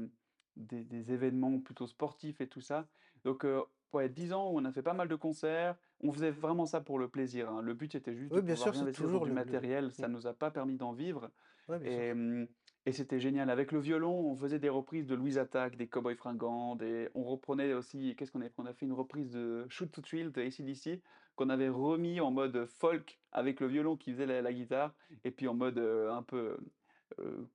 des 0.57 0.83
des 0.83 1.11
événements 1.11 1.59
plutôt 1.59 1.87
sportifs 1.87 2.41
et 2.41 2.47
tout 2.47 2.61
ça. 2.61 2.87
Donc, 3.23 3.45
ouais, 3.93 4.09
10 4.09 4.33
ans 4.33 4.51
où 4.51 4.59
on 4.59 4.65
a 4.65 4.71
fait 4.71 4.83
pas 4.83 4.93
mal 4.93 5.07
de 5.07 5.15
concerts. 5.15 5.75
On 6.01 6.13
faisait 6.13 6.31
vraiment 6.31 6.65
ça 6.65 6.79
pour 6.79 6.99
le 6.99 7.09
plaisir, 7.09 7.49
hein. 7.49 7.61
Le 7.61 7.73
but 7.73 7.93
était 7.95 8.15
juste 8.15 8.31
Oui, 8.31 8.41
de 8.41 8.45
bien 8.45 8.55
pouvoir 8.55 8.75
sûr, 8.75 8.85
dans 8.85 8.91
toujours 8.91 9.23
du 9.23 9.29
le 9.29 9.35
le 9.35 9.45
matériel. 9.45 9.91
Ça 9.91 10.07
mmh. 10.07 10.11
nous 10.11 10.27
a 10.27 10.33
pas 10.33 10.51
permis 10.51 10.77
d'en 10.77 10.93
vivre 10.93 11.29
Ouais, 11.67 11.79
et 11.83 12.13
mmh 12.13 12.47
et 12.85 12.91
c'était 12.91 13.19
génial. 13.19 13.49
Avec 13.49 13.71
le 13.71 13.79
violon, 13.79 14.13
on 14.13 14.35
faisait 14.35 14.57
des 14.57 14.69
reprises 14.69 15.05
de 15.05 15.13
Louise 15.13 15.37
Attaque, 15.37 15.75
des 15.75 15.87
Cowboys 15.87 16.15
Fringants, 16.15 16.75
des 16.75 17.09
on 17.13 17.23
reprenait 17.23 17.73
aussi 17.73 18.15
qu'est-ce 18.15 18.31
qu'on 18.31 18.41
avait 18.41 18.49
pris? 18.49 18.63
On 18.63 18.65
a 18.65 18.73
fait 18.73 18.85
une 18.85 18.93
reprise 18.93 19.29
de 19.29 19.65
Shoot 19.69 19.91
to 19.91 20.01
Thrill 20.01 20.31
de 20.31 20.41
AC/DC 20.41 21.01
qu'on 21.35 21.49
avait 21.49 21.69
remis 21.69 22.19
en 22.19 22.31
mode 22.31 22.65
folk 22.65 23.19
avec 23.31 23.59
le 23.59 23.67
violon 23.67 23.95
qui 23.95 24.11
faisait 24.11 24.25
la 24.25 24.41
la 24.41 24.53
guitare 24.53 24.95
et 25.23 25.31
puis 25.31 25.47
en 25.47 25.53
mode, 25.53 25.77
un 25.77 26.23
peu, 26.23 26.57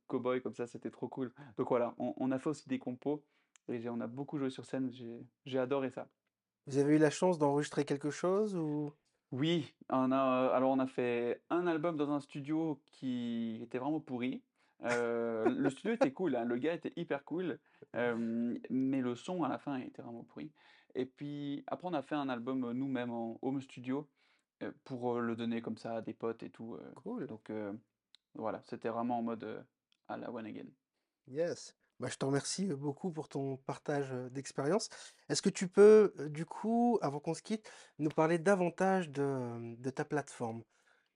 cow-boy 0.08 0.42
comme 0.42 0.54
ça, 0.54 0.66
c'était 0.66 0.90
trop 0.90 1.08
cool. 1.08 1.32
Donc 1.56 1.68
voilà, 1.68 1.94
on 1.98 2.14
on 2.16 2.30
a 2.30 2.38
fait 2.38 2.50
aussi 2.50 2.68
des 2.68 2.78
compos 2.78 3.24
et 3.68 3.88
on 3.88 4.00
a 4.00 4.06
beaucoup 4.06 4.38
joué 4.38 4.50
sur 4.50 4.66
scène, 4.66 4.90
j'ai 5.44 5.58
adoré 5.58 5.90
ça. 5.90 6.08
Vous 6.66 6.78
avez 6.78 6.96
eu 6.96 6.98
la 6.98 7.10
chance 7.10 7.38
d'enregistrer 7.38 7.84
quelque 7.84 8.10
chose 8.10 8.56
ou? 8.56 8.92
Oui, 9.32 9.74
on 9.90 10.12
a, 10.12 10.44
heu, 10.44 10.52
alors 10.52 10.70
on 10.70 10.78
a 10.78 10.86
fait 10.86 11.42
un 11.50 11.66
album 11.66 11.96
dans 11.96 12.10
un 12.10 12.20
studio 12.20 12.80
qui 12.86 13.60
était 13.62 13.78
vraiment 13.78 14.00
pourri. 14.00 14.42
Heu, 14.84 15.54
le 15.56 15.70
studio 15.70 15.92
était 15.92 16.12
cool, 16.12 16.36
hein, 16.36 16.44
le 16.44 16.56
gars 16.56 16.74
était 16.74 16.92
hyper 16.96 17.24
cool, 17.24 17.58
mais 17.94 19.00
le 19.00 19.14
son 19.14 19.42
à 19.42 19.48
la 19.48 19.58
fin 19.58 19.76
était 19.76 20.02
vraiment 20.02 20.24
pourri 20.24 20.52
et 20.94 21.06
puis 21.06 21.64
après 21.66 21.88
on 21.88 21.94
a 21.94 22.02
fait 22.02 22.14
un 22.14 22.28
album, 22.28 22.70
nous-mêmes 22.72 23.10
en 23.10 23.38
home 23.42 23.60
studio, 23.60 24.08
pour, 24.84 25.20
le 25.20 25.36
donner 25.36 25.60
comme 25.60 25.76
ça 25.76 25.96
à 25.96 26.02
des 26.02 26.14
potes 26.14 26.42
et 26.42 26.50
tout, 26.50 26.78
Cool. 27.02 27.26
donc 27.26 27.50
voilà, 28.34 28.62
c'était 28.64 28.88
vraiment 28.88 29.18
en 29.18 29.22
mode, 29.22 29.66
à 30.08 30.16
la 30.16 30.30
One 30.30 30.46
Again. 30.46 30.68
Yes. 31.26 31.74
Bah, 32.00 32.08
je 32.10 32.16
te 32.16 32.24
remercie, 32.24 32.66
beaucoup 32.66 33.12
pour 33.12 33.28
ton 33.28 33.56
partage, 33.56 34.10
d'expérience. 34.30 34.88
Est-ce 35.28 35.42
que 35.42 35.48
tu 35.48 35.68
peux, 35.68 36.12
du 36.30 36.44
coup, 36.44 36.98
avant 37.02 37.20
qu'on 37.20 37.34
se 37.34 37.42
quitte, 37.42 37.70
nous 37.98 38.10
parler 38.10 38.38
davantage 38.38 39.10
de, 39.10 39.90
ta 39.90 40.04
plateforme? 40.04 40.64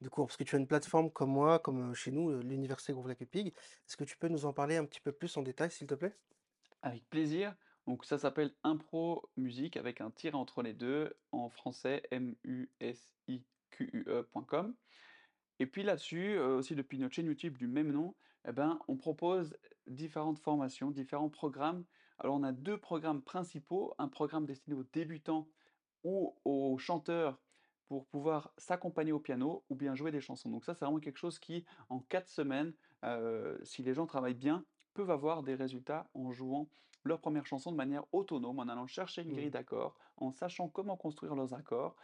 De 0.00 0.08
cours? 0.08 0.28
Parce 0.28 0.36
que 0.36 0.44
tu 0.44 0.54
as 0.54 0.58
une 0.58 0.68
plateforme 0.68 1.10
comme 1.10 1.30
moi, 1.30 1.58
comme, 1.58 1.92
chez 1.94 2.12
nous, 2.12 2.40
l'université 2.40 2.92
Groove 2.92 3.08
Like 3.08 3.22
a 3.22 3.26
Pig. 3.26 3.48
Est-ce 3.48 3.96
que 3.96 4.04
tu 4.04 4.16
peux 4.16 4.28
nous 4.28 4.46
en 4.46 4.52
parler 4.52 4.76
un 4.76 4.84
petit 4.84 5.00
peu 5.00 5.10
plus 5.10 5.36
en 5.36 5.42
détail, 5.42 5.72
s'il 5.72 5.88
te 5.88 5.94
plaît? 5.94 6.16
Avec 6.82 7.08
plaisir. 7.10 7.56
Donc 7.88 8.04
ça 8.04 8.18
s'appelle 8.18 8.54
Impro 8.62 9.28
Musique 9.36 9.76
avec 9.78 10.00
un 10.02 10.10
tiret 10.10 10.36
entre 10.36 10.62
les 10.62 10.74
2 10.74 11.16
en 11.32 11.48
français 11.48 12.02
M-U-S-I-Q-U-E.com 12.10 13.46
et 15.58 15.66
puis 15.66 15.82
là-dessus, 15.82 16.36
heu, 16.36 16.56
aussi 16.56 16.74
depuis 16.74 16.98
notre 16.98 17.14
chaîne 17.14 17.26
YouTube 17.26 17.58
du 17.58 17.66
même 17.66 17.92
nom, 17.92 18.14
et 18.46 18.52
ben, 18.52 18.78
on 18.88 18.96
propose 18.96 19.56
différentes 19.86 20.38
formations, 20.38 20.90
différents 20.90 21.30
programmes. 21.30 21.84
Alors 22.18 22.36
on 22.36 22.42
a 22.44 22.52
2 22.52 22.78
programmes 22.78 23.22
principaux, 23.22 23.94
un 23.98 24.08
programme 24.08 24.46
destiné 24.46 24.76
aux 24.76 24.84
débutants 24.84 25.48
ou 26.04 26.36
aux 26.44 26.78
chanteurs 26.78 27.42
pour 27.88 28.06
pouvoir 28.06 28.52
s'accompagner 28.58 29.12
au 29.12 29.20
piano 29.20 29.64
ou 29.70 29.74
bien 29.76 29.94
jouer 29.94 30.10
des 30.10 30.20
chansons. 30.20 30.50
Donc 30.50 30.64
ça, 30.64 30.74
c'est 30.74 30.84
vraiment 30.84 31.00
quelque 31.00 31.16
chose 31.18 31.38
qui, 31.38 31.64
en 31.88 32.00
4 32.00 32.28
semaines, 32.28 32.74
heu, 33.04 33.58
si 33.64 33.82
les 33.82 33.94
gens 33.94 34.06
travaillent 34.06 34.34
bien, 34.34 34.66
peuvent 34.94 35.10
avoir 35.10 35.42
des 35.42 35.54
résultats 35.54 36.10
en 36.14 36.30
jouant 36.32 36.68
leurs 37.04 37.20
premières 37.20 37.46
chansons 37.46 37.72
de 37.72 37.76
manière 37.76 38.04
autonome, 38.12 38.58
en 38.58 38.68
allant 38.68 38.86
chercher 38.86 39.22
une 39.22 39.32
grille 39.32 39.50
Mmh. 39.50 39.52
d'accords, 39.52 39.96
en 40.16 40.30
sachant 40.30 40.68
comment 40.68 40.96
construire 40.96 41.34
leurs 41.34 41.54
accords 41.54 41.96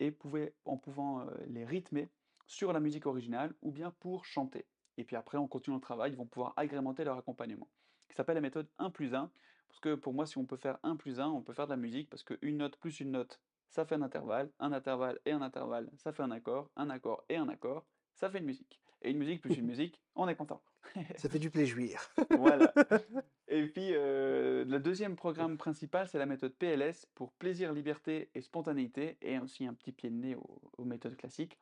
et 0.00 0.16
en 0.64 0.78
pouvant, 0.78 1.22
heu, 1.26 1.44
les 1.46 1.64
rythmer 1.64 2.12
sur 2.46 2.72
la 2.72 2.80
musique 2.80 3.06
originale 3.06 3.54
ou 3.62 3.70
bien 3.70 3.90
pour 3.90 4.24
chanter. 4.24 4.66
Et 4.96 5.04
puis 5.04 5.16
après, 5.16 5.38
en 5.38 5.46
continuant 5.46 5.76
le 5.76 5.82
travail, 5.82 6.12
ils 6.12 6.16
vont 6.16 6.26
pouvoir 6.26 6.54
agrémenter 6.56 7.04
leur 7.04 7.18
accompagnement. 7.18 7.68
Qui 8.08 8.16
s'appelle 8.16 8.36
la 8.36 8.40
méthode 8.40 8.68
1 8.78 8.90
plus 8.90 9.14
1, 9.14 9.30
parce 9.68 9.80
que 9.80 9.94
pour 9.94 10.14
moi, 10.14 10.26
si 10.26 10.38
on 10.38 10.46
peut 10.46 10.56
faire 10.56 10.78
1 10.82 10.96
plus 10.96 11.20
1, 11.20 11.28
on 11.28 11.42
peut 11.42 11.52
faire 11.52 11.66
de 11.66 11.72
la 11.72 11.76
musique 11.76 12.08
parce 12.08 12.22
qu'une 12.22 12.56
note 12.56 12.76
plus 12.78 13.00
une 13.00 13.10
note, 13.10 13.40
ça 13.68 13.84
fait 13.84 13.96
un 13.96 14.02
intervalle, 14.02 14.50
un 14.58 14.72
intervalle 14.72 15.18
et 15.26 15.32
un 15.32 15.42
intervalle, 15.42 15.90
ça 15.96 16.12
fait 16.12 16.22
un 16.22 16.30
accord, 16.30 16.70
un 16.76 16.88
accord 16.88 17.24
et 17.28 17.36
un 17.36 17.48
accord, 17.48 17.86
ça 18.14 18.30
fait 18.30 18.38
une 18.38 18.46
musique. 18.46 18.80
Et 19.02 19.10
une 19.10 19.18
musique 19.18 19.42
plus 19.42 19.56
une 19.58 19.66
musique, 19.66 20.00
on 20.14 20.28
est 20.28 20.36
content. 20.36 20.62
Ça 21.16 21.28
fait 21.28 21.40
du 21.40 21.50
plaisir. 21.50 22.00
Voilà. 22.30 22.72
Et 23.48 23.66
puis, 23.66 23.92
heu, 23.92 24.64
le 24.64 24.78
2e 24.78 25.16
programme 25.16 25.56
principal, 25.58 26.08
c'est 26.08 26.18
la 26.18 26.26
méthode 26.26 26.54
PLS 26.54 27.06
pour 27.14 27.32
plaisir, 27.32 27.72
liberté 27.72 28.30
et 28.34 28.40
spontanéité 28.40 29.18
et 29.20 29.38
aussi 29.38 29.66
un 29.66 29.74
petit 29.74 29.92
pied 29.92 30.10
de 30.10 30.14
nez 30.14 30.34
aux 30.36 30.60
aux 30.78 30.84
méthodes 30.84 31.16
classiques. 31.16 31.58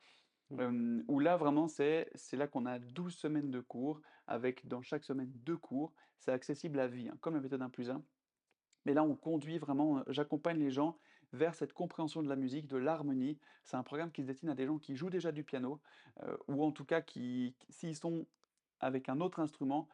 Hem, 0.58 1.04
où 1.08 1.20
là 1.20 1.36
vraiment 1.36 1.68
c'est 1.68 2.06
là 2.32 2.46
qu'on 2.46 2.66
a 2.66 2.78
12 2.78 3.14
semaines 3.14 3.50
de 3.50 3.60
cours 3.60 4.00
avec 4.26 4.66
dans 4.68 4.82
chaque 4.82 5.04
semaine 5.04 5.30
2 5.44 5.56
cours. 5.56 5.92
C'est 6.18 6.32
accessible 6.32 6.78
à 6.78 6.86
vie, 6.86 7.08
hein, 7.08 7.16
comme 7.20 7.34
la 7.34 7.40
méthode 7.40 7.62
1 7.62 7.68
plus 7.70 7.90
1. 7.90 8.02
Mais 8.86 8.94
là, 8.94 9.02
on 9.02 9.16
conduit 9.16 9.58
vraiment, 9.58 10.02
j'accompagne 10.08 10.58
les 10.58 10.70
gens 10.70 10.98
vers 11.32 11.54
cette 11.54 11.72
compréhension 11.72 12.22
de 12.22 12.28
la 12.28 12.36
musique, 12.36 12.66
de 12.66 12.76
l'harmonie. 12.76 13.38
C'est 13.64 13.76
un 13.76 13.82
programme 13.82 14.12
qui 14.12 14.22
se 14.22 14.26
destine 14.26 14.50
à 14.50 14.54
des 14.54 14.66
gens 14.66 14.78
qui 14.78 14.94
jouent 14.94 15.10
déjà 15.10 15.32
du 15.32 15.42
piano, 15.42 15.80
ou 16.48 16.62
en 16.62 16.70
tout 16.70 16.84
cas 16.84 17.00
qui 17.00 17.56
s'ils 17.70 17.96
sont 17.96 18.26
avec 18.80 19.08
un 19.08 19.20
autre 19.20 19.40
instrument, 19.40 19.88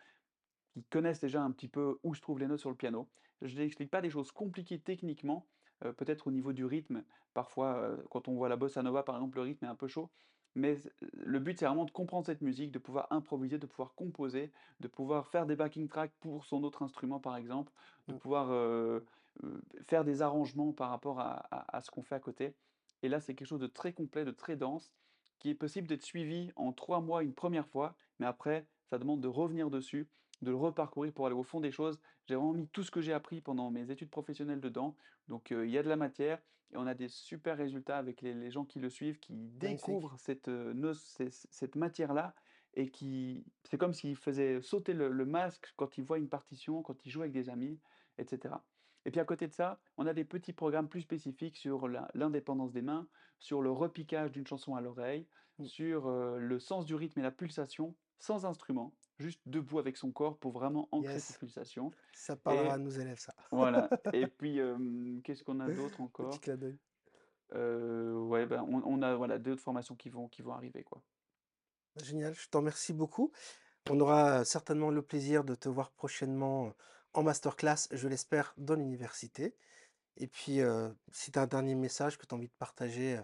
qui 0.73 0.85
connaissent 0.85 1.21
déjà 1.21 1.43
un 1.43 1.51
petit 1.53 1.69
peu 1.69 1.99
où 2.03 2.15
se 2.15 2.21
trouvent 2.21 2.41
les 2.41 2.47
notes 2.47 2.61
sur 2.61 2.71
le 2.71 2.77
piano. 2.77 3.09
Je 3.43 3.57
n'explique 3.57 3.91
pas 3.91 4.03
des 4.03 4.11
choses 4.11 4.33
compliquées 4.33 4.81
techniquement, 4.81 5.47
peut-être 5.81 6.27
au 6.27 6.31
niveau 6.31 6.53
du 6.53 6.65
rythme. 6.65 7.05
Parfois, 7.33 7.97
quand 8.11 8.29
on 8.29 8.35
voit 8.35 8.49
la 8.49 8.57
bossa 8.57 8.83
nova, 8.83 9.03
par 9.03 9.15
exemple, 9.15 9.39
le 9.39 9.43
rythme 9.43 9.65
est 9.65 9.69
un 9.69 9.77
peu 9.77 9.89
chaud. 9.89 10.11
Mais 10.57 10.77
le 11.13 11.39
but, 11.39 11.59
c'est 11.59 11.67
vraiment 11.67 11.85
de 11.85 11.91
comprendre 11.93 12.27
cette 12.27 12.41
musique, 12.43 12.73
de 12.73 12.79
pouvoir 12.79 13.07
improviser, 13.11 13.59
de 13.59 13.67
pouvoir 13.67 13.95
composer, 13.95 14.53
de 14.81 14.89
pouvoir 14.89 15.29
faire 15.29 15.47
des 15.47 15.57
backing 15.57 15.89
tracks 15.89 16.15
pour 16.21 16.45
son 16.45 16.65
autre 16.65 16.83
instrument, 16.83 17.21
par 17.21 17.37
exemple, 17.37 17.73
de 18.09 18.13
Mmh. 18.13 18.21
pouvoir, 18.21 18.51
faire 19.87 20.05
des 20.05 20.23
arrangements 20.23 20.73
par 20.73 20.91
rapport 20.91 21.21
à 21.21 21.33
à 21.51 21.77
à 21.77 21.81
ce 21.81 21.91
qu'on 21.91 22.03
fait 22.03 22.15
à 22.15 22.21
côté. 22.21 22.57
Et 23.03 23.09
là, 23.09 23.21
c'est 23.21 23.35
quelque 23.35 23.49
chose 23.49 23.61
de 23.61 23.67
très 23.67 23.93
complet, 23.93 24.25
de 24.25 24.31
très 24.31 24.57
dense, 24.57 24.93
qui 25.39 25.51
est 25.51 25.55
possible 25.55 25.89
d'être 25.89 26.03
suivi 26.03 26.51
en 26.57 26.73
3 26.73 27.01
mois 27.01 27.23
une 27.23 27.35
première 27.35 27.67
fois, 27.69 27.97
mais 28.19 28.27
après, 28.27 28.69
ça 28.91 28.99
demande 28.99 29.23
de 29.23 29.29
revenir 29.29 29.71
dessus, 29.71 30.11
de 30.43 30.51
le 30.51 30.57
reparcourir 30.57 31.13
pour 31.13 31.27
aller 31.27 31.35
au 31.37 31.43
fond 31.43 31.61
des 31.61 31.71
choses. 31.71 31.99
J'ai 32.27 32.35
vraiment 32.35 32.53
mis 32.53 32.69
tout 32.69 32.83
ce 32.83 32.91
que 32.91 33.01
j'ai 33.01 33.13
appris 33.13 33.41
pendant 33.41 33.71
mes 33.71 33.91
études 33.91 34.11
professionnelles 34.11 34.61
dedans, 34.61 34.97
donc 35.29 35.51
il 35.51 35.71
y 35.71 35.79
a 35.79 35.83
de 35.83 35.89
la 35.89 35.97
matière 35.97 36.43
et 36.73 36.77
on 36.77 36.87
a 36.87 36.95
des 36.95 37.09
super 37.09 37.57
résultats 37.57 37.99
avec 37.99 38.23
les 38.23 38.35
les 38.35 38.51
gens 38.51 38.65
qui 38.65 38.79
le 38.81 38.91
suivent, 38.91 39.19
qui 39.21 39.35
découvrent 39.37 40.17
cette, 40.19 40.51
c 40.95 41.29
cette 41.31 41.77
matière-là 41.77 42.35
et 42.75 42.91
qui 42.91 43.45
c'est 43.65 43.79
comme 43.79 43.93
s'ils 43.93 44.17
faisaient 44.17 44.61
sauter 44.63 44.93
le 44.95 45.11
le 45.11 45.25
masque 45.27 45.73
quand 45.77 45.99
ils 45.99 46.05
voient 46.05 46.19
une 46.19 46.29
partition, 46.29 46.83
quand 46.83 47.05
ils 47.05 47.11
jouent 47.11 47.23
avec 47.23 47.33
des 47.33 47.49
amis 47.51 47.81
et 48.19 48.27
cetera. 48.27 48.67
Et 49.05 49.11
puis 49.11 49.21
à 49.21 49.25
côté 49.25 49.49
de 49.49 49.53
ça, 49.53 49.81
on 49.97 50.07
a 50.07 50.13
des 50.15 50.25
petits 50.25 50.53
programmes 50.53 50.89
plus 50.89 51.01
spécifiques 51.03 51.57
sur 51.57 51.89
l'in 51.89 52.09
l'indépendance 52.15 52.73
des 52.73 52.83
mains, 52.83 53.09
sur 53.39 53.63
le 53.63 53.71
repiquage 53.71 54.31
d'une 54.33 54.47
chanson 54.47 54.75
à 54.75 54.81
l'oreille, 54.81 55.29
Mmh. 55.59 55.65
sur, 55.65 56.09
heu, 56.09 56.39
le 56.39 56.59
sens 56.59 56.87
du 56.87 56.95
rythme 56.95 57.21
et 57.21 57.23
la 57.23 57.31
pulsation, 57.33 57.97
sans 58.19 58.47
instrument, 58.47 58.97
juste 59.21 59.43
debout 59.47 59.79
avec 59.79 59.97
son 59.97 60.13
corps 60.13 60.39
pour 60.39 60.53
vraiment 60.53 60.89
ancrer 60.93 61.21
cette 61.21 61.37
Yes. 61.37 61.39
pulsation 61.39 61.95
Ça 62.13 62.37
parlera 62.37 62.75
à 62.75 62.79
nos 62.79 62.91
élèves 62.91 63.19
ça. 63.21 63.35
voilà. 63.53 63.95
Et 64.13 64.27
puis, 64.27 64.59
hem, 64.59 65.23
qu'est-ce 65.23 65.45
qu'on 65.45 65.61
a 65.61 65.71
d'autre 65.71 66.01
Petit 66.19 66.41
encore? 66.41 66.41
clin 66.41 66.57
d'œil. 66.57 66.79
Heu, 67.53 68.13
ouais, 68.29 68.47
ben, 68.47 68.63
on 68.69 68.83
on 68.85 69.03
a 69.03 69.15
voilà 69.17 69.39
d'autres 69.39 69.63
formations 69.63 69.95
qui 69.97 70.09
vont 70.11 70.29
qui 70.29 70.43
vont 70.43 70.53
arriver, 70.53 70.83
quoi. 70.85 71.03
Génial, 71.97 72.35
je 72.35 72.49
t'en 72.49 72.61
remercie 72.61 72.93
beaucoup. 72.93 73.33
On 73.91 74.01
aura 74.01 74.45
certainement 74.47 74.91
le 74.91 75.03
plaisir 75.03 75.45
de 75.45 75.55
te 75.57 75.69
voir 75.69 75.93
prochainement, 75.93 76.69
heu, 76.69 76.75
en 77.15 77.23
masterclass, 77.25 77.89
je 77.93 78.09
l'espère, 78.09 78.55
dans 78.59 78.77
l'université. 78.77 79.57
Et 80.17 80.29
puis, 80.29 80.61
heu, 80.61 80.97
si 81.13 81.33
tu 81.33 81.39
as 81.41 81.43
un 81.45 81.49
dernier 81.49 81.75
message 81.77 82.19
que 82.19 82.27
tu 82.27 82.35
as 82.35 82.39
envie 82.39 82.49
de 82.49 82.55
partager, 82.59 83.21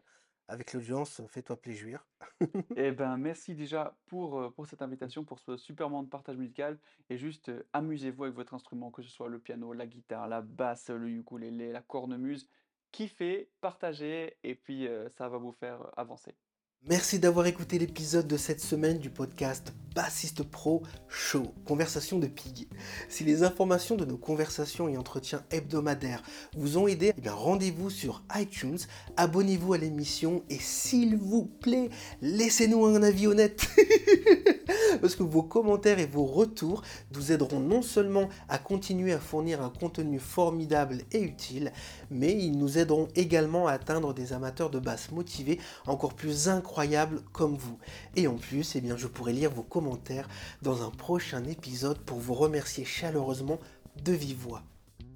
avec 0.48 0.72
l'audience, 0.72 1.22
fais-toi 1.28 1.60
plaisir. 1.60 2.06
Et 2.74 2.92
ben, 2.92 3.16
merci 3.16 3.54
déjà 3.54 3.98
pour, 4.06 4.38
heu, 4.40 4.50
pour 4.52 4.66
cette 4.66 4.82
invitation, 4.82 5.24
pour 5.24 5.38
ce 5.40 5.56
super 5.56 5.88
moment 5.88 6.02
de 6.02 6.08
partage 6.10 6.36
musical 6.36 6.78
et 7.08 7.16
juste, 7.16 7.48
heu, 7.48 7.66
amusez-vous 7.72 8.24
avec 8.24 8.36
votre 8.36 8.52
instrument, 8.54 8.90
que 8.90 9.02
ce 9.02 9.08
soit 9.08 9.28
le 9.28 9.40
piano, 9.40 9.72
la 9.72 9.86
guitare, 9.86 10.28
la 10.28 10.42
basse, 10.42 10.90
le 10.90 11.08
ukulélé, 11.08 11.72
la 11.72 11.80
cornemuse. 11.82 12.48
Kiffez, 12.92 13.50
partagez 13.60 14.38
et 14.42 14.54
puis, 14.54 14.88
ça 15.10 15.28
va 15.28 15.38
vous 15.38 15.52
faire 15.52 15.90
avancer. 15.98 16.36
Merci 16.84 17.18
d'avoir 17.18 17.46
écouté 17.46 17.78
l'épisode 17.78 18.28
de 18.28 18.36
cette 18.36 18.60
semaine 18.60 18.98
du 18.98 19.10
podcast 19.10 19.72
Bassiste 19.94 20.42
Pro 20.44 20.82
Show, 21.08 21.52
Conversation 21.64 22.18
de 22.18 22.26
Pig. 22.26 22.68
Si 23.08 23.24
les 23.24 23.42
informations 23.42 23.96
de 23.96 24.04
nos 24.04 24.16
conversations 24.16 24.88
et 24.88 24.96
entretiens 24.96 25.42
hebdomadaires 25.50 26.22
vous 26.56 26.78
ont 26.78 26.86
aidé, 26.86 27.12
eh 27.16 27.28
rendez-vous 27.28 27.90
sur 27.90 28.22
iTunes, 28.36 28.78
abonnez-vous 29.16 29.72
à 29.72 29.78
l'émission 29.78 30.44
et 30.48 30.58
s'il 30.60 31.16
vous 31.16 31.46
plaît, 31.46 31.90
laissez-nous 32.22 32.84
un 32.84 33.02
avis 33.02 33.26
honnête. 33.26 33.66
Parce 35.00 35.14
que 35.14 35.22
vos 35.22 35.42
commentaires 35.42 35.98
et 35.98 36.06
vos 36.06 36.24
retours 36.24 36.82
nous 37.14 37.32
aideront 37.32 37.60
non 37.60 37.82
seulement 37.82 38.28
à 38.48 38.58
continuer 38.58 39.12
à 39.12 39.20
fournir 39.20 39.62
un 39.62 39.70
contenu 39.70 40.18
formidable 40.18 41.02
et 41.12 41.20
utile, 41.20 41.72
mais 42.10 42.32
ils 42.32 42.56
nous 42.58 42.78
aideront 42.78 43.08
également 43.14 43.66
à 43.66 43.72
atteindre 43.72 44.14
des 44.14 44.32
amateurs 44.32 44.70
de 44.70 44.78
basse 44.78 45.10
motivés 45.10 45.60
encore 45.86 46.14
plus 46.14 46.48
incroyables 46.48 47.22
comme 47.32 47.56
vous. 47.56 47.78
Et 48.16 48.26
en 48.26 48.36
plus, 48.36 48.76
eh 48.76 48.82
je 48.96 49.06
pourrai 49.06 49.32
lire 49.32 49.50
vos 49.50 49.62
commentaires 49.62 50.28
dans 50.62 50.82
un 50.82 50.90
prochain 50.90 51.44
épisode 51.44 51.98
pour 51.98 52.18
vous 52.18 52.34
remercier 52.34 52.84
chaleureusement 52.84 53.58
de 54.04 54.12
vive 54.12 54.38
voix. 54.38 54.62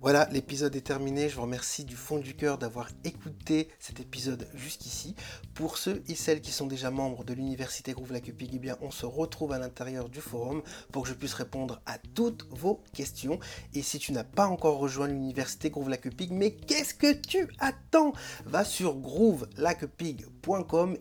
Voilà, 0.02 0.26
l'épisode 0.32 0.74
est 0.76 0.80
terminé. 0.80 1.28
Je 1.28 1.36
vous 1.36 1.42
remercie 1.42 1.84
du 1.84 1.94
fond 1.94 2.16
du 2.16 2.34
cœur 2.34 2.56
d'avoir 2.56 2.88
écouté 3.04 3.68
cet 3.78 4.00
épisode 4.00 4.48
jusqu'ici. 4.54 5.14
Pour 5.52 5.76
ceux 5.76 6.02
et 6.08 6.14
celles 6.14 6.40
qui 6.40 6.52
sont 6.52 6.66
déjà 6.66 6.90
membres 6.90 7.22
de 7.22 7.34
l'université 7.34 7.92
Groove 7.92 8.12
Lacupig, 8.12 8.48
eh 8.54 8.58
bien, 8.58 8.78
on 8.80 8.90
se 8.90 9.04
retrouve 9.04 9.52
à 9.52 9.58
l'intérieur 9.58 10.08
du 10.08 10.22
forum 10.22 10.62
pour 10.90 11.02
que 11.02 11.10
je 11.10 11.14
puisse 11.14 11.34
répondre 11.34 11.82
à 11.84 11.98
toutes 12.14 12.46
vos 12.48 12.82
questions. 12.94 13.38
Et 13.74 13.82
si 13.82 13.98
tu 13.98 14.12
n'as 14.12 14.24
pas 14.24 14.46
encore 14.46 14.78
rejoint 14.78 15.06
l'université 15.06 15.68
Groove 15.68 15.90
Lacupig, 15.90 16.32
mais 16.32 16.52
qu'est-ce 16.52 16.94
que 16.94 17.12
tu 17.12 17.46
attends? 17.58 18.14
Va 18.46 18.64
sur 18.64 18.94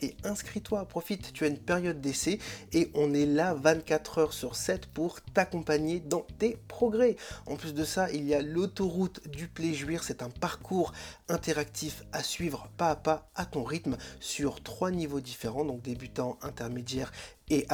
et 0.01 0.15
inscris-toi. 0.23 0.85
Profite, 0.85 1.33
tu 1.33 1.43
as 1.43 1.47
une 1.47 1.57
période 1.57 2.01
d'essai 2.01 2.39
et 2.73 2.91
on 2.93 3.13
est 3.13 3.25
là 3.25 3.53
24 3.53 4.17
heures 4.17 4.33
sur 4.33 4.55
7 4.55 4.87
pour 4.87 5.21
t'accompagner 5.21 5.99
dans 5.99 6.25
tes 6.37 6.57
progrès. 6.67 7.15
En 7.45 7.55
plus 7.55 7.73
de 7.73 7.83
ça, 7.83 8.11
il 8.11 8.25
y 8.25 8.33
a 8.33 8.41
l'auto 8.41 8.87
route 8.87 9.27
du 9.27 9.47
plaisir, 9.47 10.03
c'est 10.03 10.21
un 10.21 10.29
parcours 10.29 10.93
interactif 11.29 12.03
à 12.11 12.21
suivre 12.21 12.69
pas 12.77 12.91
à 12.91 12.95
pas 12.95 13.29
à 13.35 13.45
ton 13.45 13.63
rythme 13.63 13.97
sur 14.19 14.61
trois 14.61 14.91
niveaux 14.91 15.21
différents, 15.21 15.65
donc 15.65 15.81
débutant, 15.81 16.37
intermédiaire 16.41 17.11
et 17.49 17.65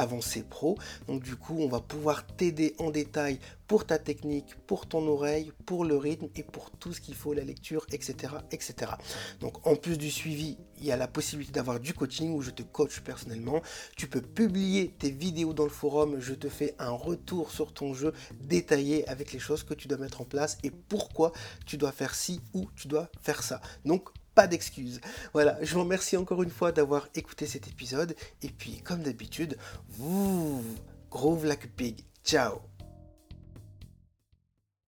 pro. 0.48 0.76
Donc 1.06 1.22
du 1.22 1.36
coup, 1.36 1.56
on 1.58 1.68
va 1.68 1.80
pouvoir 1.80 2.26
t'aider 2.26 2.74
en 2.78 2.90
détail 2.90 3.38
pour 3.66 3.84
ta 3.84 3.98
technique, 3.98 4.54
pour 4.66 4.86
ton 4.86 5.06
oreille, 5.08 5.52
pour 5.64 5.84
le 5.84 5.96
rythme 5.96 6.28
et 6.36 6.42
pour 6.42 6.70
tout 6.70 6.92
ce 6.92 7.00
qu'il 7.00 7.14
faut, 7.14 7.32
la 7.32 7.42
lecture, 7.42 7.84
etc., 7.90 8.34
etc. 8.52 8.92
Donc 9.40 9.66
en 9.66 9.76
plus 9.76 9.98
du 9.98 10.10
suivi, 10.10 10.56
il 10.78 10.84
y 10.84 10.92
a 10.92 10.96
la 10.96 11.08
possibilité 11.08 11.52
d'avoir 11.52 11.80
du 11.80 11.92
coaching 11.92 12.32
où 12.32 12.42
je 12.42 12.50
te 12.50 12.62
coach 12.62 13.00
personnellement. 13.00 13.62
Tu 13.96 14.06
peux 14.06 14.20
publier 14.20 14.94
tes 14.98 15.10
vidéos 15.10 15.52
dans 15.52 15.64
le 15.64 15.70
forum, 15.70 16.20
je 16.20 16.34
te 16.34 16.48
fais 16.48 16.74
un 16.78 16.90
retour 16.90 17.50
sur 17.50 17.72
ton 17.72 17.94
jeu 17.94 18.12
détaillé 18.40 19.08
avec 19.08 19.32
les 19.32 19.38
choses 19.38 19.64
que 19.64 19.74
tu 19.74 19.88
dois 19.88 19.98
mettre 19.98 20.20
en 20.20 20.24
place 20.24 20.58
et 20.62 20.70
pourquoi 20.70 21.32
tu 21.66 21.76
dois 21.76 21.92
faire 21.92 22.14
ci 22.14 22.40
ou 22.54 22.68
tu 22.76 22.88
dois 22.88 23.08
faire 23.20 23.42
ça. 23.42 23.60
Donc 23.84 24.10
pas 24.36 24.46
d'excuses. 24.46 25.00
Voilà, 25.32 25.58
je 25.62 25.74
vous 25.74 25.80
remercie 25.80 26.16
encore 26.16 26.42
une 26.42 26.50
fois 26.50 26.70
d'avoir 26.70 27.08
écouté 27.16 27.46
cet 27.46 27.66
épisode. 27.66 28.14
Et 28.42 28.50
puis, 28.50 28.82
comme 28.84 29.02
d'habitude, 29.02 29.56
vous, 29.88 30.62
groove 31.10 31.46
like 31.46 31.64
a 31.64 31.68
pig. 31.74 32.04
Ciao 32.22 32.75